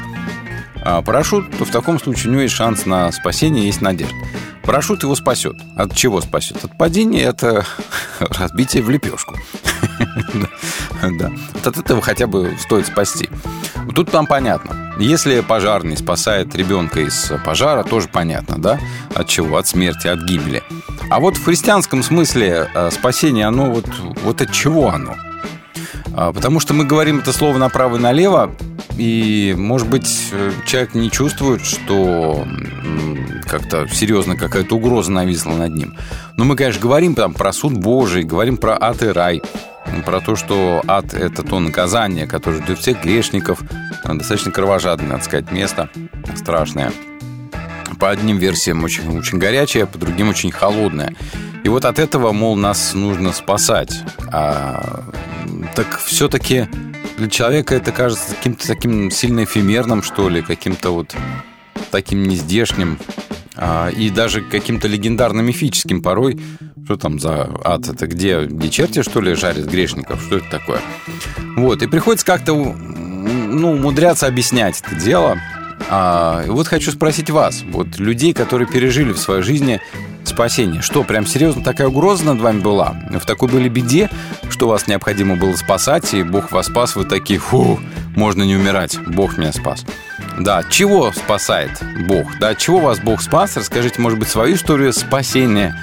а, 0.82 1.02
парашют, 1.02 1.50
то 1.56 1.64
в 1.64 1.70
таком 1.70 1.98
случае 1.98 2.28
у 2.28 2.32
него 2.32 2.42
есть 2.42 2.54
шанс 2.54 2.86
на 2.86 3.10
спасение, 3.10 3.66
есть 3.66 3.80
надежда. 3.80 4.14
Парашют 4.62 5.02
его 5.02 5.14
спасет. 5.14 5.56
От 5.76 5.94
чего 5.94 6.20
спасет? 6.20 6.64
От 6.64 6.76
падения 6.76 7.22
это 7.22 7.66
разбитие 8.18 8.82
в 8.82 8.90
лепешку. 8.90 9.36
Да. 11.18 11.30
От 11.62 11.76
этого 11.76 12.00
хотя 12.00 12.26
бы 12.26 12.56
стоит 12.58 12.86
спасти. 12.86 13.28
Тут 13.94 14.10
там 14.10 14.26
понятно. 14.26 14.94
Если 14.98 15.40
пожарный 15.40 15.98
спасает 15.98 16.54
ребенка 16.54 17.00
из 17.00 17.30
пожара, 17.44 17.82
тоже 17.82 18.08
понятно, 18.08 18.56
да? 18.58 18.80
От 19.14 19.28
чего? 19.28 19.58
От 19.58 19.66
смерти, 19.66 20.06
от 20.06 20.20
гибели. 20.22 20.62
А 21.10 21.20
вот 21.20 21.36
в 21.36 21.44
христианском 21.44 22.02
смысле 22.02 22.70
э, 22.74 22.90
спасение, 22.90 23.46
оно 23.46 23.70
вот, 23.70 23.86
вот 24.22 24.40
от 24.40 24.50
чего 24.50 24.88
оно? 24.88 25.14
А, 26.16 26.32
Потому 26.32 26.60
что 26.60 26.74
мы 26.74 26.84
говорим 26.84 27.18
это 27.18 27.32
слово 27.32 27.58
направо 27.58 27.96
и 27.96 28.00
налево, 28.00 28.54
и, 28.96 29.54
может 29.56 29.88
быть, 29.88 30.28
э, 30.32 30.52
человек 30.66 30.94
не 30.94 31.10
чувствует, 31.10 31.64
что 31.64 32.46
как-то 33.46 33.88
серьезно 33.88 34.36
какая-то 34.36 34.76
угроза 34.76 35.10
нависла 35.10 35.52
над 35.52 35.74
ним. 35.74 35.96
Но 36.36 36.44
мы, 36.44 36.56
конечно, 36.56 36.80
говорим 36.80 37.14
там 37.14 37.34
про 37.34 37.52
суд 37.52 37.72
Божий, 37.72 38.22
говорим 38.22 38.56
про 38.56 38.76
ад 38.80 39.02
и 39.02 39.08
рай, 39.08 39.42
про 40.06 40.20
то, 40.20 40.36
что 40.36 40.82
ад– 40.86 41.12
это 41.14 41.42
то 41.42 41.58
наказание, 41.58 42.26
которое 42.26 42.62
ждет 42.62 42.78
всех 42.78 43.02
грешников, 43.02 43.60
достаточно 44.04 44.52
кровожадное, 44.52 45.08
надо 45.08 45.24
сказать, 45.24 45.50
место, 45.50 45.88
страшное. 46.36 46.92
По 47.94 48.10
одним 48.10 48.38
версиям 48.38 48.84
очень, 48.84 49.18
очень 49.18 49.38
горячее, 49.38 49.86
по 49.86 49.98
другим 49.98 50.28
очень 50.28 50.50
холодное. 50.50 51.14
И 51.64 51.68
вот 51.68 51.84
от 51.84 51.98
этого, 51.98 52.32
мол, 52.32 52.56
нас 52.56 52.94
нужно 52.94 53.32
спасать. 53.32 53.92
А, 54.32 55.04
так 55.74 55.98
все-таки 56.04 56.68
для 57.16 57.28
человека 57.28 57.74
это 57.74 57.92
кажется 57.92 58.34
каким-то 58.34 58.66
таким 58.66 59.10
сильно 59.10 59.44
эфемерным, 59.44 60.02
что 60.02 60.28
ли, 60.28 60.42
каким-то 60.42 60.90
вот 60.90 61.14
таким 61.90 62.24
нездешним 62.24 62.98
а, 63.56 63.88
и 63.88 64.10
даже 64.10 64.42
каким-то 64.42 64.88
легендарно-мифическим 64.88 66.02
порой. 66.02 66.40
Что 66.84 66.96
там 66.96 67.18
за 67.18 67.50
ад? 67.64 67.88
Это 67.88 68.06
где, 68.06 68.44
где 68.44 68.68
черти, 68.68 69.02
что 69.02 69.20
ли, 69.20 69.34
жарят 69.34 69.64
грешников? 69.64 70.20
Что 70.22 70.36
это 70.36 70.50
такое? 70.50 70.80
Вот, 71.56 71.82
и 71.82 71.86
приходится 71.86 72.26
как-то 72.26 72.52
ну, 72.54 73.72
умудряться 73.72 74.26
объяснять 74.26 74.82
это 74.84 74.96
дело. 74.96 75.38
А, 75.90 76.44
вот 76.46 76.68
хочу 76.68 76.90
спросить 76.92 77.30
вас, 77.30 77.62
вот 77.70 77.98
людей, 77.98 78.32
которые 78.32 78.68
пережили 78.68 79.12
в 79.12 79.18
своей 79.18 79.42
жизни 79.42 79.80
спасение, 80.24 80.82
что, 80.82 81.04
прям 81.04 81.26
серьезно 81.26 81.62
такая 81.62 81.88
угроза 81.88 82.24
над 82.24 82.40
вами 82.40 82.60
была? 82.60 82.96
В 83.10 83.26
такой 83.26 83.48
были 83.48 83.68
беде, 83.68 84.10
что 84.50 84.68
вас 84.68 84.86
необходимо 84.86 85.36
было 85.36 85.54
спасать, 85.54 86.14
и 86.14 86.22
Бог 86.22 86.52
вас 86.52 86.66
спас, 86.66 86.96
вы 86.96 87.04
такие, 87.04 87.38
фу, 87.38 87.78
можно 88.16 88.42
не 88.42 88.56
умирать, 88.56 88.98
Бог 89.06 89.36
меня 89.36 89.52
спас. 89.52 89.84
Да, 90.38 90.62
чего 90.68 91.12
спасает 91.12 91.70
Бог? 92.08 92.26
Да, 92.40 92.54
чего 92.54 92.80
вас 92.80 92.98
Бог 92.98 93.22
спас? 93.22 93.56
Расскажите, 93.56 94.00
может 94.00 94.18
быть, 94.18 94.28
свою 94.28 94.56
историю 94.56 94.92
спасения 94.92 95.78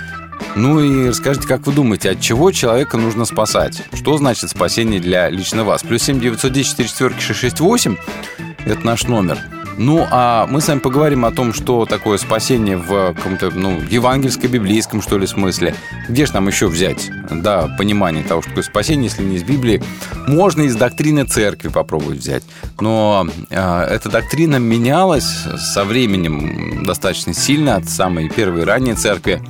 Ну 0.55 0.81
и 0.81 1.09
расскажите, 1.09 1.47
как 1.47 1.65
вы 1.67 1.73
думаете, 1.73 2.09
от 2.09 2.19
чего 2.19 2.51
человека 2.51 2.97
нужно 2.97 3.25
спасать? 3.25 3.83
Что 3.93 4.17
значит 4.17 4.49
спасение 4.49 4.99
для 4.99 5.29
лично 5.29 5.63
вас? 5.63 5.83
Плюс 5.83 6.03
7 6.03 6.19
910 6.19 6.67
4 6.69 6.89
4 6.89 7.19
668– 7.19 7.95
это 8.65 8.85
наш 8.85 9.03
номер. 9.03 9.39
Ну, 9.77 10.05
а 10.09 10.47
мы 10.47 10.61
с 10.61 10.67
вами 10.67 10.79
поговорим 10.79 11.25
о 11.25 11.31
том, 11.31 11.53
что 11.53 11.85
такое 11.85 12.17
спасение 12.17 12.77
в 12.77 13.13
каком-то, 13.13 13.51
ну, 13.51 13.79
евангельско-библейском, 13.79 15.01
что 15.01 15.17
ли, 15.17 15.25
смысле. 15.27 15.75
Где 16.09 16.25
же 16.25 16.33
нам 16.33 16.47
еще 16.47 16.67
взять, 16.67 17.09
да, 17.29 17.73
понимание 17.77 18.23
того, 18.23 18.41
что 18.41 18.49
такое 18.51 18.63
спасение, 18.63 19.05
если 19.05 19.23
не 19.23 19.37
из 19.37 19.43
Библии? 19.43 19.81
Можно 20.27 20.63
из 20.63 20.75
доктрины 20.75 21.23
церкви 21.25 21.69
попробовать 21.69 22.19
взять. 22.19 22.43
Но 22.79 23.27
э, 23.49 23.81
эта 23.83 24.09
доктрина 24.09 24.57
менялась 24.57 25.45
со 25.57 25.83
временем 25.83 26.83
достаточно 26.83 27.33
сильно 27.33 27.75
от 27.75 27.89
самой 27.89 28.29
первой 28.29 28.65
ранней 28.65 28.95
церкви 28.95 29.41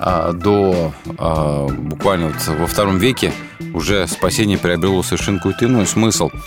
э, 0.00 0.32
до 0.34 0.92
э, 1.06 1.68
буквально 1.72 2.28
вот 2.28 2.58
во 2.58 2.66
втором 2.66 2.98
веке 2.98 3.32
уже 3.74 4.06
спасение 4.06 4.56
приобрело 4.56 5.02
совершенно 5.02 5.38
какой-то 5.38 5.66
иной 5.66 5.86
смысл– 5.86 6.30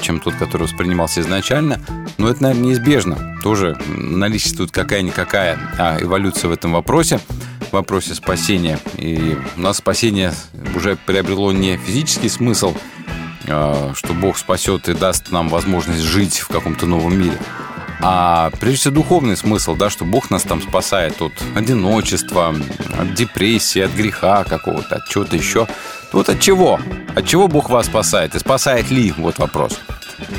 чем 0.00 0.20
тот, 0.20 0.34
который 0.34 0.64
воспринимался 0.64 1.20
изначально. 1.20 1.80
Но 2.18 2.28
это, 2.28 2.42
наверное, 2.42 2.68
неизбежно. 2.68 3.38
Тоже 3.42 3.76
наличествует 3.86 4.70
какая-никакая 4.70 5.58
а, 5.78 5.98
эволюция 6.00 6.48
в 6.48 6.52
этом 6.52 6.72
вопросе, 6.72 7.18
в 7.70 7.72
вопросе 7.72 8.14
спасения. 8.14 8.78
И 8.96 9.36
у 9.56 9.60
нас 9.60 9.78
спасение 9.78 10.32
уже 10.74 10.96
приобрело 10.96 11.52
не 11.52 11.76
физический 11.76 12.28
смысл, 12.28 12.74
а, 13.48 13.92
что 13.94 14.14
Бог 14.14 14.38
спасет 14.38 14.88
и 14.88 14.94
даст 14.94 15.30
нам 15.30 15.48
возможность 15.48 16.02
жить 16.02 16.38
в 16.38 16.48
каком-то 16.48 16.86
новом 16.86 17.18
мире, 17.18 17.38
а 18.00 18.50
прежде 18.60 18.80
всего 18.80 18.94
духовный 18.94 19.36
смысл, 19.36 19.74
да, 19.76 19.90
что 19.90 20.04
Бог 20.04 20.30
нас 20.30 20.42
там 20.42 20.62
спасает 20.62 21.20
от 21.22 21.32
одиночества, 21.54 22.54
от 22.98 23.14
депрессии, 23.14 23.80
от 23.80 23.92
греха 23.92 24.44
какого-то, 24.44 24.96
от 24.96 25.08
чего-то 25.08 25.36
еще. 25.36 25.66
Вот 26.12 26.28
от 26.28 26.40
чего? 26.40 26.80
От 27.14 27.26
чего 27.26 27.48
Бог 27.48 27.70
вас 27.70 27.86
спасает? 27.86 28.34
И 28.34 28.38
спасает 28.38 28.90
ли? 28.90 29.12
Вот 29.16 29.38
вопрос. 29.38 29.78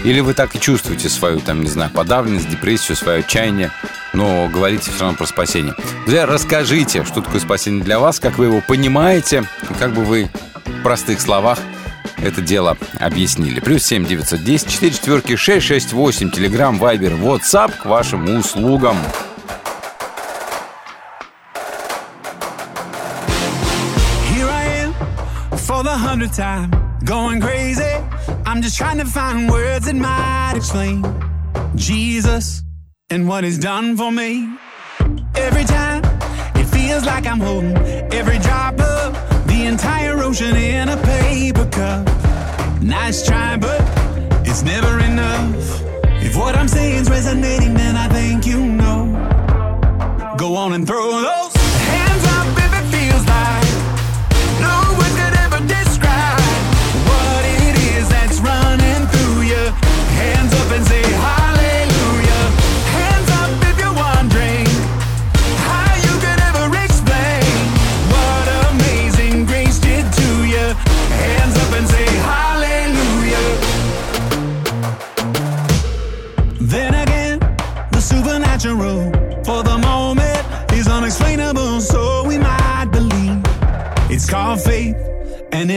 Или 0.03 0.19
вы 0.19 0.33
так 0.33 0.55
и 0.55 0.59
чувствуете 0.59 1.09
свою, 1.09 1.39
там, 1.39 1.61
не 1.61 1.69
знаю, 1.69 1.91
подавленность, 1.91 2.49
депрессию, 2.49 2.95
свое 2.95 3.19
отчаяние, 3.19 3.71
но 4.13 4.47
говорите 4.47 4.91
все 4.91 5.01
равно 5.01 5.17
про 5.17 5.25
спасение. 5.25 5.73
Друзья, 6.05 6.25
расскажите, 6.25 7.03
что 7.03 7.21
такое 7.21 7.41
спасение 7.41 7.83
для 7.83 7.99
вас, 7.99 8.19
как 8.19 8.37
вы 8.37 8.45
его 8.45 8.61
понимаете, 8.65 9.43
как 9.79 9.93
бы 9.93 10.05
вы 10.05 10.29
в 10.65 10.83
простых 10.83 11.19
словах 11.19 11.59
это 12.17 12.41
дело 12.41 12.77
объяснили. 12.99 13.59
Плюс 13.59 13.83
7 13.83 14.03
910 14.03 14.69
4 14.69 14.91
четверки 14.91 15.35
668, 15.35 16.31
Телеграм, 16.31 16.77
Вайбер, 16.77 17.13
WhatsApp 17.13 17.73
к 17.77 17.85
вашим 17.85 18.25
услугам. 18.37 18.97
hundredth 26.15 26.37
time, 26.37 26.71
going 27.03 27.41
crazy. 27.41 27.83
I'm 28.45 28.61
just 28.61 28.77
trying 28.77 28.99
to 28.99 29.05
find 29.05 29.49
words 29.49 29.85
that 29.85 29.95
might 29.95 30.53
explain 30.55 31.03
Jesus 31.75 32.61
and 33.09 33.27
what 33.27 33.43
He's 33.43 33.59
done 33.59 33.97
for 33.97 34.11
me. 34.11 34.57
Every 35.35 35.65
time 35.65 36.03
it 36.55 36.65
feels 36.65 37.05
like 37.05 37.27
I'm 37.27 37.41
holding 37.41 37.75
every 38.13 38.39
drop 38.39 38.74
the 39.65 39.71
entire 39.71 40.21
ocean 40.21 40.55
in 40.55 40.89
a 40.89 40.97
paper 40.97 41.65
cup. 41.65 42.05
Nice 42.83 43.25
try, 43.25 43.57
but 43.57 43.81
it's 44.45 44.61
never 44.61 44.99
enough. 44.99 45.81
If 46.23 46.35
what 46.35 46.55
I'm 46.55 46.67
saying's 46.67 47.09
resonating, 47.09 47.73
then 47.73 47.95
I 47.95 48.07
think 48.09 48.45
you 48.45 48.63
know. 48.63 50.35
Go 50.37 50.55
on 50.55 50.73
and 50.73 50.85
throw 50.85 51.19
those 51.19 51.44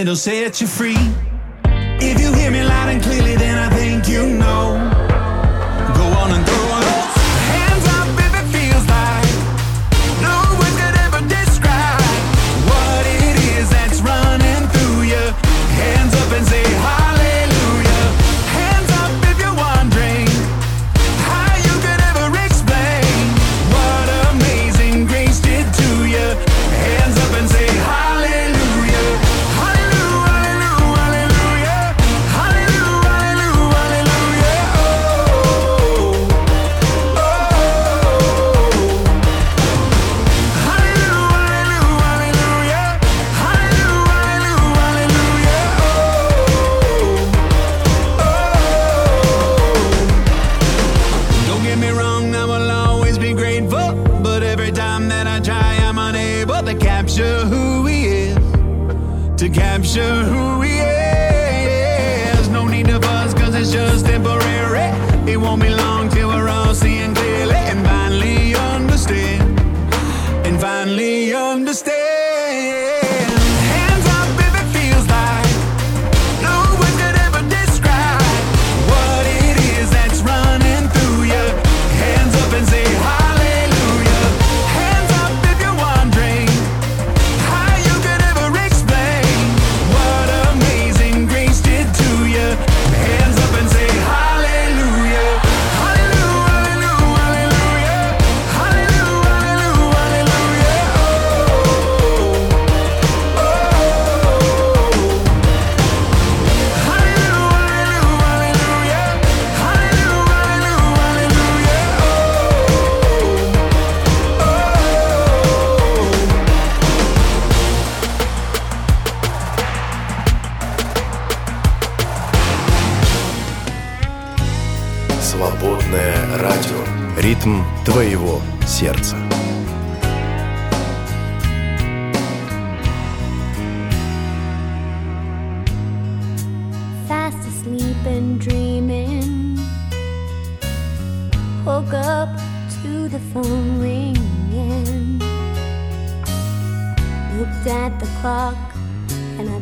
it'll 0.09 0.17
set 0.17 0.59
you 0.59 0.67
free. 0.67 0.97
If 2.01 2.19
you 2.19 2.33
hear 2.33 2.51
me 2.51 2.65
loud 2.65 2.89
and 2.89 3.03
clearly, 3.03 3.37
then 3.37 3.59
I 3.59 3.69
think 3.77 4.09
you 4.09 4.27
know. 4.39 4.88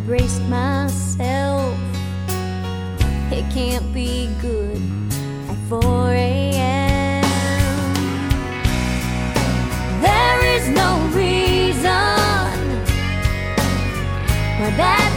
Braced 0.07 0.43
myself. 0.43 1.77
It 3.33 3.45
can't 3.53 3.93
be 3.93 4.29
good 4.41 4.81
at 5.51 5.57
4 5.69 6.11
a.m. 6.13 7.25
There 10.01 10.45
is 10.55 10.69
no 10.69 10.91
reason 11.13 11.91
why 14.61 14.71
bad 14.77 15.16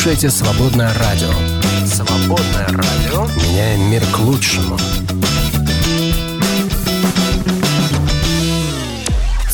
слушаете 0.00 0.30
«Свободное 0.30 0.94
радио». 0.94 1.28
«Свободное 1.84 2.68
радио». 2.68 3.26
Меняем 3.36 3.90
мир 3.90 4.02
к 4.10 4.18
лучшему. 4.20 4.78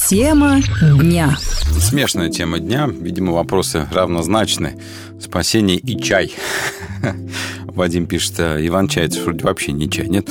Тема 0.09 0.61
дня. 1.01 1.37
Смешная 1.81 2.29
тема 2.29 2.61
дня. 2.61 2.87
Видимо, 2.87 3.33
вопросы 3.33 3.89
равнозначны. 3.91 4.81
Спасение 5.21 5.79
и 5.79 6.01
чай. 6.01 6.33
Вадим 7.65 8.07
пишет, 8.07 8.39
«А, 8.39 8.65
Иван 8.65 8.87
Чай, 8.87 9.07
это 9.07 9.21
вроде 9.23 9.43
вообще 9.43 9.73
не 9.73 9.91
чай. 9.91 10.07
Нет, 10.07 10.29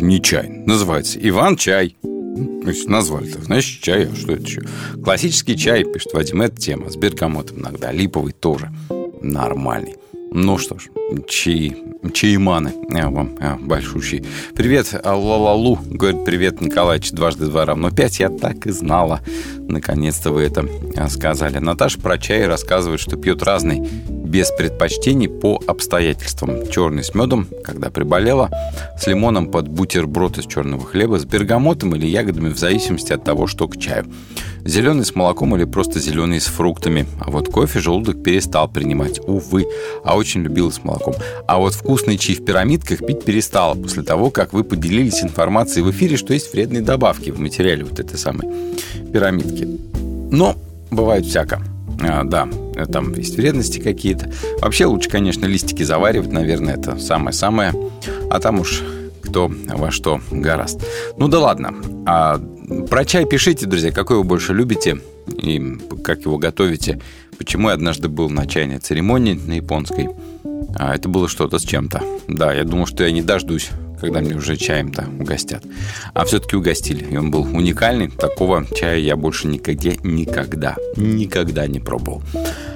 не 0.00 0.20
чай. 0.20 0.62
Называется 0.66 1.18
Иван 1.18 1.56
Чай. 1.56 1.96
Ну, 2.02 2.68
если 2.68 2.88
назвали-то, 2.88 3.42
значит, 3.42 3.80
чай. 3.80 4.10
А 4.12 4.14
что 4.14 4.32
это 4.32 4.42
еще? 4.42 4.62
Классический 5.02 5.56
чай, 5.56 5.84
пишет 5.84 6.12
Вадим, 6.12 6.42
это 6.42 6.56
тема. 6.56 6.90
С 6.90 6.96
бергамотом 6.96 7.60
иногда. 7.60 7.92
Липовый 7.92 8.32
тоже. 8.32 8.70
Нормальный. 9.22 9.96
Ну 10.34 10.56
что 10.56 10.78
ж, 10.78 10.88
чаи, 11.28 11.76
чаиманы 12.14 12.72
а, 12.94 13.10
вам 13.10 13.36
а, 13.38 13.58
большущий. 13.60 14.24
Привет, 14.54 14.98
Лалалу, 15.04 15.78
говорит, 15.84 16.24
привет, 16.24 16.60
Николаевич, 16.62 17.10
дважды 17.12 17.46
два 17.46 17.66
равно 17.66 17.90
пять. 17.90 18.18
Я 18.18 18.30
так 18.30 18.66
и 18.66 18.70
знала. 18.70 19.20
Наконец-то 19.58 20.32
вы 20.32 20.42
это 20.42 20.66
сказали. 21.10 21.58
Наташа 21.58 22.00
про 22.00 22.16
чай 22.16 22.46
рассказывает, 22.46 23.00
что 23.00 23.16
пьет 23.16 23.42
разный 23.42 23.86
без 24.32 24.50
предпочтений 24.50 25.28
по 25.28 25.60
обстоятельствам. 25.66 26.66
Черный 26.66 27.04
с 27.04 27.14
медом, 27.14 27.46
когда 27.62 27.90
приболела, 27.90 28.50
с 28.98 29.06
лимоном 29.06 29.50
под 29.50 29.68
бутерброд 29.68 30.38
из 30.38 30.46
черного 30.46 30.86
хлеба, 30.86 31.18
с 31.18 31.26
бергамотом 31.26 31.94
или 31.94 32.06
ягодами 32.06 32.48
в 32.48 32.56
зависимости 32.56 33.12
от 33.12 33.24
того, 33.24 33.46
что 33.46 33.68
к 33.68 33.76
чаю. 33.76 34.06
Зеленый 34.64 35.04
с 35.04 35.14
молоком 35.14 35.54
или 35.54 35.64
просто 35.64 36.00
зеленый 36.00 36.40
с 36.40 36.46
фруктами. 36.46 37.06
А 37.20 37.30
вот 37.30 37.48
кофе 37.48 37.78
желудок 37.80 38.22
перестал 38.22 38.68
принимать, 38.68 39.20
увы, 39.20 39.66
а 40.02 40.16
очень 40.16 40.42
любил 40.42 40.72
с 40.72 40.82
молоком. 40.82 41.14
А 41.46 41.58
вот 41.58 41.74
вкусный 41.74 42.16
чай 42.16 42.36
в 42.36 42.44
пирамидках 42.44 43.00
пить 43.06 43.24
перестала 43.24 43.74
после 43.74 44.02
того, 44.02 44.30
как 44.30 44.54
вы 44.54 44.64
поделились 44.64 45.22
информацией 45.22 45.84
в 45.84 45.90
эфире, 45.90 46.16
что 46.16 46.32
есть 46.32 46.54
вредные 46.54 46.80
добавки 46.80 47.28
в 47.28 47.38
материале 47.38 47.84
вот 47.84 48.00
этой 48.00 48.16
самой 48.16 48.48
пирамидки. 49.12 49.68
Но 50.30 50.56
бывает 50.90 51.26
всяко. 51.26 51.60
А, 52.02 52.24
да, 52.24 52.48
там 52.90 53.14
есть 53.14 53.36
вредности 53.36 53.78
какие-то. 53.78 54.30
Вообще 54.60 54.86
лучше, 54.86 55.08
конечно, 55.08 55.46
листики 55.46 55.82
заваривать, 55.82 56.32
наверное, 56.32 56.74
это 56.74 56.98
самое-самое. 56.98 57.72
А 58.30 58.40
там 58.40 58.60
уж 58.60 58.82
кто 59.22 59.50
во 59.68 59.90
что 59.90 60.20
гораст. 60.30 60.84
Ну 61.16 61.28
да 61.28 61.40
ладно. 61.40 61.74
А 62.06 62.40
про 62.90 63.04
чай 63.04 63.24
пишите, 63.24 63.66
друзья, 63.66 63.92
какой 63.92 64.18
вы 64.18 64.24
больше 64.24 64.52
любите 64.52 64.98
и 65.28 65.78
как 66.02 66.24
его 66.24 66.38
готовите. 66.38 67.00
Почему 67.38 67.68
я 67.68 67.74
однажды 67.74 68.08
был 68.08 68.28
на 68.30 68.46
чайной 68.46 68.78
церемонии 68.78 69.34
на 69.34 69.54
японской. 69.54 70.10
А 70.74 70.94
это 70.94 71.08
было 71.08 71.28
что-то 71.28 71.58
с 71.58 71.62
чем-то. 71.62 72.02
Да, 72.28 72.52
я 72.52 72.64
думал, 72.64 72.86
что 72.86 73.04
я 73.04 73.10
не 73.10 73.22
дождусь 73.22 73.70
когда 74.02 74.20
мне 74.20 74.34
уже 74.34 74.56
чаем-то 74.56 75.06
угостят. 75.20 75.64
А 76.12 76.24
все-таки 76.24 76.56
угостили. 76.56 77.04
И 77.04 77.16
он 77.16 77.30
был 77.30 77.42
уникальный. 77.42 78.08
Такого 78.08 78.66
чая 78.74 78.98
я 78.98 79.14
больше 79.14 79.46
никогда, 79.46 79.92
никогда, 80.02 80.76
никогда 80.96 81.68
не 81.68 81.78
пробовал. 81.78 82.20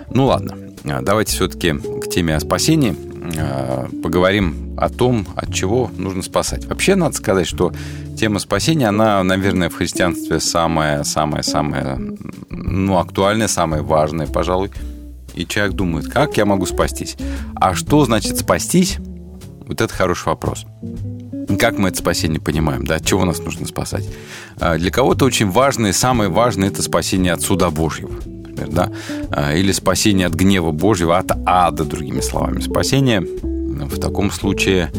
Ну 0.09 0.27
ладно, 0.27 0.57
а, 0.85 1.03
давайте 1.03 1.33
все-таки 1.33 1.73
к 1.73 2.09
теме 2.09 2.37
о 2.37 2.41
спасении 2.41 2.95
а, 3.39 3.89
поговорим 4.05 4.77
о 4.79 4.89
том, 4.89 5.27
от 5.35 5.53
чего 5.53 5.91
нужно 5.97 6.23
спасать. 6.23 6.67
Вообще, 6.67 6.95
надо 6.95 7.17
сказать, 7.17 7.49
что 7.49 7.73
тема 8.17 8.39
спасения, 8.39 8.87
она, 8.87 9.21
наверное, 9.25 9.69
в 9.69 9.75
христианстве 9.75 10.39
самая-самая-самая, 10.39 11.99
ну, 12.51 12.99
актуальная, 12.99 13.49
самая 13.49 13.83
важная, 13.83 14.29
пожалуй. 14.29 14.71
И 15.35 15.45
человек 15.45 15.75
думает, 15.75 16.07
как 16.07 16.37
я 16.37 16.45
могу 16.45 16.67
спастись? 16.67 17.17
А 17.57 17.75
что 17.75 18.05
значит 18.05 18.39
спастись? 18.39 18.99
Вот 19.67 19.81
это 19.81 19.93
хороший 19.93 20.27
вопрос. 20.27 20.65
Как 21.59 21.79
мы 21.79 21.89
это 21.89 21.99
спасение 21.99 22.41
понимаем, 22.41 22.85
да, 22.87 23.01
чего 23.01 23.25
нас 23.25 23.39
нужно 23.39 23.67
спасать? 23.67 24.05
А, 24.59 24.77
для 24.79 24.91
кого-то 24.91 25.25
очень 25.25 25.51
важное, 25.51 25.93
самое 25.93 26.31
важное– 26.31 26.69
это 26.71 26.83
спасение 26.83 27.33
от 27.33 27.41
суда 27.41 27.71
Божьего, 27.71 28.13
например, 28.13 28.69
да, 28.71 28.93
а, 29.31 29.55
или 29.55 29.73
спасение 29.73 30.27
от 30.27 30.35
гнева 30.35 30.71
Божьего, 30.71 31.19
от 31.19 31.31
ада, 31.47 31.85
другими 31.85 32.21
словами. 32.21 32.61
Спасение 32.61 33.21
в 33.23 34.01
таком 34.01 34.31
случае 34.31 34.91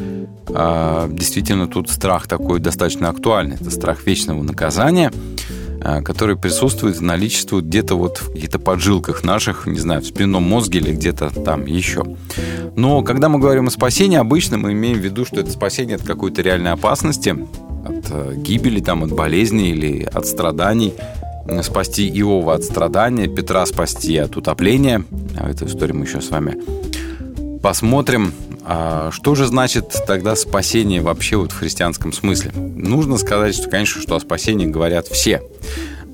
а, 0.50 1.10
действительно 1.12 1.68
тут 1.68 1.90
страх 1.90 2.28
такой 2.28 2.60
достаточно 2.60 3.10
актуальный. 3.10 3.56
Это 3.56 3.72
страх 3.72 4.06
вечного 4.06 4.42
наказания– 4.44 5.12
Э, 5.82 6.02
который 6.02 6.36
присутствует, 6.36 7.02
наличествует 7.02 7.66
где-то 7.66 7.96
вот 7.96 8.18
в 8.18 8.32
каких-то 8.32 8.60
поджилках 8.60 9.24
наших, 9.24 9.68
не 9.68 9.80
знаю, 9.80 10.02
в 10.02 10.06
спинном 10.06 10.44
мозге 10.44 10.80
или 10.80 10.92
где-то 10.92 11.30
там 11.30 11.66
еще. 11.66 12.04
Но 12.76 13.04
когда 13.04 13.30
мы 13.30 13.40
говорим 13.40 13.68
о 13.68 13.72
спасении, 13.72 14.18
обычно 14.18 14.58
мы 14.58 14.74
имеем 14.74 14.98
в 14.98 15.02
виду, 15.02 15.26
что 15.26 15.40
это 15.40 15.52
спасение 15.52 15.96
от 15.96 16.04
какой-то 16.04 16.42
реальной 16.42 16.72
опасности, 16.72 17.30
от 17.86 18.06
э, 18.12 18.34
гибели, 18.38 18.80
там, 18.80 19.04
от 19.04 19.12
болезни 19.12 19.70
или 19.70 20.04
от 20.04 20.26
страданий, 20.26 20.94
спасти 21.62 22.10
Иова 22.20 22.56
от 22.56 22.64
страдания, 22.64 23.28
Петра 23.28 23.66
спасти 23.66 24.18
от 24.18 24.36
утопления. 24.36 25.06
А 25.38 25.50
эту 25.50 25.68
историю 25.68 25.98
мы 25.98 26.06
еще 26.06 26.22
с 26.22 26.30
вами 26.30 26.58
посмотрим. 27.62 28.34
А 28.64 29.12
что 29.12 29.36
же 29.36 29.46
значит 29.46 29.96
тогда 30.06 30.36
спасение 30.36 31.02
вообще 31.02 31.38
вот 31.38 31.52
в 31.52 31.58
христианском 31.58 32.12
смысле? 32.12 32.52
Нужно 32.56 33.18
сказать, 33.18 33.56
что, 33.56 33.70
конечно, 33.70 34.02
что 34.02 34.16
о 34.16 34.20
спасении 34.20 34.66
говорят 34.66 35.08
все. 35.08 35.42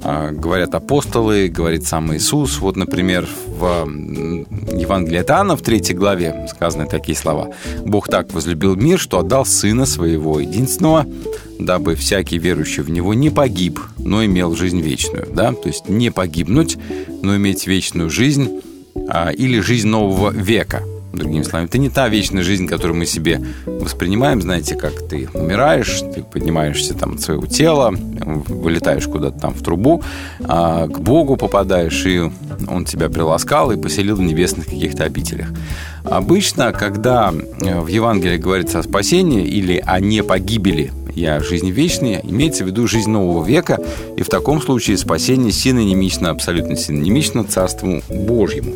А, 0.03 0.31
говорят 0.31 0.75
апостолы, 0.75 1.47
говорит 1.47 1.85
сам 1.85 2.13
Иисус. 2.13 2.59
Вот, 2.59 2.75
например, 2.75 3.27
в 3.47 3.87
Евангелии 4.77 5.19
от 5.19 5.29
Иоанна 5.29 5.55
в 5.55 5.61
третьей 5.61 5.95
главе 5.95 6.47
сказаны 6.49 6.87
такие 6.87 7.17
слова. 7.17 7.51
«Бог 7.85 8.07
так 8.07 8.33
возлюбил 8.33 8.75
мир, 8.75 8.99
что 8.99 9.19
отдал 9.19 9.45
Сына 9.45 9.85
Своего 9.85 10.39
единственного, 10.39 11.07
дабы 11.57 11.95
всякий 11.95 12.37
верующий 12.37 12.83
в 12.83 12.89
Него 12.89 13.13
не 13.13 13.29
погиб, 13.29 13.79
но 13.97 14.23
имел 14.25 14.55
жизнь 14.55 14.81
вечную». 14.81 15.27
Да? 15.33 15.53
То 15.53 15.69
есть 15.69 15.87
не 15.87 16.11
погибнуть, 16.11 16.77
но 17.21 17.35
иметь 17.37 17.65
вечную 17.65 18.09
жизнь 18.09 18.61
а, 19.07 19.29
или 19.29 19.59
жизнь 19.59 19.87
нового 19.87 20.31
века– 20.31 20.83
другими 21.13 21.43
словами. 21.43 21.67
Это 21.67 21.77
не 21.77 21.89
та 21.89 22.09
вечная 22.09 22.43
жизнь, 22.43 22.67
которую 22.67 22.97
мы 22.97 23.05
себе 23.05 23.41
воспринимаем. 23.65 24.41
Знаете, 24.41 24.75
как 24.75 25.07
ты 25.07 25.29
умираешь, 25.33 26.01
ты 26.13 26.23
поднимаешься 26.23 26.93
там 26.93 27.13
от 27.13 27.21
своего 27.21 27.45
тела, 27.45 27.93
вылетаешь 27.93 29.07
куда-то 29.07 29.39
там 29.39 29.53
в 29.53 29.63
трубу, 29.63 30.03
а 30.41 30.87
к 30.87 30.99
Богу 30.99 31.37
попадаешь, 31.37 32.05
и 32.05 32.31
Он 32.67 32.85
тебя 32.85 33.09
приласкал 33.09 33.71
и 33.71 33.77
поселил 33.77 34.15
в 34.15 34.21
небесных 34.21 34.65
каких-то 34.65 35.03
обителях. 35.03 35.47
Обычно, 36.03 36.73
когда 36.73 37.33
э, 37.33 37.79
в 37.79 37.87
Евангелии 37.87 38.37
говорится 38.37 38.79
о 38.79 38.83
спасении 38.83 39.45
или 39.45 39.81
о 39.85 39.99
непогибели 40.01 40.91
и 41.15 41.25
о 41.25 41.39
жизни 41.41 41.71
вечной, 41.71 42.19
имеется 42.23 42.63
в 42.63 42.67
виду 42.67 42.87
жизнь 42.87 43.09
нового 43.09 43.45
века, 43.45 43.79
и 44.17 44.23
в 44.23 44.29
таком 44.29 44.61
случае 44.61 44.97
спасение 44.97 45.51
синонимично, 45.51 46.29
абсолютно 46.29 46.75
синонимично 46.75 47.43
Царству 47.43 48.01
Божьему. 48.09 48.73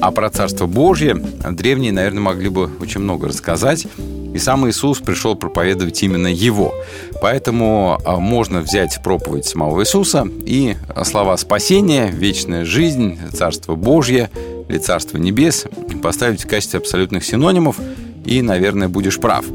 А 0.00 0.10
про 0.10 0.30
Царство 0.30 0.66
Божье 0.66 1.14
древние, 1.14 1.92
наверное, 1.92 2.22
могли 2.22 2.48
бы 2.48 2.70
очень 2.80 3.00
много 3.00 3.28
рассказать, 3.28 3.86
и 4.34 4.38
сам 4.38 4.68
Иисус 4.68 4.98
пришел 4.98 5.36
проповедовать 5.36 6.02
именно 6.02 6.26
его. 6.26 6.74
Поэтому 7.22 8.00
а, 8.04 8.16
можно 8.16 8.60
взять 8.60 9.00
проповедь 9.04 9.44
самого 9.44 9.82
Иисуса 9.82 10.26
и 10.44 10.74
слова 11.04 11.36
спасения, 11.36 12.10
вечная 12.10 12.64
жизнь, 12.64 13.16
Царство 13.32 13.76
Божье 13.76 14.30
или 14.68 14.78
Царство 14.78 15.18
Небес 15.18 15.66
поставить 16.02 16.42
в 16.42 16.48
качестве 16.48 16.80
абсолютных 16.80 17.24
синонимов, 17.24 17.76
и, 18.24 18.42
наверное, 18.42 18.88
будешь 18.88 19.20
прав– 19.20 19.44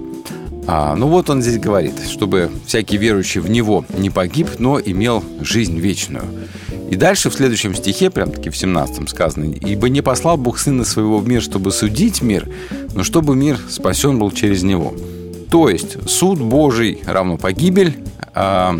а, 0.68 0.95
ну 0.95 1.07
вот 1.07 1.30
он 1.30 1.41
здесь 1.41 1.57
говорит, 1.57 1.94
чтобы 2.07 2.52
всякий 2.65 2.98
верующий 2.98 3.41
в 3.41 3.49
него 3.49 3.86
не 3.98 4.10
погиб, 4.10 4.48
но 4.60 4.80
имел 4.80 5.23
жизнь 5.41 5.80
вечную. 5.80 6.26
И 6.90 6.95
дальше 6.95 7.30
в 7.30 7.34
следующем 7.34 7.76
стихе, 7.76 8.10
прям 8.10 8.31
таки 8.31 8.49
в 8.49 8.57
17 8.57 9.10
сказано, 9.10 9.53
«Ибо 9.53 9.90
не 9.90 10.02
послал 10.02 10.38
Бог 10.38 10.57
Сына 10.57 10.84
Своего 10.84 11.19
в 11.19 11.27
мир, 11.27 11.41
чтобы 11.41 11.72
судить 11.72 12.22
мир, 12.22 12.49
но 12.95 13.03
чтобы 13.03 13.36
мир 13.36 13.60
спасен 13.69 14.18
был 14.18 14.31
через 14.31 14.64
Него». 14.64 14.94
То 15.52 15.69
есть 15.69 16.10
суд 16.10 16.40
Божий 16.40 17.02
равно 17.06 17.38
погибель, 17.38 17.98
а 18.34 18.80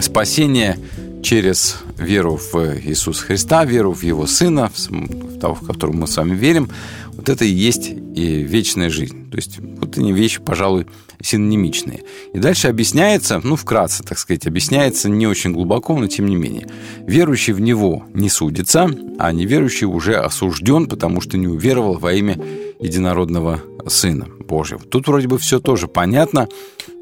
спасение 0.00 0.78
через 1.22 1.76
веру 1.98 2.36
в 2.36 2.78
Иисуса 2.78 3.24
Христа, 3.24 3.64
веру 3.64 3.92
в 3.92 4.02
Его 4.02 4.26
Сына, 4.26 4.70
в 4.70 5.38
того, 5.38 5.54
в 5.54 5.66
которого 5.66 5.94
мы 5.94 6.06
с 6.06 6.16
вами 6.16 6.34
верим, 6.34 6.70
вот 7.26 7.34
это 7.34 7.44
и 7.44 7.50
есть 7.50 7.88
и 7.88 8.42
вечная 8.42 8.88
жизнь. 8.88 9.30
То 9.30 9.36
есть 9.36 9.58
вот 9.58 9.98
они 9.98 10.12
вещи, 10.12 10.40
пожалуй, 10.40 10.86
синонимичные. 11.20 12.04
И 12.32 12.38
дальше 12.38 12.68
объясняется, 12.68 13.40
ну, 13.42 13.56
вкратце, 13.56 14.04
так 14.04 14.18
сказать, 14.18 14.46
объясняется 14.46 15.08
не 15.08 15.26
очень 15.26 15.52
глубоко, 15.52 15.98
но 15.98 16.06
тем 16.06 16.26
не 16.26 16.36
менее. 16.36 16.68
Верующий 17.00 17.52
в 17.52 17.60
него 17.60 18.04
не 18.14 18.28
судится, 18.28 18.88
а 19.18 19.32
неверующий 19.32 19.86
уже 19.86 20.14
осужден, 20.14 20.86
потому 20.86 21.20
что 21.20 21.36
не 21.36 21.48
уверовал 21.48 21.98
во 21.98 22.12
имя 22.12 22.38
единородного 22.78 23.62
Сына 23.88 24.26
Божьего. 24.46 24.80
Тут 24.80 25.08
вроде 25.08 25.26
бы 25.26 25.38
все 25.38 25.58
тоже 25.58 25.88
понятно, 25.88 26.48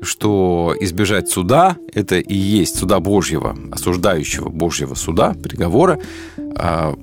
что 0.02 0.74
избежать 0.80 1.28
суда– 1.28 1.76
это 1.94 2.18
и 2.18 2.34
есть 2.34 2.78
суда 2.78 3.00
Божьего, 3.00 3.56
осуждающего 3.72 4.48
Божьего 4.48 4.94
суда, 4.94 5.34
приговора, 5.34 6.00
а, 6.56 6.94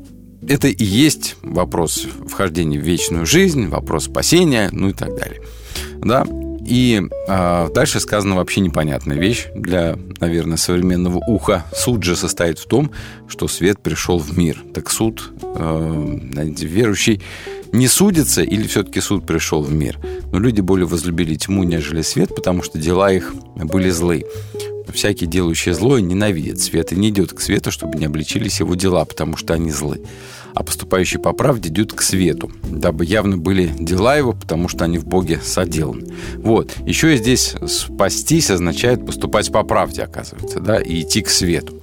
это 0.47 0.67
и 0.67 0.83
есть 0.83 1.35
вопрос 1.41 2.07
вхождения 2.27 2.79
в 2.79 2.83
вечную 2.83 3.25
жизнь, 3.25 3.67
вопрос 3.67 4.05
спасения, 4.05 4.69
ну 4.71 4.89
и 4.89 4.93
так 4.93 5.15
далее. 5.15 5.41
Да? 5.99 6.25
И 6.65 7.01
э, 7.27 7.69
дальше 7.73 7.99
сказана 7.99 8.35
вообще 8.35 8.61
непонятная 8.61 9.17
вещь 9.17 9.47
для, 9.55 9.97
наверное, 10.19 10.57
современного 10.57 11.17
уха. 11.17 11.65
Суд 11.75 12.03
же 12.03 12.15
состоит 12.15 12.59
в 12.59 12.67
том, 12.67 12.91
что 13.27 13.47
свет 13.47 13.79
пришел 13.81 14.19
в 14.19 14.37
мир. 14.37 14.63
Так 14.73 14.89
суд, 14.89 15.31
э, 15.41 16.19
верующий 16.61 17.21
не 17.71 17.87
судится 17.87 18.41
или 18.41 18.67
все-таки 18.67 19.01
суд 19.01 19.25
пришел 19.25 19.61
в 19.61 19.73
мир? 19.73 19.97
Но 20.31 20.39
люди 20.39 20.61
более 20.61 20.85
возлюбили 20.85 21.35
тьму, 21.35 21.63
нежели 21.63 22.01
свет, 22.01 22.35
потому 22.35 22.63
что 22.63 22.77
дела 22.77 23.11
их 23.11 23.33
были 23.55 23.89
злы 23.89 24.25
всякий 24.91 25.25
делающий 25.25 25.73
злое 25.73 26.01
ненавидит 26.01 26.59
свет 26.59 26.91
и 26.91 26.95
не 26.95 27.09
идет 27.09 27.33
к 27.33 27.41
свету, 27.41 27.71
чтобы 27.71 27.97
не 27.97 28.05
обличились 28.05 28.59
его 28.59 28.75
дела, 28.75 29.05
потому 29.05 29.37
что 29.37 29.53
они 29.53 29.71
злы. 29.71 30.01
А 30.53 30.63
поступающий 30.63 31.19
по 31.19 31.31
правде 31.33 31.69
идет 31.69 31.93
к 31.93 32.01
свету, 32.01 32.51
дабы 32.63 33.05
явно 33.05 33.37
были 33.37 33.71
дела 33.79 34.17
его, 34.17 34.33
потому 34.33 34.67
что 34.67 34.85
они 34.85 34.97
в 34.97 35.05
Боге 35.05 35.39
соделаны. 35.41 36.13
Вот. 36.35 36.75
Еще 36.85 37.13
и 37.13 37.17
здесь 37.17 37.55
спастись 37.67 38.49
означает 38.49 39.05
поступать 39.05 39.51
по 39.51 39.63
правде, 39.63 40.03
оказывается, 40.03 40.59
да, 40.59 40.79
и 40.79 41.01
идти 41.01 41.21
к 41.21 41.29
свету. 41.29 41.81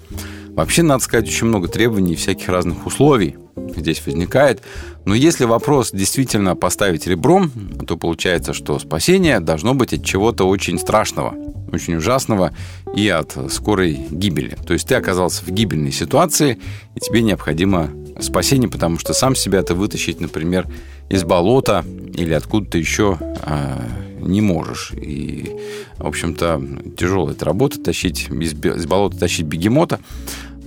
Вообще, 0.51 0.83
надо 0.83 1.03
сказать, 1.03 1.29
очень 1.29 1.47
много 1.47 1.69
требований 1.69 2.15
и 2.15 2.17
всяких 2.17 2.49
разных 2.49 2.85
условий 2.87 3.37
здесь 3.77 4.05
возникает. 4.05 4.63
Но 5.05 5.15
если 5.15 5.45
вопрос 5.45 5.91
действительно 5.93 6.57
поставить 6.57 7.07
ребром, 7.07 7.51
то 7.87 7.97
получается, 7.97 8.53
что 8.53 8.79
спасение 8.79 9.41
должно 9.41 9.75
быть 9.75 9.93
от 9.93 10.05
чего-то 10.05 10.47
очень 10.49 10.79
страшного, 10.79 11.35
очень 11.73 11.97
ужасного 11.97 12.53
и 12.95 13.09
от 13.09 13.37
скорой 13.51 13.99
гибели. 14.11 14.57
То 14.67 14.73
есть 14.73 14.89
ты 14.89 14.95
оказался 14.95 15.45
в 15.45 15.51
гибельной 15.51 15.93
ситуации, 15.93 16.59
и 16.95 17.01
тебе 17.01 17.23
необходимо 17.23 17.91
спасение, 18.21 18.69
потому 18.69 18.99
что 18.99 19.13
сам 19.13 19.35
себя 19.35 19.63
ты 19.63 19.75
вытащить, 19.75 20.21
например, 20.21 20.67
из 21.09 21.25
болота 21.25 21.85
или 22.15 22.33
откуда-то 22.33 22.79
еще 22.79 23.19
а, 23.21 23.81
не 24.21 24.41
можешь. 24.41 24.93
И, 24.93 25.51
в 25.97 26.07
общем-то, 26.07 26.63
тяжелая 26.97 27.35
эта 27.35 27.45
работа 27.45 27.81
тащить 27.81 28.29
из, 28.29 28.53
из 28.53 28.87
болота 28.87 29.19
тащить 29.19 29.47
бегемота. 29.47 30.01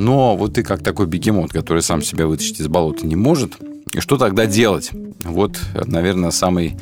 Но 0.02 0.36
вот 0.36 0.56
ты 0.56 0.64
как 0.64 0.82
такой 0.82 1.06
бегемот, 1.06 1.52
который 1.52 1.84
сам 1.84 2.02
себя 2.02 2.26
вытащить 2.26 2.60
из 2.60 2.68
болота 2.68 3.06
не 3.06 3.16
может. 3.16 3.54
И 3.94 4.00
что 4.00 4.18
тогда 4.18 4.48
делать? 4.48 4.90
Вот, 5.24 5.60
наверное, 5.86 6.32
самый 6.32 6.76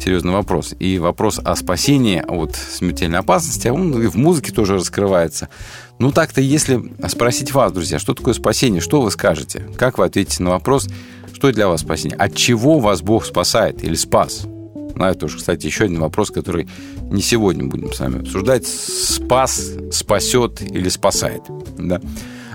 серьезный 0.00 0.32
вопрос. 0.32 0.74
И 0.78 0.98
вопрос 0.98 1.38
о 1.38 1.54
спасении 1.54 2.24
от 2.26 2.56
смертельной 2.56 3.18
опасности, 3.18 3.68
он 3.68 4.02
и 4.02 4.06
в 4.06 4.14
музыке 4.14 4.52
тоже 4.52 4.76
раскрывается. 4.76 5.50
Ну 5.98 6.12
так-то, 6.12 6.40
если 6.40 6.82
спросить 7.08 7.52
вас, 7.52 7.72
друзья, 7.72 7.98
что 7.98 8.14
такое 8.14 8.32
спасение, 8.32 8.80
что 8.80 9.02
вы 9.02 9.10
скажете? 9.10 9.68
Как 9.76 9.98
вы 9.98 10.06
ответите 10.06 10.42
на 10.42 10.50
вопрос, 10.50 10.88
что 11.34 11.52
для 11.52 11.68
вас 11.68 11.82
спасение? 11.82 12.16
От 12.16 12.34
чего 12.34 12.78
вас 12.78 13.02
Бог 13.02 13.26
спасает 13.26 13.84
или 13.84 13.96
спас? 13.96 14.46
Ну, 14.94 15.04
это 15.04 15.26
уже, 15.26 15.36
кстати, 15.36 15.66
еще 15.66 15.84
один 15.84 16.00
вопрос, 16.00 16.30
который 16.30 16.68
не 17.02 17.20
сегодня 17.20 17.66
будем 17.66 17.92
с 17.92 18.00
вами 18.00 18.20
обсуждать. 18.20 18.66
Спас, 18.66 19.72
спасет 19.90 20.62
или 20.62 20.88
спасает. 20.88 21.42
Да? 21.76 22.00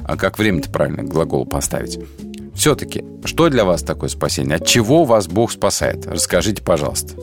А 0.08 0.16
как 0.16 0.40
время-то 0.40 0.70
правильно 0.70 1.04
глагол 1.04 1.46
поставить? 1.46 2.00
Все-таки, 2.56 3.04
что 3.26 3.50
для 3.50 3.66
вас 3.66 3.84
такое 3.84 4.10
спасение? 4.10 4.56
От 4.56 4.66
чего 4.66 5.04
вас 5.04 5.28
Бог 5.28 5.52
спасает? 5.52 6.08
Расскажите, 6.08 6.64
пожалуйста. 6.64 7.14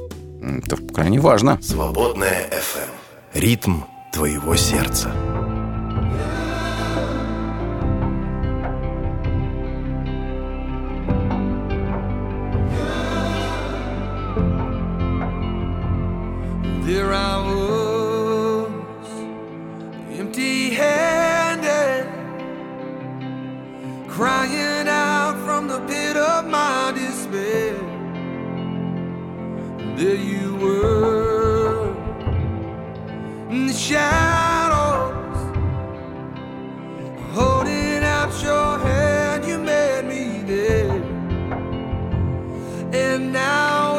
Это 0.41 0.77
крайне 0.77 1.19
важно. 1.19 1.59
Свободная 1.63 2.47
FM. 2.51 3.41
Ритм 3.41 3.81
твоего 4.13 4.55
сердца. 4.55 5.11
My 26.47 26.93
despair. 26.95 27.75
There 29.97 30.17
you 30.17 30.57
were, 30.57 31.95
in 33.51 33.67
the 33.67 33.73
shadows, 33.73 35.39
holding 37.33 38.03
out 38.03 38.33
your 38.43 38.79
hand, 38.79 39.45
you 39.45 39.59
made 39.59 40.05
me 40.05 40.43
there. 40.43 41.03
And 42.93 43.33
now, 43.33 43.94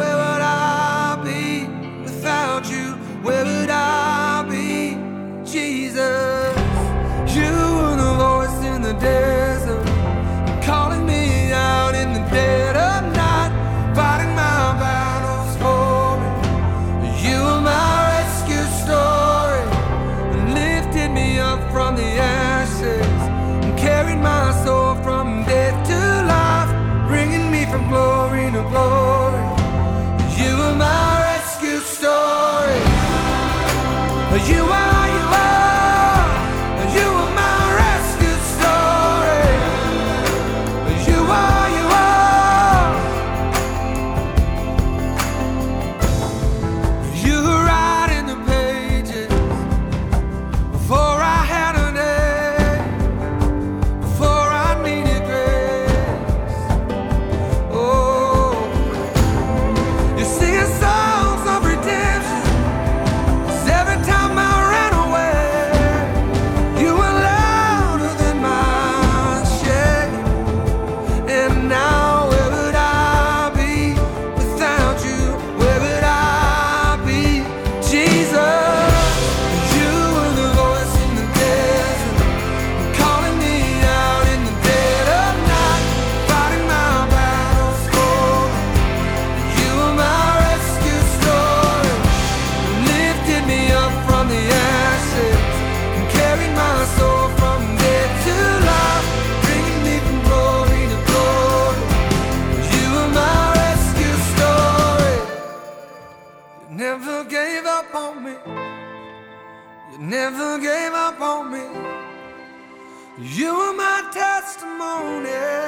own 114.96 115.26
it. 115.26 115.65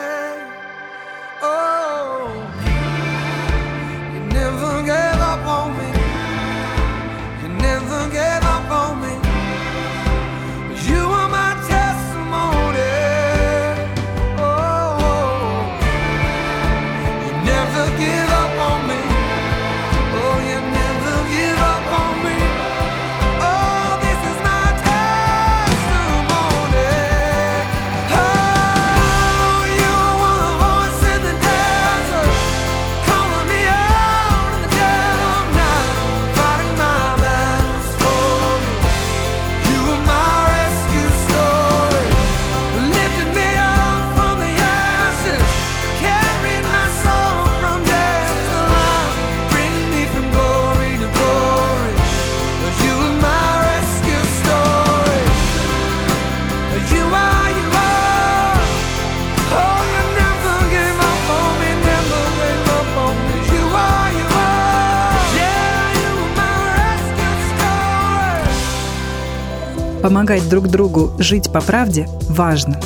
Помогать 70.18 70.50
друг 70.50 70.68
другу 70.68 71.12
жить 71.20 71.54
по 71.54 71.62
правде 71.62 72.08
важно. 72.28 72.80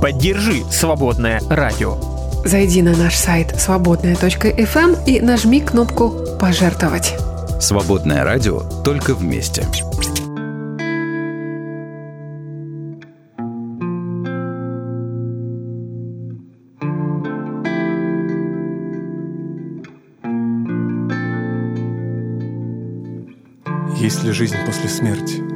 Поддержи 0.00 0.62
«Свободное 0.70 1.42
радио». 1.50 1.98
Зайди 2.46 2.80
на 2.80 2.96
наш 2.96 3.16
сайт 3.16 3.54
свободная.фм 3.60 4.94
и 5.04 5.20
нажми 5.20 5.60
кнопку 5.60 6.14
«Пожертвовать». 6.40 7.16
Свободное 7.60 8.24
радио 8.24 8.60
только 8.82 9.12
вместе. 9.12 9.66
Есть 23.98 24.24
ли 24.24 24.32
жизнь 24.32 24.56
после 24.64 24.88
смерти? 24.88 25.53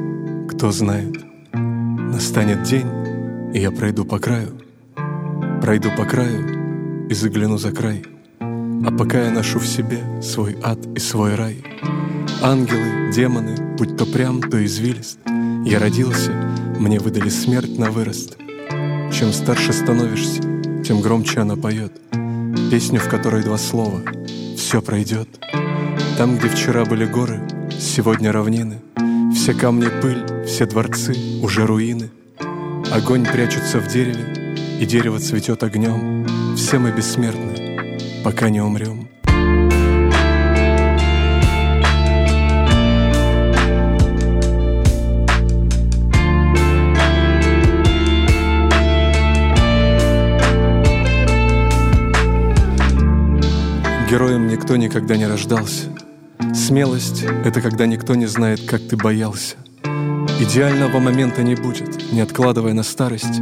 Кто 0.59 0.73
знает? 0.73 1.15
Настанет 1.53 2.63
день, 2.63 2.85
и 3.53 3.61
я 3.61 3.71
пройду 3.71 4.03
по 4.03 4.19
краю. 4.19 4.59
Пройду 5.61 5.89
по 5.95 6.03
краю 6.03 7.07
и 7.07 7.13
загляну 7.13 7.57
за 7.57 7.71
край. 7.71 8.03
А 8.41 8.91
пока 8.91 9.23
я 9.23 9.31
ношу 9.31 9.59
в 9.59 9.65
себе 9.65 9.99
свой 10.21 10.57
ад 10.61 10.79
и 10.97 10.99
свой 10.99 11.35
рай. 11.35 11.63
Ангелы, 12.43 13.09
демоны, 13.15 13.55
будь 13.77 13.95
то 13.95 14.05
прям, 14.05 14.41
то 14.41 14.61
извилист. 14.65 15.19
Я 15.63 15.79
родился, 15.79 16.33
мне 16.77 16.99
выдали 16.99 17.29
смерть 17.29 17.79
на 17.79 17.89
вырост. 17.89 18.37
Чем 19.13 19.31
старше 19.31 19.71
становишься, 19.71 20.41
тем 20.83 20.99
громче 20.99 21.39
она 21.39 21.55
поет. 21.55 21.93
Песню, 22.69 22.99
в 22.99 23.07
которой 23.07 23.43
два 23.43 23.57
слова 23.57 24.01
«Все 24.57 24.81
пройдет». 24.81 25.29
Там, 26.17 26.37
где 26.37 26.49
вчера 26.49 26.83
были 26.83 27.05
горы, 27.05 27.47
сегодня 27.79 28.33
равнины. 28.33 28.81
Все 29.33 29.53
камни 29.53 29.87
пыль, 30.01 30.45
все 30.45 30.65
дворцы 30.65 31.15
уже 31.41 31.65
руины. 31.65 32.09
Огонь 32.91 33.25
прячется 33.25 33.79
в 33.79 33.87
дереве, 33.87 34.55
и 34.79 34.85
дерево 34.85 35.19
цветет 35.19 35.63
огнем. 35.63 36.55
Все 36.55 36.79
мы 36.79 36.91
бессмертны, 36.91 38.21
пока 38.23 38.49
не 38.49 38.61
умрем. 38.61 39.09
Героем 54.09 54.47
никто 54.47 54.75
никогда 54.75 55.17
не 55.17 55.27
рождался. 55.27 55.85
Смелость— 56.69 57.23
это 57.45 57.61
когда 57.61 57.87
никто 57.87 58.13
не 58.13 58.27
знает, 58.27 58.61
как 58.69 58.79
ты 58.87 58.95
боялся. 58.95 59.55
Идеального 60.39 60.99
момента 60.99 61.41
не 61.41 61.55
будет, 61.55 62.11
не 62.11 62.21
откладывая 62.21 62.73
на 62.73 62.83
старость. 62.83 63.39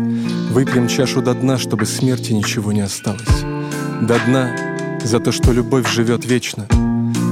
Выпьем 0.49 0.87
чашу 0.87 1.21
до 1.21 1.33
дна, 1.33 1.57
чтобы 1.57 1.85
смерти 1.85 2.31
ничего 2.31 2.71
не 2.71 2.79
осталось. 2.79 3.43
До 4.01 4.17
дна 4.25 4.55
за 5.03 5.19
то, 5.19 5.33
что 5.33 5.51
любовь 5.51 5.91
живет 5.91 6.23
вечно. 6.25 6.67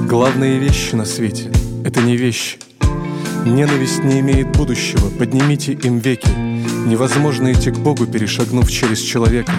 Главные 0.06 0.60
вещи 0.60 0.96
на 0.96 1.06
свете— 1.06 1.50
это 1.86 2.02
не 2.02 2.18
вещи. 2.18 2.58
Ненависть 3.46 4.04
не 4.04 4.20
имеет 4.20 4.52
будущего, 4.52 5.10
поднимите 5.18 5.72
им 5.72 6.00
веки. 6.00 6.28
Невозможно 6.86 7.54
идти 7.54 7.72
к 7.72 7.78
Богу, 7.78 8.06
перешагнув 8.06 8.70
через 8.70 9.00
человека. 9.00 9.54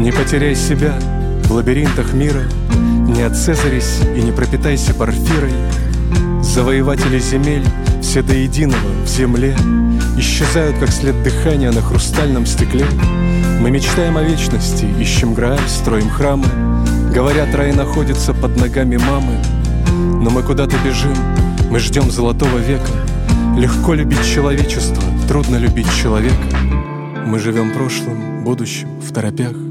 Не 0.00 0.12
потеряй 0.12 0.54
себя 0.54 0.98
в 1.44 1.52
лабиринтах 1.52 2.12
мира— 2.12 2.42
не 3.16 3.22
отцезарись 3.22 4.00
и 4.14 4.20
не 4.20 4.30
пропитайся 4.30 4.92
парфирой 4.94 5.52
Завоеватели 6.42 7.18
земель, 7.18 7.64
все 8.02 8.22
до 8.22 8.34
единого 8.34 9.04
в 9.04 9.08
земле 9.08 9.56
Исчезают, 10.18 10.78
как 10.78 10.90
след 10.90 11.22
дыхания 11.22 11.72
на 11.72 11.82
хрустальном 11.82 12.46
стекле. 12.46 12.86
Мы 13.60 13.70
мечтаем 13.70 14.16
о 14.16 14.22
вечности, 14.22 14.86
ищем 14.98 15.34
Грааль, 15.34 15.68
строим 15.68 16.08
храмы. 16.08 16.46
Говорят, 17.12 17.54
рай 17.54 17.74
находится 17.74 18.32
под 18.32 18.58
ногами 18.58 18.96
мамы. 18.96 19.38
Но 20.22 20.30
мы 20.30 20.42
куда-то 20.42 20.76
бежим, 20.84 21.14
мы 21.70 21.80
ждем 21.80 22.10
золотого 22.10 22.56
века. 22.56 22.90
Легко 23.58 23.92
любить 23.92 24.24
человечество, 24.24 25.02
трудно 25.28 25.56
любить 25.56 25.92
человека. 25.94 26.56
Мы 27.26 27.38
живем 27.38 27.72
прошлым, 27.72 28.42
будущим, 28.42 28.88
в 29.00 29.12
торопях 29.12 29.65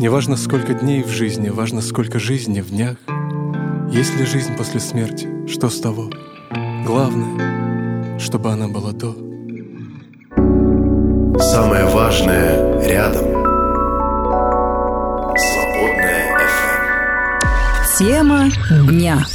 не 0.00 0.08
важно, 0.08 0.36
сколько 0.38 0.72
дней 0.72 1.02
в 1.02 1.08
жизни, 1.08 1.50
важно, 1.50 1.82
сколько 1.82 2.18
жизни 2.18 2.62
в 2.62 2.70
днях. 2.70 2.96
Есть 3.92 4.16
ли 4.16 4.24
жизнь 4.24 4.56
после 4.56 4.80
смерти? 4.80 5.28
Что 5.46 5.68
с 5.68 5.78
того? 5.78 6.10
Главное, 6.86 8.18
чтобы 8.18 8.50
она 8.50 8.66
была 8.68 8.92
до. 8.92 9.12
Самое 11.38 11.84
важное 11.84 12.80
рядом. 12.88 13.26
Свободная 15.36 16.34
FM. 16.48 17.98
Тема 17.98 18.48
дня. 18.90 19.26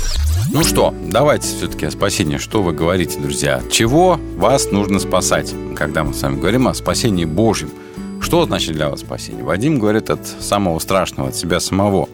Ну 0.52 0.64
что, 0.64 0.96
давайте 1.12 1.46
все-таки 1.46 1.86
о 1.86 1.92
спасении. 1.92 2.38
Что 2.38 2.64
вы 2.64 2.74
говорите, 2.74 3.20
друзья? 3.20 3.62
Чего 3.70 4.20
вас 4.36 4.72
нужно 4.72 4.98
спасать, 4.98 5.54
когда 5.76 6.04
мы 6.04 6.16
с 6.16 6.24
вами 6.24 6.40
говорим 6.40 6.68
о 6.68 6.74
спасении 6.74 7.26
Божьем– 7.26 7.70
что 8.26 8.44
значит 8.46 8.74
для 8.74 8.90
вас 8.90 9.02
спасение? 9.02 9.44
Вадим 9.44 9.78
говорит 9.78 10.10
от 10.10 10.26
самого 10.26 10.80
страшного, 10.80 11.30
от 11.30 11.36
себя 11.36 11.60
самого. 11.60 12.10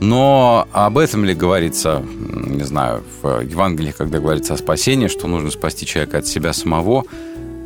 Но 0.00 0.66
об 0.72 0.96
этом 0.96 1.26
ли 1.26 1.34
говорится, 1.34 2.02
не 2.02 2.64
знаю, 2.64 3.04
в 3.20 3.40
Евангелии, 3.40 3.92
когда 3.96 4.18
говорится 4.18 4.54
о 4.54 4.56
спасении, 4.56 5.08
что 5.08 5.28
нужно 5.28 5.50
спасти 5.50 5.84
человека 5.84 6.18
от 6.18 6.26
себя 6.26 6.54
самого? 6.54 7.04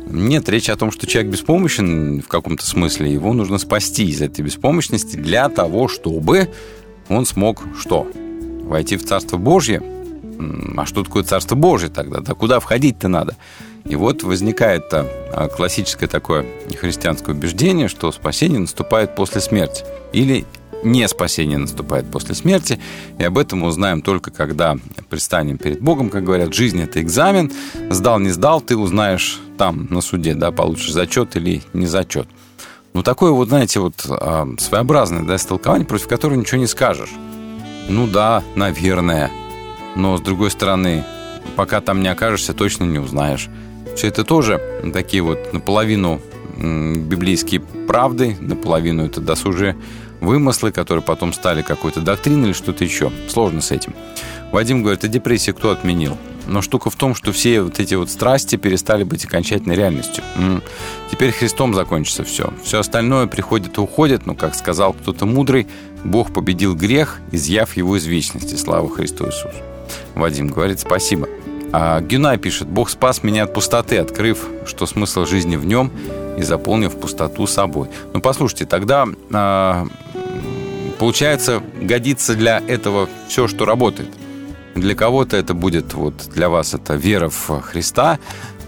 Нет, 0.05 0.49
речь 0.49 0.69
о 0.69 0.75
том, 0.75 0.91
что 0.91 1.07
человек 1.07 1.31
беспомощен 1.31 2.21
в 2.21 2.27
каком-то 2.27 2.65
смысле, 2.65 3.13
его 3.13 3.31
нужно 3.31 3.57
спасти 3.57 4.03
из 4.03 4.21
этой 4.21 4.41
беспомощности 4.41 5.15
для 5.15 5.47
того, 5.47 5.87
чтобы 5.87 6.49
он 7.07 7.25
смог 7.25 7.63
что? 7.79 8.05
Войти 8.63 8.97
в 8.97 9.05
Царство 9.05 9.37
Божье? 9.37 9.81
А 10.75 10.85
что 10.85 11.05
такое 11.05 11.23
Царство 11.23 11.55
Божье 11.55 11.87
тогда? 11.87 12.19
Да 12.19 12.33
куда 12.33 12.59
входить-то 12.59 13.07
надо? 13.07 13.37
И 13.91 13.95
вот 13.97 14.23
возникает 14.23 14.85
а, 14.93 15.49
классическое 15.49 16.07
такое 16.07 16.45
христианское 16.79 17.33
убеждение, 17.33 17.89
что 17.89 18.09
спасение 18.13 18.59
наступает 18.59 19.15
после 19.15 19.41
смерти. 19.41 19.83
Или 20.13 20.45
не 20.81 21.05
спасение 21.09 21.57
наступает 21.57 22.09
после 22.09 22.33
смерти. 22.33 22.79
И 23.19 23.23
об 23.25 23.37
этом 23.37 23.63
узнаем 23.63 24.01
только 24.01 24.31
когда 24.31 24.77
предстанем 25.09 25.57
перед 25.57 25.81
Богом, 25.81 26.09
как 26.09 26.23
говорят, 26.23 26.53
жизнь– 26.53 26.81
это 26.81 27.01
экзамен. 27.01 27.51
Сдал, 27.89 28.19
не 28.19 28.29
сдал, 28.29 28.61
ты 28.61 28.77
узнаешь 28.77 29.41
там 29.57 29.87
на 29.89 29.99
суде, 29.99 30.35
да, 30.35 30.53
получишь 30.53 30.93
зачет 30.93 31.35
или 31.35 31.61
не 31.73 31.85
зачет. 31.85 32.29
Ну, 32.93 33.03
такое 33.03 33.31
вот, 33.31 33.49
знаете, 33.49 33.81
вот 33.81 34.05
а, 34.07 34.47
своеобразное 34.57 35.23
да, 35.23 35.35
истолкование, 35.35 35.85
против 35.85 36.07
которого 36.07 36.37
ничего 36.37 36.61
не 36.61 36.67
скажешь. 36.67 37.11
Ну 37.89 38.07
да, 38.07 38.41
наверное. 38.55 39.29
Но, 39.97 40.15
с 40.15 40.21
другой 40.21 40.49
стороны, 40.49 41.03
пока 41.57 41.81
там 41.81 42.01
не 42.01 42.07
окажешься, 42.07 42.53
точно 42.53 42.85
не 42.85 42.97
узнаешь. 42.97 43.49
Все 43.95 44.07
это 44.07 44.23
тоже 44.23 44.61
такие 44.93 45.21
вот 45.21 45.53
наполовину 45.53 46.21
библейские 46.57 47.61
правды, 47.61 48.37
наполовину 48.39 49.05
это 49.05 49.21
досужие 49.21 49.75
вымыслы, 50.19 50.71
которые 50.71 51.03
потом 51.03 51.33
стали 51.33 51.61
какой-то 51.61 52.01
доктриной 52.01 52.49
или 52.49 52.53
что-то 52.53 52.83
еще. 52.83 53.11
Сложно 53.27 53.61
с 53.61 53.71
этим. 53.71 53.95
Вадим 54.51 54.83
говорит, 54.83 55.03
а 55.03 55.07
депрессия 55.07 55.53
кто 55.53 55.71
отменил? 55.71 56.17
Но 56.47 56.61
штука 56.61 56.89
в 56.89 56.95
том, 56.95 57.15
что 57.15 57.31
все 57.31 57.61
вот 57.61 57.79
эти 57.79 57.95
вот 57.95 58.09
страсти 58.09 58.55
перестали 58.55 59.03
быть 59.03 59.25
окончательной 59.25 59.75
реальностью. 59.75 60.23
Теперь 61.11 61.31
Христом 61.31 61.73
закончится 61.73 62.23
все. 62.23 62.53
Все 62.63 62.79
остальное 62.79 63.27
приходит 63.27 63.77
и 63.77 63.81
уходит, 63.81 64.25
но, 64.25 64.35
как 64.35 64.55
сказал 64.55 64.93
кто-то 64.93 65.25
мудрый, 65.25 65.67
Бог 66.03 66.33
победил 66.33 66.75
грех, 66.75 67.19
изъяв 67.31 67.77
его 67.77 67.95
из 67.95 68.05
вечности. 68.05 68.55
Слава 68.55 68.89
Христу 68.89 69.25
Иисусу. 69.25 69.49
Вадим 70.15 70.47
говорит, 70.47 70.79
спасибо. 70.79 71.27
А 71.73 72.01
Гюнай 72.01 72.37
пишет, 72.37 72.67
Бог 72.67 72.89
спас 72.89 73.23
меня 73.23 73.43
от 73.43 73.53
пустоты, 73.53 73.97
открыв, 73.97 74.47
что 74.65 74.85
смысл 74.85 75.25
жизни 75.25 75.55
в 75.55 75.65
нем 75.65 75.91
и 76.37 76.43
заполнив 76.43 76.93
пустоту 76.99 77.47
собой. 77.47 77.87
Ну, 78.13 78.19
послушайте, 78.19 78.65
тогда 78.65 79.07
а, 79.31 79.87
получается, 80.99 81.63
годится 81.81 82.35
для 82.35 82.59
этого 82.67 83.09
все, 83.27 83.47
что 83.47 83.65
работает. 83.65 84.09
Для 84.75 84.95
кого-то 84.95 85.35
это 85.35 85.53
будет, 85.53 85.93
вот 85.93 86.13
для 86.33 86.47
вас 86.47 86.73
это 86.73 86.93
вера 86.93 87.29
в 87.29 87.61
Христа, 87.61 88.19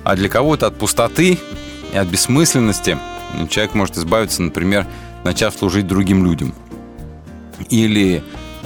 а 0.04 0.16
для 0.16 0.30
кого-то 0.30 0.68
от 0.68 0.78
пустоты 0.78 1.38
и 1.94 1.98
от 1.98 2.08
бессмысленности 2.08 2.98
человек 3.50 3.76
может 3.76 3.98
избавиться, 3.98 4.42
например, 4.42 4.88
начав 5.24 5.54
служить 5.54 5.88
другим 5.88 6.26
людям. 6.26 6.56
Или 7.70 8.24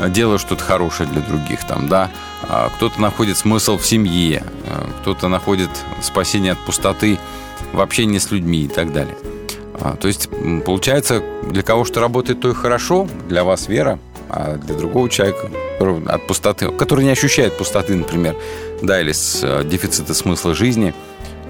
делая 0.10 0.38
что-то 0.38 0.64
хорошее 0.64 1.10
для 1.10 1.22
других, 1.22 1.65
там, 1.65 1.88
да, 1.88 2.10
а 2.44 2.69
кто-то 2.69 3.02
находит 3.02 3.38
смысл 3.38 3.78
в 3.78 3.86
семье, 3.86 4.44
а 4.65 4.90
кто-то 5.02 5.28
находит 5.28 5.69
спасение 6.02 6.53
от 6.53 6.60
пустоты 6.60 7.19
в 7.74 7.82
общении 7.82 8.18
с 8.18 8.32
людьми 8.32 8.64
и 8.64 8.68
так 8.68 8.94
далее. 8.94 9.15
А, 9.80 9.95
то 9.95 10.07
есть, 10.07 10.30
получается, 10.65 11.24
для 11.49 11.64
кого 11.64 11.86
что 11.86 11.99
работает, 11.99 12.41
то 12.41 12.49
и 12.49 12.53
хорошо, 12.53 13.07
для 13.28 13.44
вас 13.44 13.68
вера, 13.68 13.99
а 14.30 14.57
для 14.57 14.76
другого 14.76 15.10
человека 15.10 15.49
от 15.80 16.28
пустоты, 16.28 16.69
который 16.72 17.06
не 17.06 17.11
ощущает 17.11 17.57
пустоты, 17.57 17.95
например, 17.95 18.36
да, 18.82 18.99
или 18.99 19.11
с 19.11 19.64
дефицита 19.64 20.14
смысла 20.14 20.56
жизни, 20.56 20.94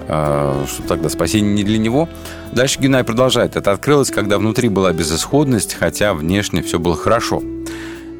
э, 0.06 0.64
что 0.68 0.82
тогда 0.82 1.08
спасение 1.08 1.54
не 1.54 1.64
для 1.64 1.78
него. 1.78 2.08
Дальше 2.52 2.78
Геннадий 2.78 3.06
продолжает. 3.06 3.56
Это 3.56 3.72
открылось, 3.72 4.10
когда 4.10 4.38
внутри 4.38 4.68
была 4.68 4.92
безысходность, 4.92 5.74
хотя 5.74 6.14
внешне 6.14 6.62
все 6.62 6.78
было 6.78 6.96
хорошо. 6.96 7.42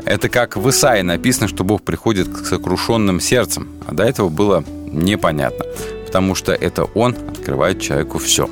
Это 0.05 0.29
как 0.29 0.57
в 0.57 0.69
Исаии 0.71 1.03
написано, 1.03 1.49
что 1.49 1.65
Бог 1.65 1.83
приходит 1.83 2.29
к 2.29 2.47
сокрушенным 2.47 3.21
сердцем, 3.21 3.69
а 3.87 3.95
до 3.95 4.05
этого 4.05 4.29
было 4.29 4.65
непонятно, 4.91 5.67
потому 6.07 6.35
что 6.35 6.53
это 6.53 6.85
Он 6.85 7.17
открывает 7.29 7.81
человеку 7.81 8.19
все. 8.19 8.49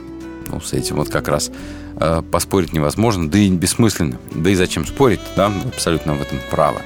Ну, 0.49 0.61
с 0.61 0.73
этим 0.73 0.97
вот 0.97 1.09
как 1.09 1.29
раз 1.29 1.51
э, 1.99 2.23
поспорить 2.31 2.73
невозможно, 2.73 3.29
да 3.29 3.39
и 3.39 3.51
бессмысленно. 3.51 4.19
Да 4.33 4.51
и 4.51 4.55
зачем 4.55 4.87
спорить, 4.87 5.21
да, 5.37 5.53
абсолютно 5.73 6.15
в 6.15 6.23
этом 6.23 6.39
право. 6.51 6.81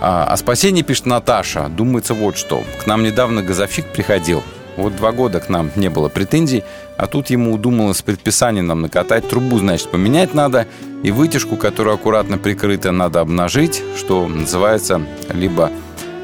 А, 0.00 0.24
о 0.24 0.36
спасении 0.36 0.82
пишет 0.82 1.06
Наташа. 1.06 1.68
Думается 1.68 2.14
вот 2.14 2.36
что. 2.36 2.64
К 2.82 2.86
нам 2.86 3.02
недавно 3.02 3.42
газовщик 3.42 3.84
приходил. 3.86 4.42
Вот 4.76 4.96
два 4.96 5.12
года 5.12 5.40
к 5.40 5.48
нам 5.48 5.70
не 5.76 5.90
было 5.90 6.08
претензий, 6.08 6.64
а 6.96 7.06
тут 7.06 7.30
ему 7.30 7.52
удумалось 7.52 8.02
предписание 8.02 8.62
нам 8.62 8.82
накатать. 8.82 9.28
Трубу, 9.28 9.58
значит, 9.58 9.88
поменять 9.90 10.34
надо, 10.34 10.66
и 11.02 11.10
вытяжку, 11.10 11.56
которая 11.56 11.94
аккуратно 11.94 12.38
прикрыта, 12.38 12.92
надо 12.92 13.20
обнажить, 13.20 13.82
что 13.96 14.26
называется, 14.28 15.02
либо 15.32 15.70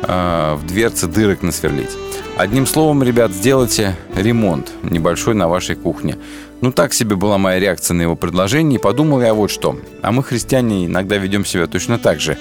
э, 0.03 0.55
в 0.55 0.67
дверце 0.67 1.07
дырок 1.07 1.43
насверлить. 1.43 1.91
Одним 2.37 2.67
словом, 2.67 3.03
ребят, 3.03 3.33
сделайте 3.33 3.97
ремонт 4.15 4.71
небольшой 4.83 5.35
на 5.35 5.49
вашей 5.49 5.75
кухне. 5.75 6.19
Ну, 6.61 6.71
так 6.71 6.93
себе 6.93 7.17
была 7.17 7.39
моя 7.39 7.59
реакция 7.59 7.95
на 7.95 8.03
его 8.03 8.15
предложение, 8.15 8.79
и 8.79 8.83
подумал 8.83 9.23
я 9.23 9.33
вот 9.33 9.51
что. 9.51 9.79
А 10.03 10.13
мы, 10.13 10.23
христиане, 10.23 10.85
иногда 10.85 11.17
ведем 11.17 11.47
себя 11.47 11.67
точно 11.67 11.99
так 11.99 12.21
же. 12.21 12.37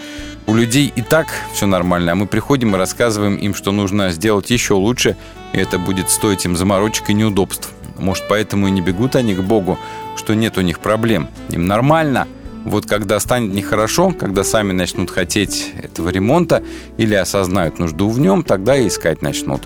У 0.47 0.53
людей 0.53 0.93
и 0.95 1.01
так 1.01 1.27
все 1.53 1.65
нормально, 1.65 2.11
а 2.11 2.15
мы 2.15 2.27
приходим 2.27 2.75
и 2.75 2.77
рассказываем 2.77 3.35
им, 3.35 3.55
что 3.55 3.71
нужно 3.71 4.11
сделать 4.11 4.51
еще 4.51 4.75
лучше, 4.75 5.17
и 5.53 5.57
это 5.57 5.79
будет 5.79 6.11
стоить 6.11 6.45
им 6.45 6.55
заморочек 6.55 7.09
и 7.09 7.13
неудобств. 7.13 7.71
Может, 7.97 8.25
поэтому 8.27 8.67
и 8.67 8.71
не 8.71 8.81
бегут 8.81 9.15
они 9.15 9.33
к 9.33 9.39
Богу, 9.39 9.79
что 10.15 10.35
нет 10.35 10.57
у 10.57 10.61
них 10.61 10.79
проблем. 10.79 11.29
Им 11.49 11.65
нормально. 11.65 12.27
Вот 12.63 12.85
когда 12.85 13.19
станет 13.19 13.53
нехорошо, 13.53 14.11
когда 14.11 14.43
сами 14.43 14.71
начнут 14.71 15.09
хотеть 15.09 15.71
этого 15.81 16.09
ремонта 16.09 16.63
или 16.97 17.15
осознают 17.15 17.79
нужду 17.79 18.09
в 18.09 18.19
нем, 18.19 18.43
тогда 18.43 18.75
и 18.75 18.87
искать 18.87 19.21
начнут. 19.21 19.63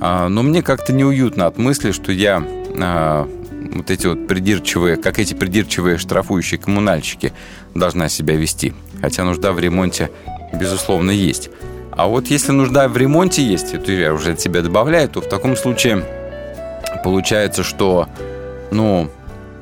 А, 0.00 0.28
но 0.28 0.42
мне 0.42 0.62
как-то 0.62 0.92
неуютно 0.92 1.46
от 1.46 1.58
мысли, 1.58 1.92
что 1.92 2.12
я 2.12 2.42
а, 2.78 3.28
вот 3.74 3.90
эти 3.90 4.06
вот 4.06 4.26
придирчивые, 4.26 4.96
как 4.96 5.18
эти 5.18 5.34
придирчивые 5.34 5.98
штрафующие 5.98 6.58
коммунальщики 6.58 7.32
должна 7.74 8.08
себя 8.08 8.36
вести. 8.36 8.74
Хотя 9.00 9.24
нужда 9.24 9.52
в 9.52 9.58
ремонте, 9.58 10.10
безусловно, 10.52 11.10
есть. 11.10 11.50
А 11.92 12.06
вот 12.06 12.26
если 12.26 12.52
нужда 12.52 12.88
в 12.88 12.96
ремонте 12.96 13.42
есть, 13.42 13.72
это 13.72 13.90
я 13.90 14.12
уже 14.12 14.32
от 14.32 14.40
себя 14.40 14.60
добавляю, 14.60 15.08
то 15.08 15.20
в 15.20 15.28
таком 15.28 15.56
случае 15.56 16.04
получается, 17.02 17.62
что, 17.62 18.08
ну, 18.70 19.08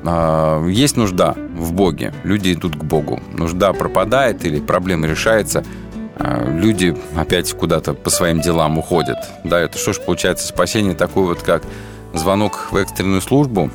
э, 0.03 0.67
есть 0.69 0.97
нужда 0.97 1.35
в 1.55 1.71
Боге, 1.71 2.13
люди 2.23 2.53
идут 2.53 2.75
к 2.75 2.83
Богу. 2.83 3.21
Нужда 3.33 3.71
пропадает 3.71 4.43
или 4.45 4.59
проблема 4.59 5.07
решается, 5.07 5.63
э, 6.17 6.59
люди 6.59 6.97
опять 7.15 7.53
куда-то 7.53 7.93
по 7.93 8.09
своим 8.09 8.41
делам 8.41 8.77
уходят. 8.77 9.17
Да, 9.45 9.59
это 9.59 9.77
что 9.77 9.93
ж 9.93 10.01
получается 10.01 10.45
спасение 10.45 10.93
такое 10.93 11.25
вот 11.25 11.41
как 11.41 11.63
звонок 12.13 12.67
в 12.71 12.75
экстренную 12.75 13.21
службу, 13.21 13.69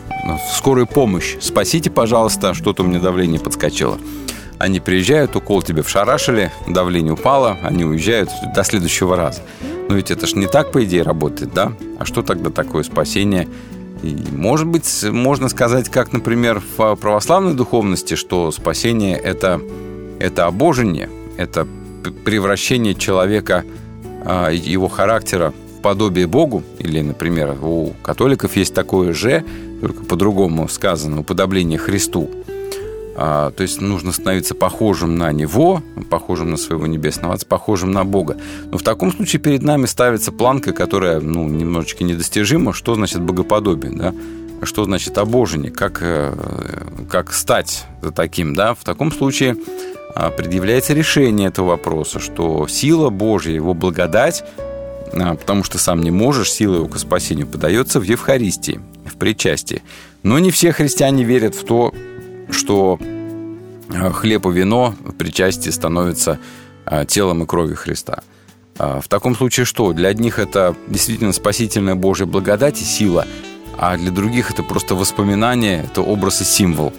скорую 0.55 0.87
помощь. 0.87 1.37
Спасите, 1.41 1.91
пожалуйста, 1.91 2.55
что-то 2.55 2.83
у 2.83 2.87
меня 2.87 3.01
давление 3.01 3.41
подскочило. 3.41 3.99
Они 4.61 4.79
приезжают, 4.79 5.35
укол 5.35 5.63
тебе 5.63 5.83
вшарашили, 5.83 6.53
давление 6.69 7.15
упало, 7.15 7.57
они 7.63 7.83
уезжают 7.83 8.29
до 8.55 8.63
следующего 8.63 9.17
раза. 9.17 9.41
Но 9.89 9.95
ведь 9.95 10.11
это 10.11 10.27
ж 10.27 10.35
не 10.35 10.47
так, 10.47 10.71
по 10.71 10.85
идее, 10.85 11.03
работает, 11.03 11.55
да? 11.55 11.73
А 11.99 12.05
что 12.05 12.21
тогда 12.21 12.51
такое 12.51 12.83
спасение? 12.83 13.49
И, 14.03 14.15
может 14.31 14.67
быть, 14.67 15.03
можно 15.05 15.49
сказать, 15.49 15.89
как, 15.89 16.13
например, 16.13 16.63
в 16.77 16.95
православной 16.97 17.55
духовности, 17.55 18.17
что 18.17 18.53
спасение 18.53 19.17
это,– 19.17 19.63
это 20.21 20.45
обожение, 20.45 21.09
это 21.39 21.67
превращение 22.27 22.95
человека, 22.95 23.65
а, 24.27 24.51
его 24.51 24.89
характера 24.89 25.55
в 25.79 25.81
подобие 25.81 26.27
Богу, 26.27 26.63
или, 26.79 27.01
например, 27.01 27.57
у 27.63 27.95
католиков 28.03 28.55
есть 28.57 28.75
такое 28.75 29.15
же, 29.15 29.43
только 29.81 30.05
по-другому 30.05 30.69
сказано, 30.69 31.21
уподобление 31.21 31.79
Христу– 31.79 32.29
а, 33.17 33.51
то 33.51 33.63
есть 33.63 33.81
нужно 33.81 34.13
становиться 34.13 34.55
похожим 34.55 35.17
на 35.17 35.33
Него, 35.33 35.83
похожим 36.11 36.51
на 36.51 36.57
своего 36.57 36.87
Небесного 36.87 37.35
Отца, 37.35 37.47
похожим 37.49 37.91
на 37.91 38.05
Бога. 38.05 38.37
Но 38.71 38.79
в 38.79 38.83
таком 38.83 39.13
случае 39.13 39.41
перед 39.41 39.63
нами 39.63 39.87
ставится 39.87 40.33
планка, 40.33 40.73
которая 40.73 41.21
ну, 41.21 41.49
немножечко 41.49 42.05
недостижима. 42.05 42.73
Что 42.73 42.95
значит 42.95 43.21
богоподобие? 43.21 43.93
Да? 43.93 44.15
Что 44.63 44.85
значит 44.85 45.17
обожение? 45.19 45.71
Как, 45.71 45.99
э, 46.03 46.35
как 47.11 47.33
стать 47.33 47.87
таким? 48.15 48.55
Да? 48.55 48.75
В 48.75 48.85
таком 48.85 49.11
случае 49.11 49.57
а, 50.15 50.31
предъявляется 50.31 50.93
решение 50.93 51.49
этого 51.49 51.69
вопроса, 51.69 52.21
что 52.21 52.67
сила 52.69 53.11
Божья, 53.11 53.53
Его 53.53 53.75
благодать, 53.75 54.45
а, 55.13 55.35
потому 55.35 55.65
что 55.65 55.79
сам 55.79 56.03
не 56.03 56.11
можешь, 56.11 56.53
сила 56.53 56.77
Его 56.77 56.89
к 56.89 56.99
спасению 56.99 57.47
подается 57.47 58.01
в 58.01 58.03
Евхаристии, 58.03 58.81
в 59.05 59.17
причастии. 59.17 59.83
Но 60.23 60.39
не 60.39 60.51
все 60.51 60.73
христиане 60.73 61.25
верят 61.25 61.55
в 61.55 61.65
то, 61.65 61.95
что 62.53 62.99
э, 63.89 64.11
хлеб 64.13 64.47
и 64.47 64.51
вино 64.51 64.95
причастии 65.19 65.71
становятся 65.71 66.39
э, 66.87 67.05
телом 67.07 67.43
и 67.43 67.47
кровью 67.47 67.77
Христа. 67.77 68.23
А 68.79 69.01
в 69.01 69.09
таком 69.09 69.37
случае 69.37 69.67
что? 69.67 69.93
Для 69.93 70.09
одних 70.09 70.39
это 70.39 70.75
действительно 70.89 71.33
спасительная 71.33 71.97
Божья 71.97 72.25
благодать 72.25 72.81
и 72.81 72.85
сила, 72.85 73.27
а 73.79 73.97
для 73.97 74.11
других 74.11 74.51
это 74.51 74.63
просто 74.63 74.95
воспоминание, 74.95 75.85
это 75.85 76.03
образ 76.03 76.41
и 76.41 76.45
символ. 76.45 76.93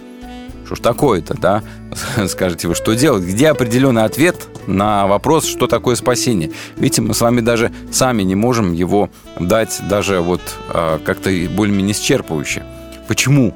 Что 0.64 0.76
ж 0.76 0.80
такое-то, 0.80 1.34
да? 1.34 1.62
Скажете 2.28 2.68
вы, 2.68 2.74
что 2.74 2.94
делать? 2.94 3.24
Где 3.24 3.48
определенный 3.48 4.04
ответ 4.04 4.48
на 4.66 5.06
вопрос, 5.06 5.44
что 5.46 5.66
такое 5.66 5.96
спасение? 5.96 6.52
Видите, 6.76 7.02
мы 7.02 7.14
с 7.14 7.20
вами 7.20 7.40
даже 7.40 7.72
сами 7.90 8.22
не 8.22 8.34
можем 8.34 8.72
его 8.72 9.10
дать 9.38 9.80
даже 9.88 10.20
вот 10.20 10.40
э, 10.72 10.98
как-то 11.04 11.30
более-менее 11.54 11.94
исчерпывающе. 11.94 12.62
Почему? 13.08 13.54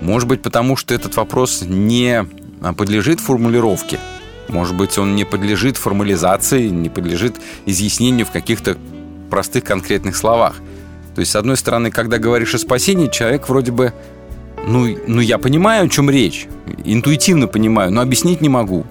Может 0.00 0.28
быть, 0.28 0.42
потому 0.42 0.76
что 0.76 0.94
этот 0.94 1.16
вопрос 1.16 1.62
не 1.66 2.26
подлежит 2.76 3.20
формулировке. 3.20 3.98
Может 4.48 4.76
быть, 4.76 4.96
он 4.98 5.16
не 5.16 5.24
подлежит 5.24 5.76
формализации, 5.76 6.68
не 6.68 6.88
подлежит 6.88 7.36
изъяснению 7.64 8.26
в 8.26 8.30
каких-то 8.30 8.76
простых 9.30 9.64
конкретных 9.64 10.16
словах. 10.16 10.56
То 11.14 11.20
есть, 11.20 11.32
с 11.32 11.36
одной 11.36 11.56
стороны, 11.56 11.90
когда 11.90 12.18
говоришь 12.18 12.54
о 12.54 12.58
спасении, 12.58 13.08
человек 13.08 13.48
вроде 13.48 13.72
бы, 13.72 13.92
ну, 14.66 14.86
ну 15.06 15.20
я 15.20 15.38
понимаю, 15.38 15.86
о 15.86 15.88
чем 15.88 16.10
речь, 16.10 16.46
интуитивно 16.84 17.48
понимаю, 17.48 17.90
но 17.90 18.02
объяснить 18.02 18.40
не 18.40 18.48
могу. 18.48 18.84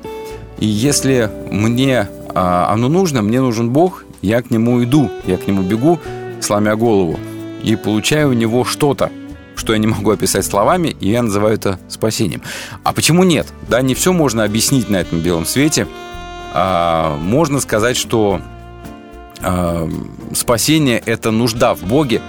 И 0.59 0.65
если 0.65 1.29
мне 1.51 2.09
а, 2.33 2.69
оно 2.71 2.89
нужно, 2.89 3.21
мне 3.21 3.39
нужен 3.39 3.69
Бог, 3.69 4.03
я 4.21 4.41
к 4.41 4.49
нему 4.51 4.83
иду, 4.83 5.09
я 5.25 5.37
к 5.37 5.47
нему 5.47 5.61
бегу, 5.61 5.99
сломя 6.41 6.75
голову, 6.75 7.19
и 7.63 7.75
получаю 7.75 8.29
у 8.29 8.33
него 8.33 8.65
что-то– 8.65 9.11
что 9.55 9.73
я 9.73 9.79
не 9.79 9.87
могу 9.87 10.11
описать 10.11 10.45
словами, 10.45 10.95
и 10.99 11.09
я 11.09 11.21
называю 11.21 11.55
это 11.55 11.79
спасением. 11.87 12.41
А 12.83 12.93
почему 12.93 13.23
нет? 13.23 13.47
Да, 13.69 13.81
не 13.81 13.95
все 13.95 14.13
можно 14.13 14.43
объяснить 14.43 14.89
на 14.89 14.97
этом 14.97 15.19
белом 15.19 15.45
свете. 15.45 15.87
А, 16.53 17.17
можно 17.17 17.59
сказать, 17.59 17.97
что 17.97 18.41
а, 19.41 19.89
спасение– 20.33 21.01
это 21.05 21.31
нужда 21.31 21.75
в 21.75 21.83
Боге, 21.83 22.21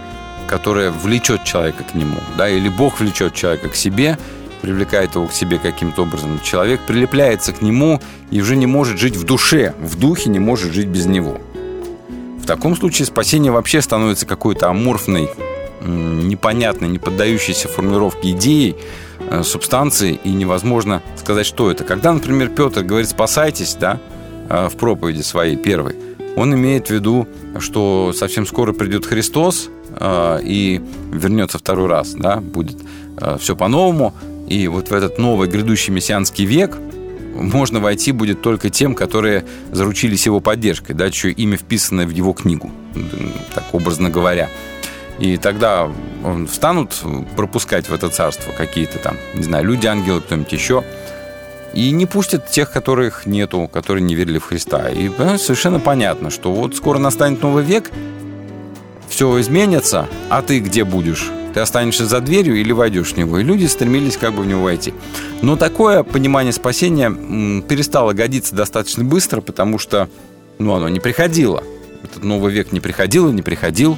которая 0.46 0.90
влечет 0.90 1.44
человека 1.44 1.84
к 1.84 1.94
Нему. 1.94 2.18
Да, 2.36 2.48
или 2.48 2.68
Бог 2.68 3.00
влечет 3.00 3.34
человека 3.34 3.68
к 3.68 3.76
себе, 3.76 4.18
привлекает 4.62 5.14
его 5.14 5.26
к 5.26 5.32
себе 5.32 5.58
каким-то 5.58 6.02
образом. 6.02 6.40
Человек 6.42 6.80
прилепляется 6.86 7.52
к 7.52 7.62
Нему 7.62 8.00
и 8.30 8.40
уже 8.40 8.56
не 8.56 8.66
может 8.66 8.98
жить 8.98 9.16
в 9.16 9.24
душе, 9.24 9.74
в 9.80 9.98
духе 9.98 10.30
не 10.30 10.38
может 10.38 10.72
жить 10.72 10.88
без 10.88 11.06
Него. 11.06 11.40
В 12.40 12.46
таком 12.46 12.76
случае 12.76 13.06
спасение 13.06 13.50
вообще 13.50 13.82
становится 13.82 14.24
какой-то 14.24 14.68
аморфной 14.68 15.28
непонятной, 15.86 16.88
не 16.88 16.98
поддающейся 16.98 17.68
формулировке 17.68 18.32
идеи, 18.32 18.76
э, 19.30 19.42
субстанции, 19.42 20.18
и 20.22 20.30
невозможно 20.30 21.02
сказать, 21.16 21.46
что 21.46 21.70
это. 21.70 21.84
Когда, 21.84 22.12
например, 22.12 22.48
Петр 22.48 22.82
говорит 22.82 23.08
«спасайтесь», 23.08 23.76
да, 23.78 23.98
э, 24.48 24.68
в 24.68 24.76
проповеди 24.76 25.22
своей 25.22 25.56
первой, 25.56 25.96
он 26.36 26.54
имеет 26.54 26.88
в 26.88 26.90
виду, 26.90 27.26
что 27.58 28.12
совсем 28.14 28.46
скоро 28.46 28.72
придет 28.72 29.06
Христос 29.06 29.68
э, 29.98 30.40
и 30.42 30.82
вернется 31.12 31.58
второй 31.58 31.88
раз, 31.88 32.12
да, 32.12 32.36
будет 32.36 32.76
все 33.40 33.56
по-новому, 33.56 34.12
и 34.46 34.68
вот 34.68 34.90
в 34.90 34.92
этот 34.92 35.18
новый 35.18 35.48
грядущий 35.48 35.90
мессианский 35.90 36.44
век 36.44 36.76
можно 37.34 37.80
войти 37.80 38.12
будет 38.12 38.42
только 38.42 38.70
тем, 38.70 38.94
которые 38.94 39.44
заручились 39.72 40.26
его 40.26 40.40
поддержкой, 40.40 40.94
да, 40.94 41.10
чье 41.10 41.32
имя 41.32 41.56
вписано 41.56 42.06
в 42.06 42.10
его 42.10 42.32
книгу, 42.32 42.70
так 43.54 43.64
образно 43.72 44.10
говоря. 44.10 44.48
И 45.18 45.36
тогда 45.38 45.90
встанут 46.50 46.94
пропускать 47.36 47.88
в 47.88 47.94
это 47.94 48.08
царство 48.10 48.52
какие-то 48.52 48.98
там, 48.98 49.16
не 49.34 49.42
знаю, 49.42 49.64
люди, 49.64 49.86
ангелы, 49.86 50.20
кто-нибудь 50.20 50.52
еще. 50.52 50.84
И 51.72 51.90
не 51.90 52.06
пустят 52.06 52.48
тех, 52.48 52.70
которых 52.70 53.26
нету, 53.26 53.68
которые 53.72 54.02
не 54.02 54.14
верили 54.14 54.38
в 54.38 54.44
Христа. 54.44 54.88
И 54.88 55.10
совершенно 55.38 55.80
понятно, 55.80 56.30
что 56.30 56.52
вот 56.52 56.76
скоро 56.76 56.98
настанет 56.98 57.42
новый 57.42 57.64
век, 57.64 57.90
все 59.08 59.40
изменится, 59.40 60.08
а 60.28 60.42
ты 60.42 60.58
где 60.60 60.84
будешь? 60.84 61.30
Ты 61.54 61.60
останешься 61.60 62.06
за 62.06 62.20
дверью 62.20 62.56
или 62.56 62.72
войдешь 62.72 63.12
в 63.12 63.16
него? 63.16 63.38
И 63.38 63.42
люди 63.42 63.64
стремились 63.64 64.18
как 64.18 64.34
бы 64.34 64.42
в 64.42 64.46
него 64.46 64.62
войти. 64.62 64.92
Но 65.40 65.56
такое 65.56 66.02
понимание 66.02 66.52
спасения 66.52 67.10
перестало 67.62 68.12
годиться 68.12 68.54
достаточно 68.54 69.04
быстро, 69.04 69.40
потому 69.40 69.78
что 69.78 70.08
ну, 70.58 70.74
оно 70.74 70.88
не 70.90 71.00
приходило. 71.00 71.62
Этот 72.02 72.24
новый 72.24 72.52
век 72.52 72.72
не 72.72 72.80
приходил 72.80 73.30
и 73.30 73.32
не 73.32 73.42
приходил. 73.42 73.96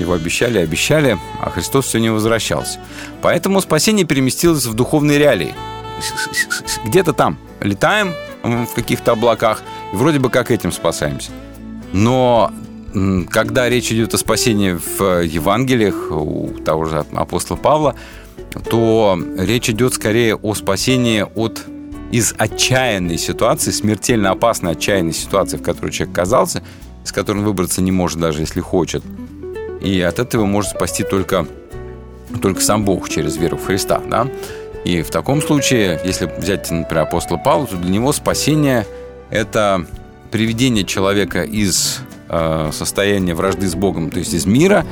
Его 0.00 0.14
обещали, 0.14 0.58
обещали, 0.58 1.18
а 1.40 1.50
Христос 1.50 1.86
все 1.86 1.98
не 1.98 2.10
возвращался. 2.10 2.80
Поэтому 3.22 3.60
спасение 3.60 4.06
переместилось 4.06 4.66
в 4.66 4.74
духовные 4.74 5.18
реалии. 5.18 5.54
Где-то 6.84 7.12
там 7.12 7.38
летаем 7.60 8.14
в 8.42 8.74
каких-то 8.74 9.12
облаках, 9.12 9.62
и 9.92 9.96
вроде 9.96 10.18
бы 10.18 10.30
как 10.30 10.50
этим 10.50 10.72
спасаемся. 10.72 11.30
Но 11.92 12.50
когда 13.30 13.68
речь 13.68 13.92
идет 13.92 14.14
о 14.14 14.18
спасении 14.18 14.72
в 14.72 15.22
Евангелиях 15.22 16.10
у 16.10 16.48
того 16.64 16.86
же 16.86 17.04
апостола 17.12 17.56
Павла, 17.58 17.94
то 18.68 19.18
речь 19.36 19.68
идет 19.68 19.94
скорее 19.94 20.34
о 20.34 20.54
спасении 20.54 21.24
от 21.34 21.64
из 22.10 22.34
отчаянной 22.36 23.18
ситуации, 23.18 23.70
смертельно 23.70 24.30
опасной 24.30 24.72
отчаянной 24.72 25.12
ситуации, 25.12 25.58
в 25.58 25.62
которой 25.62 25.92
человек 25.92 26.16
оказался, 26.16 26.62
с 27.04 27.12
которой 27.12 27.38
он 27.38 27.44
выбраться 27.44 27.82
не 27.82 27.92
может 27.92 28.18
даже 28.18 28.40
если 28.40 28.60
хочет. 28.60 29.04
И 29.80 30.00
от 30.00 30.18
этого 30.18 30.44
может 30.44 30.72
спасти 30.72 31.04
только, 31.04 31.46
только 32.42 32.60
сам 32.60 32.84
Бог 32.84 33.08
через 33.08 33.36
веру 33.36 33.56
в 33.56 33.66
Христа. 33.66 34.00
Да? 34.08 34.28
И 34.84 35.02
в 35.02 35.10
таком 35.10 35.42
случае, 35.42 36.00
если 36.04 36.30
взять, 36.38 36.70
например, 36.70 37.04
апостола 37.04 37.38
Павла, 37.38 37.66
то 37.66 37.76
для 37.76 37.90
него 37.90 38.12
спасение– 38.12 38.86
это 39.30 39.84
приведение 40.30 40.84
человека 40.84 41.42
из 41.42 42.00
э, 42.28 42.70
состояния 42.72 43.34
вражды 43.34 43.68
с 43.68 43.74
Богом, 43.74 44.10
то 44.10 44.18
есть 44.18 44.32
из 44.32 44.46
мира 44.46 44.86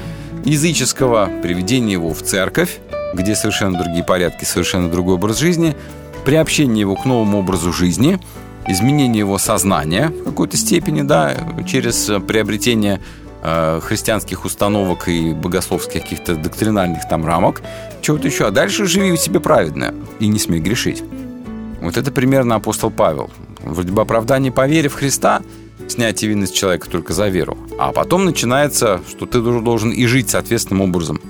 языческого, 0.45 1.31
приведение 1.43 1.93
его 1.93 2.13
в 2.13 2.23
церковь, 2.23 2.79
где 3.15 3.35
совершенно 3.35 3.79
другие 3.79 4.05
порядки, 4.05 4.45
совершенно 4.45 4.91
другой 4.91 5.15
образ 5.15 5.39
жизни, 5.39 5.77
приобщение 6.25 6.81
его 6.81 6.97
к 6.97 7.05
новому 7.05 7.39
образу 7.39 7.73
жизни, 7.73 8.19
изменение 8.67 9.21
его 9.21 9.39
сознания 9.39 10.09
в 10.09 10.25
какой-то 10.25 10.57
степени, 10.57 11.03
да, 11.03 11.35
через 11.67 12.11
приобретение 12.27 13.01
христианских 13.83 14.45
установок 14.45 15.09
и 15.09 15.33
богословских 15.33 16.03
каких-то 16.03 16.37
доктринальных 16.37 17.09
там 17.09 17.27
рамок, 17.27 17.63
чего-то 18.01 18.27
еще. 18.27 18.47
А 18.47 18.51
дальше 18.51 18.87
живи 18.87 19.13
в 19.13 19.19
себе 19.19 19.41
праведно 19.41 19.95
и 20.19 20.27
не 20.29 20.39
смей 20.39 20.61
грешить. 20.61 21.03
Вот 21.81 21.97
это 21.97 22.11
примерно 22.11 22.57
апостол 22.57 22.91
Павел. 22.91 23.31
Вроде 23.61 23.93
бы 23.93 24.03
оправдание 24.03 24.51
по 24.51 24.67
вере 24.67 24.89
в 24.89 24.95
Христа, 24.95 25.43
снятие 25.89 26.31
вины 26.31 26.47
с 26.47 26.51
человека 26.51 26.89
только 26.91 27.13
за 27.13 27.29
веру. 27.29 27.57
А 27.79 27.93
потом 27.93 28.25
начинается, 28.25 29.01
что 29.09 29.27
ты 29.27 29.41
должен 29.41 29.91
и 29.91 30.07
жить 30.07 30.31
соответственным 30.31 30.83
образом. 30.83 31.21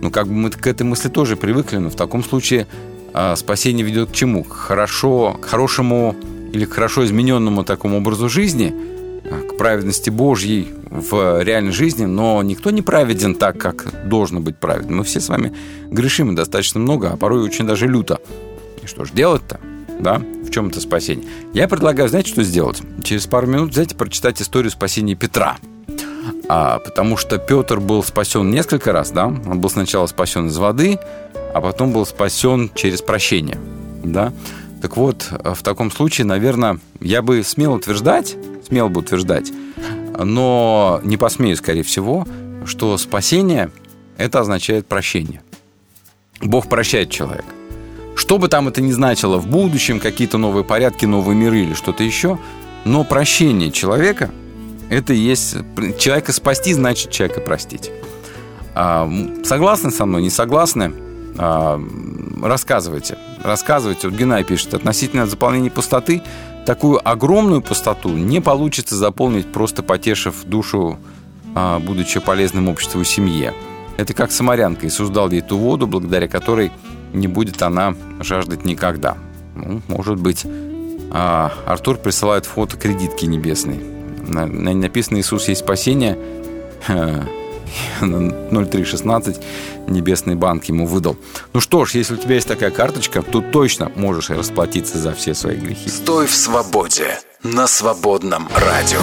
Ну, 0.00 0.10
как 0.10 0.26
бы 0.26 0.32
мы 0.32 0.50
к 0.50 0.66
этой 0.66 0.82
мысли 0.82 1.08
тоже 1.08 1.36
привыкли, 1.36 1.76
но 1.76 1.90
в 1.90 1.94
таком 1.94 2.24
случае 2.24 2.66
э, 3.12 3.36
спасение 3.36 3.84
ведет 3.84 4.10
к 4.10 4.12
чему? 4.12 4.44
К 4.44 4.52
хорошо, 4.52 5.36
к 5.40 5.44
хорошему 5.44 6.16
или 6.52 6.64
к 6.64 6.72
хорошо 6.72 7.04
измененному 7.04 7.64
такому 7.64 7.98
образу 7.98 8.28
жизни, 8.28 8.74
а, 8.74 8.89
к 9.30 9.56
праведности 9.56 10.10
Божьей 10.10 10.68
в 10.90 11.42
реальной 11.42 11.72
жизни, 11.72 12.04
но 12.04 12.42
никто 12.42 12.70
не 12.70 12.82
праведен 12.82 13.34
так, 13.34 13.58
как 13.58 14.08
должно 14.08 14.40
быть 14.40 14.56
праведным. 14.56 14.98
Мы 14.98 15.04
все 15.04 15.20
с 15.20 15.28
вами 15.28 15.54
грешим 15.88 16.34
достаточно 16.34 16.80
много, 16.80 17.10
а 17.12 17.16
порой 17.16 17.42
очень 17.42 17.66
даже 17.66 17.86
люто. 17.86 18.18
И 18.82 18.86
что 18.86 19.04
же 19.04 19.12
делать-то? 19.12 19.60
Да? 20.00 20.18
В 20.18 20.50
чем 20.50 20.68
это 20.68 20.80
спасение? 20.80 21.26
Я 21.54 21.68
предлагаю, 21.68 22.08
знаете, 22.08 22.30
что 22.30 22.42
сделать? 22.42 22.82
Через 23.04 23.26
пару 23.26 23.46
минут 23.46 23.70
взять 23.70 23.92
и 23.92 23.94
прочитать 23.94 24.40
историю 24.40 24.70
спасения 24.70 25.14
Петра. 25.14 25.58
А, 26.48 26.80
потому 26.80 27.16
что 27.16 27.38
Петр 27.38 27.78
был 27.78 28.02
спасен 28.02 28.50
несколько 28.50 28.92
раз, 28.92 29.12
да? 29.12 29.26
Он 29.26 29.60
был 29.60 29.70
сначала 29.70 30.06
спасен 30.06 30.48
из 30.48 30.56
воды, 30.56 30.98
а 31.54 31.60
потом 31.60 31.92
был 31.92 32.04
спасен 32.04 32.70
через 32.74 33.02
прощение, 33.02 33.58
да? 34.02 34.32
Так 34.82 34.96
вот, 34.96 35.28
в 35.30 35.62
таком 35.62 35.90
случае, 35.90 36.26
наверное, 36.26 36.80
я 37.00 37.22
бы 37.22 37.42
смел 37.44 37.74
утверждать, 37.74 38.36
смел 38.70 38.88
бы 38.88 39.00
утверждать, 39.00 39.52
но 40.16 41.00
не 41.02 41.16
посмею, 41.16 41.56
скорее 41.56 41.82
всего, 41.82 42.26
что 42.64 42.96
спасение– 42.98 43.70
это 44.16 44.40
означает 44.40 44.86
прощение. 44.86 45.42
Бог 46.40 46.68
прощает 46.68 47.10
человека. 47.10 47.48
Что 48.14 48.38
бы 48.38 48.48
там 48.48 48.68
это 48.68 48.80
ни 48.80 48.92
значило 48.92 49.38
в 49.38 49.48
будущем, 49.48 49.98
какие-то 49.98 50.38
новые 50.38 50.64
порядки, 50.64 51.04
новые 51.04 51.36
миры 51.36 51.60
или 51.60 51.74
что-то 51.74 52.04
еще, 52.04 52.38
но 52.84 53.02
прощение 53.02 53.72
человека– 53.72 54.30
это 54.90 55.14
и 55.14 55.18
есть... 55.18 55.56
Человека 55.98 56.32
спасти 56.32 56.72
значит 56.74 57.10
человека 57.10 57.40
простить. 57.40 57.90
А, 58.74 59.10
согласны 59.44 59.90
со 59.90 60.06
мной, 60.06 60.22
не 60.22 60.30
согласны? 60.30 60.92
А, 61.38 61.80
рассказывайте. 62.42 63.18
Рассказывайте. 63.42 64.08
Вот 64.08 64.16
Геннадий 64.16 64.44
пишет, 64.44 64.74
относительно 64.74 65.26
заполнения 65.26 65.70
пустоты, 65.70 66.22
такую 66.66 67.06
огромную 67.06 67.62
пустоту 67.62 68.10
не 68.10 68.40
получится 68.40 68.96
заполнить, 68.96 69.50
просто 69.50 69.82
потешив 69.82 70.44
душу, 70.44 70.98
а, 71.54 71.78
будучи 71.78 72.20
полезным 72.20 72.68
обществу 72.68 73.00
и 73.00 73.04
семье. 73.04 73.54
Это 73.96 74.14
как 74.14 74.32
самарянка, 74.32 74.86
Иисус 74.86 75.10
дал 75.10 75.30
ей 75.30 75.40
ту 75.40 75.58
воду, 75.58 75.86
благодаря 75.86 76.28
которой 76.28 76.70
не 77.12 77.26
будет 77.26 77.60
она 77.62 77.94
жаждать 78.20 78.64
никогда. 78.64 79.16
Ну, 79.54 79.82
может 79.88 80.18
быть. 80.18 80.46
А, 81.12 81.52
Артур 81.66 81.96
присылает 81.96 82.46
фото 82.46 82.76
кредитки 82.76 83.26
небесной. 83.26 83.80
На, 84.26 84.46
на 84.46 84.72
написано 84.74 85.18
«Иисус 85.18 85.48
есть 85.48 85.62
спасение». 85.62 86.16
0316 88.00 89.40
Небесный 89.88 90.34
банк 90.34 90.64
ему 90.64 90.86
выдал. 90.86 91.16
Ну 91.52 91.60
что 91.60 91.84
ж, 91.84 91.94
если 91.94 92.14
у 92.14 92.16
тебя 92.16 92.36
есть 92.36 92.48
такая 92.48 92.70
карточка, 92.70 93.22
то 93.22 93.40
точно 93.40 93.90
можешь 93.96 94.30
расплатиться 94.30 94.98
за 94.98 95.14
все 95.14 95.34
свои 95.34 95.56
грехи. 95.56 95.88
Стой 95.88 96.26
в 96.26 96.34
свободе 96.34 97.18
на 97.42 97.66
свободном 97.66 98.48
радио. 98.54 99.00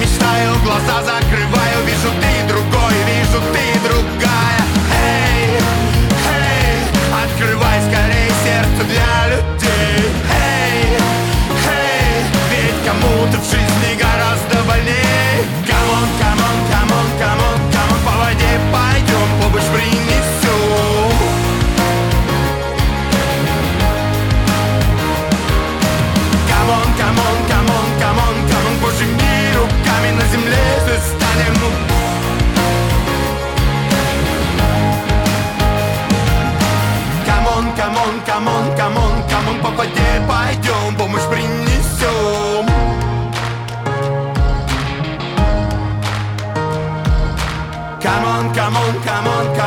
Мечтаю, 0.00 0.54
глаза 0.62 1.02
закрываю, 1.02 1.84
вижу 1.84 2.10
ты 2.20 2.37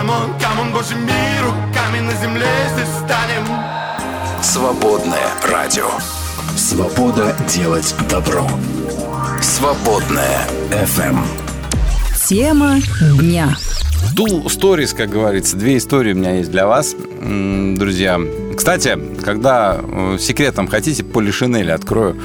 Come 0.01 0.20
on, 0.20 0.33
come 0.39 0.59
on, 0.59 0.73
боже 0.73 0.95
мир, 0.95 1.45
руками 1.45 1.99
на 1.99 2.11
земле 2.13 2.47
здесь 2.73 2.87
станем 2.87 3.45
Свободное 4.41 5.29
радио 5.47 5.89
Свобода 6.57 7.35
делать 7.47 7.93
добро 8.09 8.47
Свободное 9.43 10.47
FM. 10.71 11.25
Тема 12.27 12.79
дня 13.19 13.55
Two 14.15 14.45
stories, 14.45 14.95
как 14.97 15.11
говорится. 15.11 15.55
Две 15.55 15.77
истории 15.77 16.13
у 16.13 16.15
меня 16.17 16.37
есть 16.37 16.49
для 16.49 16.65
вас, 16.65 16.95
друзья. 17.21 18.19
Кстати, 18.57 18.97
когда 19.23 19.79
э, 19.79 20.17
секретом 20.19 20.67
хотите, 20.67 21.03
полишинели 21.03 21.69
открою. 21.69 22.19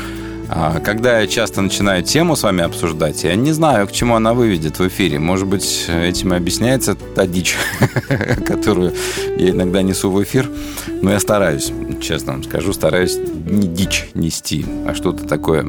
А, 0.48 0.80
когда 0.80 1.20
я 1.20 1.26
часто 1.26 1.60
начинаю 1.60 2.02
тему 2.02 2.36
с 2.36 2.42
вами 2.42 2.62
обсуждать, 2.62 3.24
я 3.24 3.34
не 3.34 3.52
знаю, 3.52 3.86
к 3.88 3.92
чему 3.92 4.14
она 4.14 4.34
выведет 4.34 4.78
в 4.78 4.86
эфире. 4.88 5.18
Может 5.18 5.46
быть, 5.46 5.86
этим 5.88 6.34
и 6.34 6.36
объясняется 6.36 6.94
та 6.94 7.26
дичь, 7.26 7.56
которую 8.46 8.94
я 9.36 9.50
иногда 9.50 9.82
несу 9.82 10.10
в 10.10 10.22
эфир. 10.22 10.48
Но 11.02 11.10
я 11.10 11.20
стараюсь, 11.20 11.72
честно 12.00 12.34
вам 12.34 12.44
скажу, 12.44 12.72
стараюсь 12.72 13.16
не 13.16 13.66
дичь 13.66 14.08
нести, 14.14 14.64
а 14.86 14.94
что-то 14.94 15.26
такое 15.26 15.64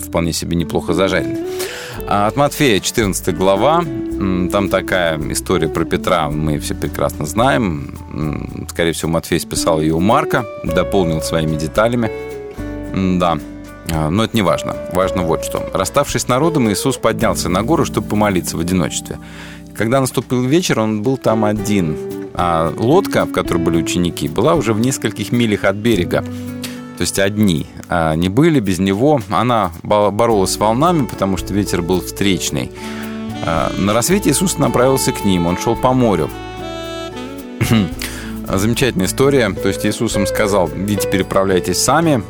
вполне 0.00 0.32
себе 0.32 0.56
неплохо 0.56 0.92
зажаренное. 0.92 1.44
А 2.06 2.26
от 2.26 2.36
Матфея 2.36 2.80
14 2.80 3.36
глава. 3.36 3.84
Там 4.52 4.68
такая 4.68 5.18
история 5.32 5.68
про 5.68 5.84
Петра, 5.84 6.30
мы 6.30 6.58
все 6.60 6.74
прекрасно 6.74 7.26
знаем. 7.26 8.66
Скорее 8.70 8.92
всего, 8.92 9.10
Матфей 9.10 9.40
списал 9.40 9.80
ее 9.80 9.94
у 9.94 10.00
Марка, 10.00 10.46
дополнил 10.62 11.20
своими 11.22 11.56
деталями. 11.56 12.10
Да, 13.18 13.38
а, 13.92 14.08
но 14.10 14.24
это 14.24 14.34
не 14.34 14.42
важно. 14.42 14.76
Важно 14.92 15.22
вот 15.22 15.44
что. 15.44 15.68
Расставшись 15.74 16.22
с 16.22 16.28
народом, 16.28 16.70
Иисус 16.70 16.96
поднялся 16.96 17.48
на 17.48 17.62
гору, 17.62 17.84
чтобы 17.84 18.08
помолиться 18.08 18.56
в 18.56 18.60
одиночестве. 18.60 19.18
Когда 19.76 20.00
наступил 20.00 20.42
вечер, 20.42 20.80
он 20.80 21.02
был 21.02 21.16
там 21.16 21.44
один. 21.44 21.96
А 22.34 22.72
лодка, 22.76 23.26
в 23.26 23.32
которой 23.32 23.58
были 23.58 23.76
ученики, 23.76 24.28
была 24.28 24.54
уже 24.54 24.72
в 24.72 24.80
нескольких 24.80 25.32
милях 25.32 25.64
от 25.64 25.76
берега. 25.76 26.22
То 26.96 27.02
есть 27.02 27.18
одни 27.18 27.66
а 27.88 28.14
не 28.14 28.28
были 28.28 28.60
без 28.60 28.78
него. 28.78 29.20
Она 29.30 29.72
боролась 29.82 30.52
с 30.52 30.56
волнами, 30.56 31.04
потому 31.04 31.36
что 31.36 31.52
ветер 31.52 31.82
был 31.82 32.00
встречный. 32.00 32.70
А, 33.44 33.70
на 33.76 33.92
рассвете 33.92 34.30
Иисус 34.30 34.56
направился 34.56 35.12
к 35.12 35.24
ним. 35.24 35.46
Он 35.46 35.58
шел 35.58 35.76
по 35.76 35.92
морю. 35.92 36.30
Замечательная 38.48 39.06
история. 39.06 39.50
То 39.50 39.68
есть 39.68 39.84
Иисусом 39.84 40.26
сказал, 40.26 40.70
идите 40.70 41.10
переправляйтесь 41.10 41.82
сами, 41.82 42.22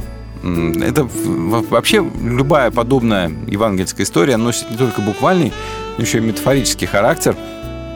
это 0.43 1.05
вообще 1.05 2.05
любая 2.21 2.71
подобная 2.71 3.31
евангельская 3.47 4.05
история 4.05 4.37
носит 4.37 4.71
не 4.71 4.77
только 4.77 5.01
буквальный, 5.01 5.53
но 5.97 6.03
еще 6.03 6.19
и 6.19 6.21
метафорический 6.21 6.87
характер. 6.87 7.37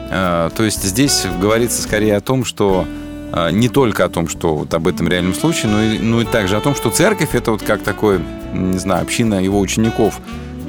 А, 0.09 0.49
то 0.51 0.63
есть 0.63 0.83
здесь 0.83 1.25
говорится 1.41 1.81
скорее 1.81 2.15
о 2.15 2.21
том, 2.21 2.45
что 2.45 2.85
а, 3.33 3.49
не 3.51 3.67
только 3.67 4.05
о 4.05 4.09
том, 4.09 4.29
что 4.29 4.55
вот 4.55 4.73
об 4.73 4.87
этом 4.87 5.09
реальном 5.09 5.33
случае, 5.33 5.71
но 5.71 5.81
и, 5.83 5.99
но 5.99 6.21
и 6.21 6.25
также 6.25 6.55
о 6.55 6.61
том, 6.61 6.75
что 6.75 6.89
церковь 6.89 7.35
это 7.35 7.51
вот 7.51 7.61
как 7.61 7.83
такой, 7.83 8.21
не 8.53 8.77
знаю, 8.77 9.01
община 9.01 9.35
его 9.43 9.59
учеников, 9.59 10.19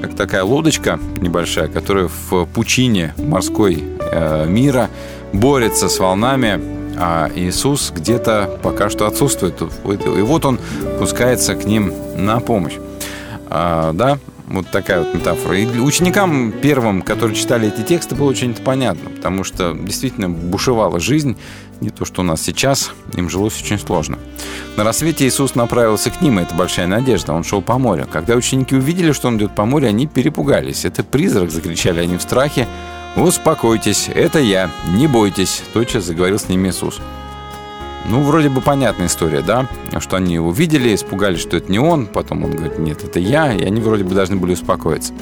как 0.03 0.15
такая 0.15 0.43
лодочка 0.43 0.99
небольшая, 1.21 1.69
которая 1.69 2.09
в 2.09 2.45
пучине 2.47 3.15
морской 3.17 3.83
э, 4.01 4.47
мира 4.49 4.91
борется 5.33 5.89
с 5.89 5.99
волнами, 5.99 6.78
а 6.99 7.31
Иисус 7.35 7.93
где-то 7.95 8.59
пока 8.63 8.91
что 8.91 9.07
отсутствует. 9.07 9.61
И 9.61 10.21
вот 10.23 10.45
он 10.45 10.59
пускается 10.99 11.55
к 11.55 11.65
ним 11.65 11.93
на 12.17 12.41
помощь. 12.41 12.75
А, 13.47 13.93
да, 13.93 14.19
вот 14.49 14.69
такая 14.69 15.01
вот 15.01 15.15
метафора. 15.15 15.59
И 15.59 15.79
ученикам 15.79 16.53
первым, 16.53 17.03
которые 17.03 17.37
читали 17.37 17.69
эти 17.69 17.83
тексты, 17.83 18.15
было 18.15 18.29
очень 18.29 18.55
понятно, 18.55 19.11
потому 19.11 19.45
что 19.45 19.75
действительно 19.75 20.29
бушевала 20.29 21.01
жизнь, 21.01 21.37
не 21.81 21.91
то, 21.91 22.05
что 22.05 22.23
у 22.23 22.25
нас 22.25 22.43
сейчас, 22.43 22.91
им 23.15 23.31
жилось 23.31 23.61
очень 23.63 23.79
сложно. 23.79 24.19
На 24.77 24.85
рассвете 24.85 25.27
Иисус 25.27 25.55
направился 25.55 26.11
к 26.11 26.21
ним, 26.21 26.41
и 26.41 26.43
это 26.43 26.55
большая 26.55 26.89
надежда, 26.89 27.33
он 27.33 27.45
шел 27.45 27.63
по 27.63 27.79
морю. 27.79 28.07
Когда 28.11 28.35
ученики 28.35 28.75
увидели, 28.75 29.13
что 29.13 29.29
он 29.29 29.39
идет 29.39 29.55
по 29.55 29.65
морю, 29.65 29.89
они 29.89 30.07
перепугались. 30.07 30.85
«Это 30.85 31.05
призрак!»– 31.05 31.51
закричали 31.53 32.01
они 32.01 32.17
в 32.17 32.23
страхе. 32.23 32.67
«Успокойтесь, 33.17 34.09
это 34.15 34.39
я, 34.39 34.71
не 34.95 35.07
бойтесь»,– 35.07 35.63
тотчас 35.73 36.05
заговорил 36.05 36.39
с 36.39 36.49
ними 36.49 36.69
Иисус. 36.69 37.01
Ну, 38.09 38.23
вроде 38.23 38.49
бы 38.49 38.63
понятная 38.63 39.07
история, 39.07 39.43
да? 39.43 39.67
Что 39.99 40.17
они 40.17 40.35
его 40.35 40.51
видели, 40.51 40.95
испугались, 40.95 41.41
что 41.41 41.59
это 41.59 41.71
не 41.71 41.79
он. 41.79 42.07
Потом 42.07 42.45
он 42.45 42.53
говорит, 42.53 42.79
нет, 42.79 43.05
это 43.05 43.21
я. 43.21 43.53
И 43.53 43.63
они 43.63 43.83
вроде 43.83 44.03
бы 44.03 44.15
должны 44.15 44.37
были 44.37 44.55
успокоиться. 44.55 45.13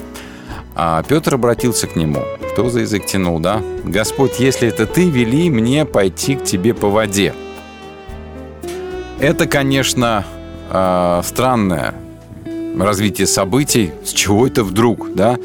А 0.76 1.02
Петр 1.02 1.34
обратился 1.34 1.88
к 1.88 1.96
нему. 1.96 2.22
Кто 2.52 2.70
за 2.70 2.80
язык 2.80 3.06
тянул, 3.06 3.40
да? 3.40 3.60
«Господь, 3.82 4.38
если 4.38 4.68
это 4.68 4.86
ты, 4.86 5.10
вели 5.10 5.50
мне 5.50 5.84
пойти 5.84 6.36
к 6.36 6.44
тебе 6.44 6.74
по 6.74 6.88
воде». 6.88 7.34
Это, 9.18 9.46
конечно, 9.46 10.24
а, 10.70 11.22
странное 11.24 11.94
развитие 12.78 13.26
событий. 13.26 13.92
С 14.04 14.10
чего 14.10 14.46
это 14.46 14.62
вдруг, 14.62 15.12
да? 15.14 15.38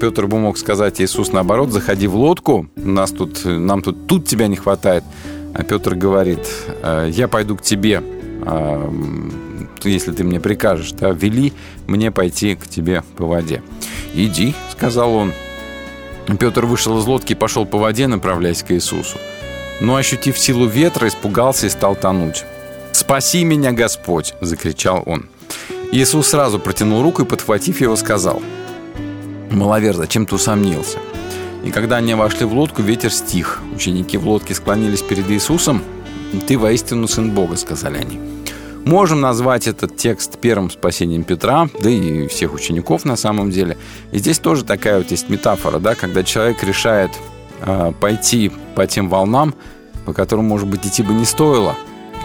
Петр 0.00 0.26
бы 0.26 0.38
мог 0.38 0.58
сказать, 0.58 1.00
Иисус, 1.00 1.32
наоборот, 1.32 1.70
заходи 1.70 2.06
в 2.06 2.16
лодку, 2.16 2.66
нас 2.76 3.10
тут, 3.10 3.44
нам 3.44 3.82
тут, 3.82 4.06
тут 4.06 4.26
тебя 4.26 4.46
не 4.46 4.56
хватает. 4.56 5.04
А 5.54 5.62
Петр 5.62 5.94
говорит, 5.94 6.40
«Э, 6.82 7.08
я 7.10 7.28
пойду 7.28 7.56
к 7.56 7.62
тебе, 7.62 8.02
а, 8.42 8.92
если 9.82 10.12
ты 10.12 10.24
мне 10.24 10.40
прикажешь, 10.40 10.92
да, 10.92 11.10
вели 11.10 11.52
мне 11.86 12.10
пойти 12.10 12.54
к 12.54 12.66
тебе 12.68 13.02
по 13.16 13.26
воде. 13.26 13.62
«Иди»,— 14.14 14.54
сказал 14.72 15.14
он. 15.14 15.32
Петр 16.38 16.66
вышел 16.66 16.98
из 16.98 17.06
лодки 17.06 17.32
и 17.32 17.36
пошел 17.36 17.66
по 17.66 17.78
воде, 17.78 18.06
направляясь 18.06 18.62
к 18.62 18.72
Иисусу. 18.72 19.18
Но, 19.80 19.96
ощутив 19.96 20.38
силу 20.38 20.66
ветра, 20.66 21.06
испугался 21.06 21.66
и 21.66 21.70
стал 21.70 21.94
тонуть. 21.94 22.44
«Спаси 22.92 23.44
меня, 23.44 23.72
Господь!»— 23.72 24.34
закричал 24.40 25.02
он. 25.06 25.26
Иисус 25.92 26.28
сразу 26.28 26.58
протянул 26.58 27.02
руку 27.02 27.22
и, 27.22 27.26
подхватив 27.26 27.80
его, 27.80 27.94
сказал, 27.96 28.42
«Маловер, 29.50 29.94
зачем 29.94 30.26
ты 30.26 30.34
усомнился?» 30.34 30.98
И 31.64 31.70
когда 31.70 31.96
они 31.96 32.14
вошли 32.14 32.44
в 32.44 32.52
лодку, 32.52 32.82
ветер 32.82 33.12
стих. 33.12 33.60
Ученики 33.74 34.16
в 34.16 34.28
лодке 34.28 34.54
склонились 34.54 35.02
перед 35.02 35.28
Иисусом. 35.30 35.82
«Ты 36.46 36.58
воистину 36.58 37.08
Сын 37.08 37.30
Бога»,— 37.30 37.56
сказали 37.56 37.98
они. 37.98 38.20
Можем 38.86 39.20
назвать 39.20 39.66
этот 39.66 39.96
текст 39.96 40.38
первым 40.38 40.70
спасением 40.70 41.24
Петра, 41.24 41.68
да 41.80 41.90
и 41.90 42.28
всех 42.28 42.54
учеников 42.54 43.04
на 43.04 43.16
самом 43.16 43.50
деле. 43.50 43.76
И 44.12 44.18
здесь 44.18 44.38
тоже 44.38 44.64
такая 44.64 44.98
вот 44.98 45.10
есть 45.10 45.28
метафора, 45.28 45.80
да, 45.80 45.96
когда 45.96 46.22
человек 46.22 46.62
решает 46.62 47.10
э, 47.62 47.92
пойти 48.00 48.52
по 48.76 48.86
тем 48.86 49.08
волнам, 49.08 49.56
по 50.04 50.12
которым, 50.12 50.44
может 50.44 50.68
быть, 50.68 50.86
идти 50.86 51.02
бы 51.02 51.14
не 51.14 51.24
стоило. 51.24 51.74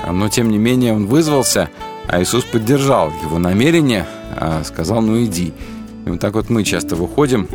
Но, 0.08 0.30
тем 0.30 0.52
не 0.52 0.60
менее, 0.60 0.94
он 0.94 1.08
вызвался, 1.08 1.72
а 2.08 2.22
Иисус 2.22 2.44
поддержал 2.44 3.12
его 3.24 3.40
намерение, 3.40 4.06
э, 4.36 4.62
сказал, 4.64 5.02
ну 5.02 5.20
иди. 5.24 5.54
И 6.06 6.10
вот 6.10 6.20
так 6.20 6.34
вот 6.34 6.50
мы 6.50 6.64
часто 6.64 6.96
выходим 6.96 7.48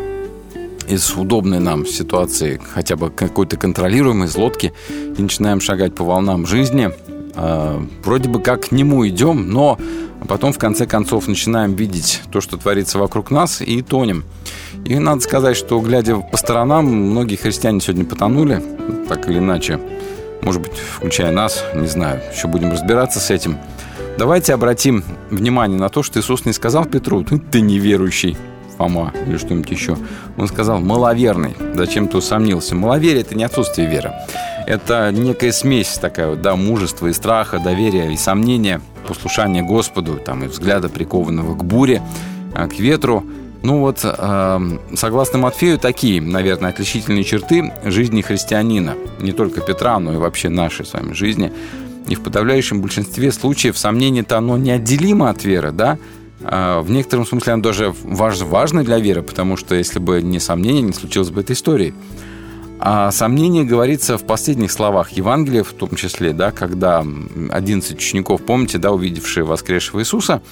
из 0.89 1.11
удобной 1.17 1.59
нам 1.59 1.87
ситуации, 1.87 2.61
хотя 2.73 2.97
бы 2.97 3.11
какой-то 3.11 3.57
контролируемой 3.57 4.29
из 4.29 4.37
лодки, 4.37 4.73
и 4.89 5.23
начинаем 5.23 5.61
шагать 5.61 5.95
по 5.95 6.05
волнам 6.05 6.47
жизни. 6.47 6.91
А, 7.35 7.83
вроде 8.05 8.29
бы 8.29 8.41
как 8.41 8.69
к 8.69 8.73
нему 8.73 9.07
идем, 9.07 9.49
но 9.51 9.79
потом 10.29 10.53
в 10.53 10.59
конце 10.59 10.87
концов 10.87 11.29
начинаем 11.29 11.75
видеть 11.75 12.23
то, 12.31 12.41
что 12.41 12.57
творится 12.57 12.99
вокруг 12.99 13.31
нас, 13.31 13.61
и 13.61 13.83
тонем. 13.83 14.25
И 14.85 14.99
надо 14.99 15.21
сказать, 15.21 15.57
что 15.57 15.81
глядя 15.81 16.17
по 16.17 16.37
сторонам, 16.37 16.87
многие 16.87 17.37
христиане 17.37 17.81
сегодня 17.81 18.05
потонули, 18.05 18.63
так 19.09 19.29
или 19.29 19.39
иначе, 19.39 19.81
может 20.43 20.63
быть, 20.63 20.73
включая 20.73 21.33
нас, 21.33 21.65
не 21.75 21.89
знаю, 21.89 22.21
еще 22.33 22.47
будем 22.47 22.71
разбираться 22.71 23.19
с 23.19 23.31
этим. 23.31 23.59
Давайте 24.19 24.55
обратим 24.55 25.05
внимание 25.31 25.79
на 25.79 25.91
то, 25.91 26.03
что 26.03 26.19
Иисус 26.19 26.47
не 26.47 26.55
сказал 26.55 26.87
Петру, 26.87 27.23
ты 27.23 27.61
неверующий, 27.61 28.39
Фома 28.79 29.13
или 29.27 29.37
что-нибудь 29.37 29.71
еще. 29.71 29.99
Он 30.39 30.49
сказал 30.49 30.81
«маловерный». 30.81 31.55
Зачем 31.75 32.09
ты 32.09 32.17
усомнился? 32.17 32.75
Маловерие– 32.75 33.21
это 33.23 33.35
не 33.35 33.45
отсутствие 33.45 33.89
веры. 33.89 34.13
Это 34.67 35.11
некая 35.13 35.53
смесь 35.53 35.99
такая 35.99 36.35
да, 36.35 36.57
мужества 36.57 37.09
и 37.09 37.13
страха, 37.13 37.59
доверия 37.59 38.11
и 38.11 38.17
сомнения, 38.17 38.81
послушания 39.07 39.63
Господу, 39.63 40.17
там, 40.17 40.45
и 40.45 40.47
взгляда 40.47 40.89
прикованного 40.89 41.55
к 41.55 41.63
буре, 41.63 42.01
а, 42.55 42.69
к 42.69 42.79
ветру. 42.79 43.23
Ну 43.63 43.81
вот, 43.81 44.01
э, 44.03 44.61
согласно 44.95 45.39
Матфею, 45.39 45.79
такие, 45.79 46.23
наверное, 46.23 46.71
отличительные 46.71 47.25
черты 47.25 47.73
жизни 47.85 48.23
христианина. 48.23 48.95
Не 49.21 49.33
только 49.33 49.61
Петра, 49.61 49.99
но 49.99 50.15
и 50.15 50.17
вообще 50.17 50.49
нашей 50.49 50.87
с 50.87 50.93
вами 50.93 51.13
жизни. 51.13 51.53
И 52.09 52.15
в 52.15 52.23
подавляющем 52.23 52.81
большинстве 52.81 53.33
случаев 53.33 53.77
сомнение-то 53.77 54.39
оно 54.39 54.57
неотделимо 54.57 55.31
от 55.31 55.45
веры, 55.45 55.73
да? 55.73 55.99
А, 56.43 56.81
в 56.81 56.91
некотором 56.91 57.27
смысле 57.27 57.55
оно 57.55 57.63
даже 57.63 57.95
важ, 58.05 58.41
важно 58.41 58.85
для 58.85 58.99
веры, 58.99 59.23
потому 59.23 59.57
что 59.57 59.75
если 59.75 59.99
бы 59.99 60.23
не 60.23 60.39
сомнение, 60.39 60.83
не 60.83 60.93
случилось 60.93 61.31
бы 61.31 61.41
этой 61.41 61.53
истории. 61.53 61.95
А 62.79 63.11
сомнение 63.11 63.65
говорится 63.65 64.19
в 64.19 64.25
последних 64.25 64.71
словах 64.71 65.11
Евангелия, 65.11 65.65
в 65.65 65.73
том 65.73 65.95
числе, 65.97 66.33
да, 66.33 66.51
когда 66.51 67.05
11 67.51 67.97
учеников, 67.97 68.43
помните, 68.43 68.79
да, 68.79 68.93
увидевшие 68.93 69.45
воскресшего 69.45 70.01
Иисуса, 70.01 70.43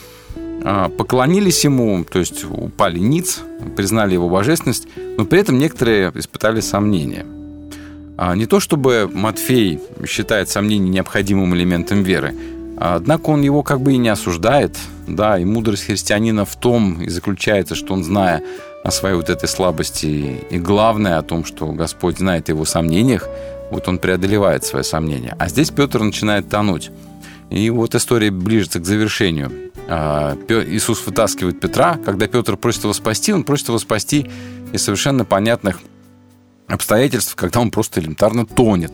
а, 0.65 0.89
поклонились 0.89 1.63
ему, 1.65 2.05
то 2.05 2.19
есть 2.19 2.45
упали 2.45 2.99
ниц, 2.99 3.43
признали 3.77 4.15
его 4.15 4.29
божественность, 4.29 4.89
но 5.19 5.27
при 5.27 5.41
этом 5.41 5.59
некоторые 5.59 6.11
испытали 6.15 6.61
сомнения. 6.61 7.27
А, 8.17 8.35
не 8.35 8.47
то 8.47 8.61
чтобы 8.61 9.11
Матфей 9.13 9.81
считает 10.07 10.49
сомнение 10.49 10.91
необходимым 10.91 11.55
элементом 11.55 12.03
веры, 12.03 12.35
Однако 12.77 13.31
он 13.31 13.43
его 13.43 13.63
как 13.63 13.81
бы 13.81 13.93
и 13.93 13.97
не 13.99 14.09
осуждает, 14.09 14.77
да, 15.07 15.39
и 15.39 15.45
мудрость 15.45 15.85
христианина 15.85 16.45
в 16.45 16.57
том 16.57 17.03
и 17.03 17.09
заключается, 17.09 17.75
что 17.75 17.95
он, 17.95 18.03
зная 18.03 18.43
о 18.83 18.91
своей 18.91 19.15
вот 19.15 19.31
этой 19.31 19.49
слабости 19.49 20.41
и 20.51 20.59
главное 20.59 21.19
о 21.19 21.23
том, 21.23 21.45
что 21.45 21.69
Господь 21.73 22.19
знает 22.19 22.49
о 22.49 22.53
его 22.53 22.65
сомнениях, 22.65 23.29
вот 23.71 23.89
он 23.89 23.99
преодолевает 23.99 24.65
свои 24.65 24.83
сомнения. 24.83 25.37
А 25.39 25.49
здесь 25.49 25.71
Петр 25.71 26.01
начинает 26.01 26.49
тонуть. 26.49 26.91
И 27.51 27.71
вот 27.71 27.95
история 27.95 28.31
ближется 28.31 28.81
к 28.81 28.85
завершению. 28.85 29.53
А, 29.89 30.37
Иисус 30.49 31.05
вытаскивает 31.07 31.61
Петра. 31.61 31.99
Когда 32.05 32.27
Петр 32.27 32.57
просит 32.57 32.83
его 32.85 32.93
спасти, 32.93 33.33
он 33.33 33.45
просит 33.45 33.69
его 33.69 33.79
спасти 33.79 34.27
из 34.73 34.83
совершенно 34.83 35.25
понятных 35.25 35.81
обстоятельств, 36.67 37.35
когда 37.35 37.61
он 37.61 37.71
просто 37.71 38.01
элементарно 38.01 38.47
тонет. 38.47 38.93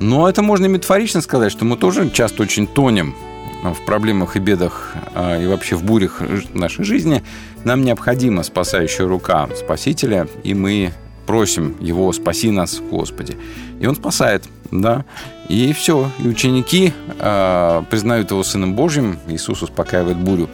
Но 0.00 0.28
это 0.28 0.42
можно 0.42 0.66
метафорично 0.66 1.20
сказать, 1.20 1.52
что 1.52 1.64
мы 1.64 1.76
тоже 1.76 2.10
часто 2.10 2.42
очень 2.42 2.66
тонем 2.66 3.14
в 3.62 3.84
проблемах 3.84 4.36
и 4.36 4.38
бедах 4.38 4.94
а, 5.14 5.40
и 5.40 5.46
вообще 5.46 5.74
в 5.74 5.84
бурях 5.84 6.22
нашей 6.54 6.84
жизни. 6.84 7.24
Нам 7.64 7.82
необходима 7.82 8.42
спасающая 8.44 9.06
рука 9.06 9.48
Спасителя, 9.56 10.28
и 10.44 10.54
мы 10.54 10.92
просим 11.26 11.76
Его 11.80 12.12
«спаси 12.12 12.50
нас, 12.50 12.80
Господи». 12.90 13.36
И 13.80 13.86
Он 13.86 13.96
спасает, 13.96 14.44
да. 14.70 15.04
И 15.48 15.72
все. 15.72 16.10
И 16.20 16.28
ученики 16.28 16.92
э, 17.18 17.82
признают 17.90 18.30
Его 18.30 18.42
Сыном 18.42 18.74
Божьим, 18.74 19.18
Иисус 19.28 19.62
успокаивает 19.62 20.16
бурю. 20.16 20.48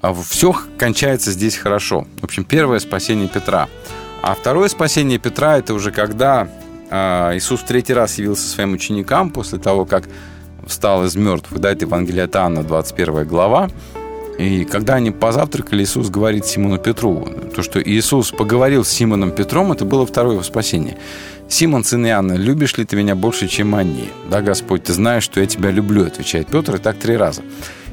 А 0.00 0.14
все 0.14 0.54
кончается 0.78 1.32
здесь 1.32 1.56
хорошо. 1.56 2.06
В 2.20 2.24
общем, 2.24 2.44
первое 2.44 2.78
спасение 2.78 3.28
Петра. 3.28 3.68
А 4.26 4.34
второе 4.34 4.70
спасение 4.70 5.18
Петра– 5.18 5.58
это 5.58 5.74
уже 5.74 5.90
когда 5.90 6.48
а, 6.90 7.36
Иисус 7.36 7.60
в 7.60 7.66
третий 7.66 7.92
раз 7.92 8.16
явился 8.16 8.48
своим 8.48 8.72
ученикам 8.72 9.28
после 9.28 9.58
того, 9.58 9.84
как 9.84 10.08
встал 10.66 11.04
из 11.04 11.14
мертвых. 11.14 11.60
Да, 11.60 11.70
это 11.72 11.84
Евангелие 11.84 12.24
от 12.24 12.34
Анна, 12.34 12.62
21 12.62 13.26
глава. 13.28 13.68
И 14.38 14.64
когда 14.64 14.94
они 14.94 15.10
позавтракали, 15.10 15.82
Иисус 15.82 16.08
говорит 16.08 16.46
Симону 16.46 16.78
Петру, 16.78 17.28
то, 17.54 17.62
что 17.62 17.82
Иисус 17.82 18.30
поговорил 18.30 18.82
с 18.82 18.88
Симоном 18.88 19.30
Петром, 19.30 19.72
это 19.72 19.84
было 19.84 20.06
второе 20.06 20.36
его 20.36 20.42
спасение. 20.42 20.96
«Симон, 21.46 21.84
сын 21.84 22.06
Иоанна, 22.06 22.32
любишь 22.32 22.78
ли 22.78 22.86
ты 22.86 22.96
меня 22.96 23.14
больше, 23.14 23.46
чем 23.46 23.74
они?» 23.74 24.08
«Да, 24.30 24.40
Господь, 24.40 24.84
ты 24.84 24.94
знаешь, 24.94 25.24
что 25.24 25.40
я 25.40 25.46
тебя 25.46 25.70
люблю», 25.70 26.06
отвечает 26.06 26.46
Петр, 26.46 26.76
и 26.76 26.78
так 26.78 26.96
три 26.96 27.18
раза. 27.18 27.42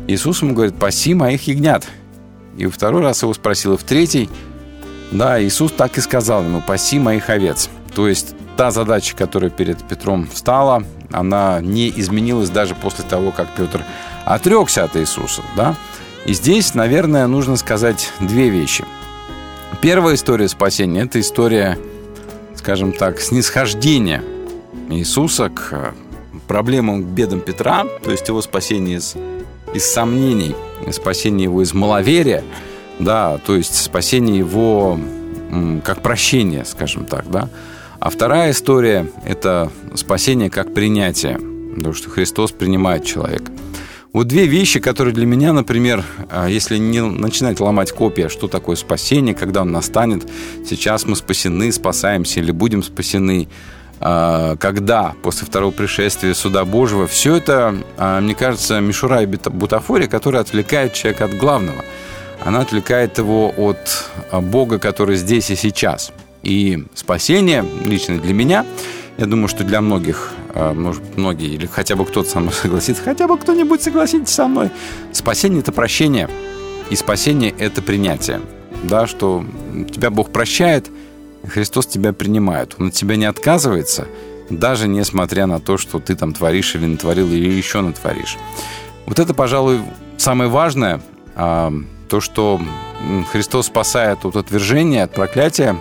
Иисус 0.08 0.42
ему 0.42 0.54
говорит, 0.54 0.76
«Паси 0.76 1.14
моих 1.14 1.46
ягнят». 1.50 1.86
И 2.58 2.66
во 2.66 2.72
второй 2.72 3.02
раз 3.02 3.22
его 3.22 3.34
спросил, 3.34 3.74
и 3.74 3.78
в 3.78 3.84
третий, 3.84 4.30
да, 5.12 5.42
Иисус 5.44 5.72
так 5.72 5.98
и 5.98 6.02
сказал 6.02 6.44
ему, 6.44 6.62
«Паси 6.62 7.00
моих 7.00 7.30
овец». 7.30 7.70
То 7.94 8.08
есть 8.08 8.34
та 8.56 8.72
задача, 8.72 9.16
которая 9.16 9.50
перед 9.50 9.84
Петром 9.84 10.28
встала, 10.28 10.84
она 11.12 11.60
не 11.62 11.90
изменилась 11.90 12.50
даже 12.50 12.76
после 12.76 13.04
того, 13.04 13.32
как 13.32 13.50
Петр 13.50 13.84
отрекся 14.26 14.84
от 14.84 14.96
Иисуса, 14.96 15.42
да? 15.56 15.76
И 16.26 16.34
здесь, 16.34 16.76
наверное, 16.76 17.28
нужно 17.28 17.58
сказать 17.58 18.12
две 18.20 18.50
вещи. 18.50 18.86
Первая 19.82 20.16
история 20.16 20.48
спасения– 20.48 21.02
это 21.04 21.20
история, 21.20 21.78
скажем 22.56 22.94
так, 22.94 23.20
снисхождения 23.20 24.24
Иисуса 24.90 25.50
к 25.50 25.94
проблемам, 26.48 27.04
к 27.04 27.06
бедам 27.08 27.42
Петра, 27.42 27.86
то 28.04 28.12
есть 28.12 28.28
его 28.28 28.42
спасение 28.42 28.98
из, 28.98 29.16
из 29.74 29.92
сомнений, 29.92 30.56
спасение 30.92 31.46
его 31.46 31.64
из 31.64 31.74
маловерия, 31.74 32.44
да, 33.04 33.38
то 33.46 33.56
есть 33.56 33.76
спасение 33.76 34.38
его 34.38 35.00
как 35.84 36.02
прощение, 36.02 36.66
скажем 36.66 37.06
так, 37.06 37.30
да. 37.30 37.50
А 38.00 38.10
вторая 38.10 38.52
история– 38.52 39.08
это 39.26 39.72
спасение 39.96 40.50
как 40.50 40.74
принятие, 40.74 41.40
потому 41.76 41.94
что 41.94 42.10
Христос 42.10 42.52
принимает 42.52 43.06
человека. 43.06 43.52
Вот 44.14 44.28
две 44.28 44.46
вещи, 44.46 44.80
которые 44.80 45.14
для 45.14 45.26
меня, 45.26 45.54
например, 45.54 46.04
а, 46.30 46.48
если 46.48 46.78
не 46.78 47.02
начинать 47.02 47.62
ломать 47.62 47.92
копия, 47.92 48.28
что 48.28 48.50
такое 48.50 48.76
спасение, 48.76 49.34
когда 49.34 49.62
он 49.62 49.72
настанет, 49.72 50.28
сейчас 50.68 51.06
мы 51.06 51.16
спасены, 51.16 51.72
спасаемся 51.72 52.42
или 52.42 52.52
будем 52.52 52.84
спасены, 52.84 53.48
а, 54.02 54.58
когда 54.58 55.14
после 55.22 55.48
второго 55.48 55.72
пришествия 55.72 56.34
суда 56.34 56.66
Божьего, 56.66 57.08
все 57.08 57.36
это, 57.36 57.76
а, 57.98 58.20
мне 58.20 58.36
кажется, 58.36 58.82
мишура 58.82 59.22
и 59.22 59.28
бутафория, 59.28 60.08
которая 60.08 60.42
отвлекает 60.42 60.94
человека 60.94 61.26
от 61.26 61.38
главного. 61.38 61.86
Она 62.42 62.60
отвлекает 62.60 63.18
его 63.18 63.54
от 63.58 64.10
Бога, 64.44 64.80
который 64.80 65.16
здесь 65.16 65.50
и 65.50 65.56
сейчас. 65.56 66.12
И 66.44 66.86
спасение 66.96 67.64
лично 67.86 68.20
для 68.20 68.34
меня– 68.34 68.66
я 69.22 69.28
думаю, 69.28 69.48
что 69.48 69.64
для 69.64 69.82
многих, 69.82 70.34
а, 70.56 70.74
может, 70.74 71.16
многие, 71.16 71.54
или 71.54 71.68
хотя 71.68 71.96
бы 71.96 72.06
кто-то 72.06 72.28
со 72.28 72.40
мной 72.40 72.54
согласится, 72.62 73.04
хотя 73.04 73.28
бы 73.28 73.38
кто-нибудь 73.38 73.82
согласится 73.82 74.34
со 74.34 74.48
мной. 74.48 74.72
Спасение– 75.12 75.60
это 75.62 75.72
прощение, 75.72 76.28
и 76.90 76.96
спасение– 76.96 77.54
это 77.60 77.84
принятие. 77.84 78.42
Да, 78.84 79.06
что 79.06 79.46
тебя 79.94 80.10
Бог 80.10 80.32
прощает, 80.32 80.90
Христос 81.48 81.86
тебя 81.86 82.14
принимает. 82.14 82.76
Он 82.80 82.88
от 82.88 82.94
тебя 82.94 83.16
не 83.16 83.26
отказывается, 83.26 84.08
даже 84.50 84.88
несмотря 84.88 85.46
на 85.46 85.60
то, 85.60 85.78
что 85.78 86.00
ты 86.00 86.16
там 86.16 86.34
творишь 86.34 86.74
или 86.74 86.88
натворил, 86.88 87.28
или 87.28 87.50
еще 87.50 87.82
натворишь. 87.82 88.38
Вот 89.06 89.20
это, 89.20 89.36
пожалуй, 89.36 89.82
самое 90.18 90.50
важное, 90.50 91.00
а, 91.36 91.72
то, 92.12 92.20
что 92.20 92.60
Христос 93.32 93.68
спасает 93.68 94.26
от 94.26 94.36
отвержения, 94.36 95.06
от 95.06 95.14
проклятия, 95.14 95.78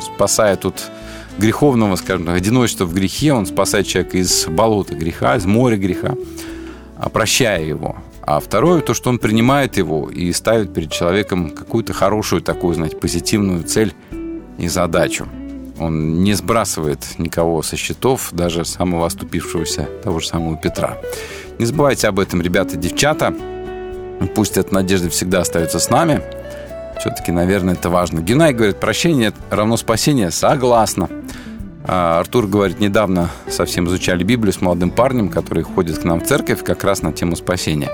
спасает 0.00 0.64
от 0.64 0.92
греховного, 1.38 1.96
скажем 1.96 2.26
так, 2.26 2.36
одиночества 2.36 2.84
в 2.84 2.94
грехе, 2.94 3.32
он 3.32 3.46
спасает 3.46 3.88
человека 3.88 4.18
из 4.18 4.46
болота 4.46 4.94
греха, 4.94 5.34
из 5.34 5.44
моря 5.44 5.76
греха, 5.76 6.14
прощая 7.12 7.64
его. 7.64 7.96
А 8.22 8.38
второе, 8.38 8.80
то, 8.80 8.94
что 8.94 9.10
он 9.10 9.18
принимает 9.18 9.76
его 9.76 10.08
и 10.08 10.32
ставит 10.32 10.72
перед 10.72 10.92
человеком 10.92 11.50
какую-то 11.50 11.92
хорошую 11.92 12.40
такую, 12.40 12.76
знаете, 12.76 12.96
позитивную 12.96 13.64
цель 13.64 13.94
и 14.56 14.68
задачу. 14.68 15.26
Он 15.80 16.22
не 16.22 16.34
сбрасывает 16.34 17.18
никого 17.18 17.62
со 17.62 17.76
счетов, 17.76 18.28
даже 18.30 18.64
самого 18.64 19.06
оступившегося, 19.06 19.88
того 20.04 20.20
же 20.20 20.28
самого 20.28 20.56
Петра. 20.56 20.96
Не 21.58 21.66
забывайте 21.66 22.06
об 22.06 22.20
этом, 22.20 22.40
ребята, 22.40 22.76
девчата. 22.76 23.34
Пусть 24.34 24.56
эта 24.56 24.74
надежда 24.74 25.10
всегда 25.10 25.40
остается 25.40 25.78
с 25.78 25.90
нами. 25.90 26.22
Все-таки, 26.98 27.32
наверное, 27.32 27.74
это 27.74 27.90
важно. 27.90 28.20
Геннадий 28.20 28.56
говорит, 28.56 28.76
прощение 28.78 29.32
равно 29.50 29.76
спасение. 29.76 30.30
Согласна. 30.30 31.08
А 31.84 32.20
Артур 32.20 32.46
говорит, 32.46 32.78
недавно 32.78 33.30
совсем 33.48 33.88
изучали 33.88 34.22
Библию 34.22 34.52
с 34.52 34.60
молодым 34.60 34.90
парнем, 34.90 35.28
который 35.28 35.64
ходит 35.64 35.98
к 35.98 36.04
нам 36.04 36.20
в 36.20 36.26
церковь 36.26 36.62
как 36.62 36.84
раз 36.84 37.02
на 37.02 37.12
тему 37.12 37.34
спасения. 37.34 37.90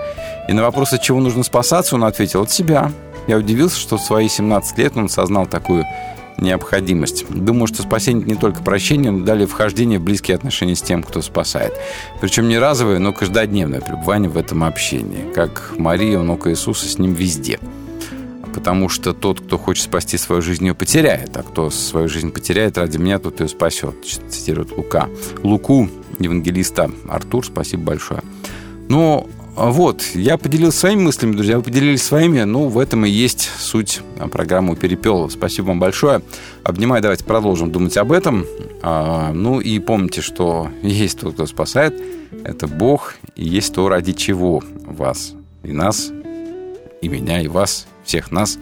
И 0.49 0.53
на 0.53 0.63
вопрос, 0.63 0.93
от 0.93 1.01
чего 1.01 1.21
нужно 1.21 1.43
спасаться, 1.43 1.95
он 1.95 2.05
ответил, 2.05 2.43
от 2.43 2.51
себя. 2.51 2.93
Я 3.27 3.39
удивился, 3.39 3.79
что 3.79 3.97
в 3.97 4.03
свои 4.03 4.29
17 4.29 4.77
лет 4.79 4.97
он 4.97 5.07
осознал 5.07 5.47
такую 5.47 5.87
необходимость. 6.39 7.27
Думаю, 7.29 7.67
что 7.67 7.83
спасение 7.83 8.25
не 8.25 8.35
только 8.35 8.63
прощение, 8.63 9.11
но 9.11 9.25
далее 9.25 9.47
вхождение 9.47 9.99
в 9.99 10.03
близкие 10.03 10.37
отношения 10.37 10.75
с 10.75 10.83
тем, 10.83 11.03
кто 11.03 11.23
спасает. 11.23 11.73
Причем 12.21 12.49
не 12.49 12.59
разовое, 12.59 12.99
но 12.99 13.13
каждодневное 13.13 13.81
пребывание 13.81 14.31
в 14.31 14.37
этом 14.37 14.65
общении. 14.65 15.33
Как 15.35 15.75
Мария, 15.77 16.19
внука 16.19 16.51
Иисуса, 16.51 16.89
с 16.89 16.99
ним 16.99 17.15
везде– 17.15 17.59
потому 18.59 18.89
что 18.89 19.13
тот, 19.15 19.41
кто 19.41 19.57
хочет 19.57 19.85
спасти 19.85 20.19
свою 20.19 20.43
жизнь, 20.43 20.67
ее 20.67 20.75
потеряет, 20.75 21.37
а 21.37 21.45
кто 21.45 21.71
свою 21.71 22.09
жизнь 22.09 22.33
потеряет 22.33 22.77
ради 22.77 22.99
меня, 22.99 23.21
тот 23.21 23.41
ее 23.41 23.47
спасет, 23.47 23.95
цитирует 24.05 24.77
Лука. 24.77 25.09
Луку, 25.45 25.89
евангелиста 26.19 26.91
Артур, 27.09 27.47
спасибо 27.47 27.85
большое. 27.85 28.23
Ну, 28.89 29.29
вот, 29.59 30.03
я 30.15 30.39
поделился 30.39 30.79
своими 30.79 31.03
мыслями, 31.03 31.33
друзья, 31.33 31.57
вы 31.57 31.63
поделились 31.63 32.03
своими, 32.03 32.43
ну, 32.43 32.69
в 32.69 32.79
этом 32.79 33.05
и 33.05 33.11
есть 33.11 33.51
суть 33.59 34.01
программы 34.31 34.77
«Перепелов». 34.77 35.33
Спасибо 35.33 35.67
вам 35.67 35.81
большое. 35.81 36.23
Обнимаю, 36.63 37.03
давайте 37.03 37.25
продолжим 37.25 37.71
думать 37.73 37.97
об 37.97 38.13
этом. 38.13 38.47
А, 38.83 39.33
ну, 39.33 39.61
и 39.61 39.79
помните, 39.79 40.21
что 40.21 40.71
есть 40.83 41.21
тот, 41.21 41.35
кто 41.35 41.47
спасает, 41.47 42.01
это 42.45 42.67
Бог, 42.67 43.17
и 43.37 43.45
есть 43.45 43.75
то, 43.75 43.89
ради 43.89 44.13
чего 44.13 44.63
вас 44.85 45.35
и 45.63 45.73
нас, 45.73 46.11
и 47.03 47.09
меня, 47.09 47.41
и 47.43 47.49
вас– 47.49 47.87
всех 48.09 48.31
нас 48.31 48.59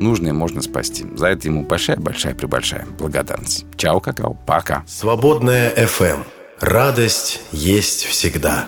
нужно 0.00 0.28
и 0.28 0.32
можно 0.32 0.62
спасти. 0.62 1.04
За 1.16 1.26
это 1.26 1.48
ему 1.48 1.64
большая-большая-пребольшая 1.64 2.86
благодарность. 2.98 3.66
Чао, 3.76 4.00
какао, 4.00 4.34
пока. 4.46 4.84
Свободная 4.86 5.72
FM. 5.74 6.24
Радость 6.60 7.40
есть 7.52 8.04
всегда. 8.04 8.66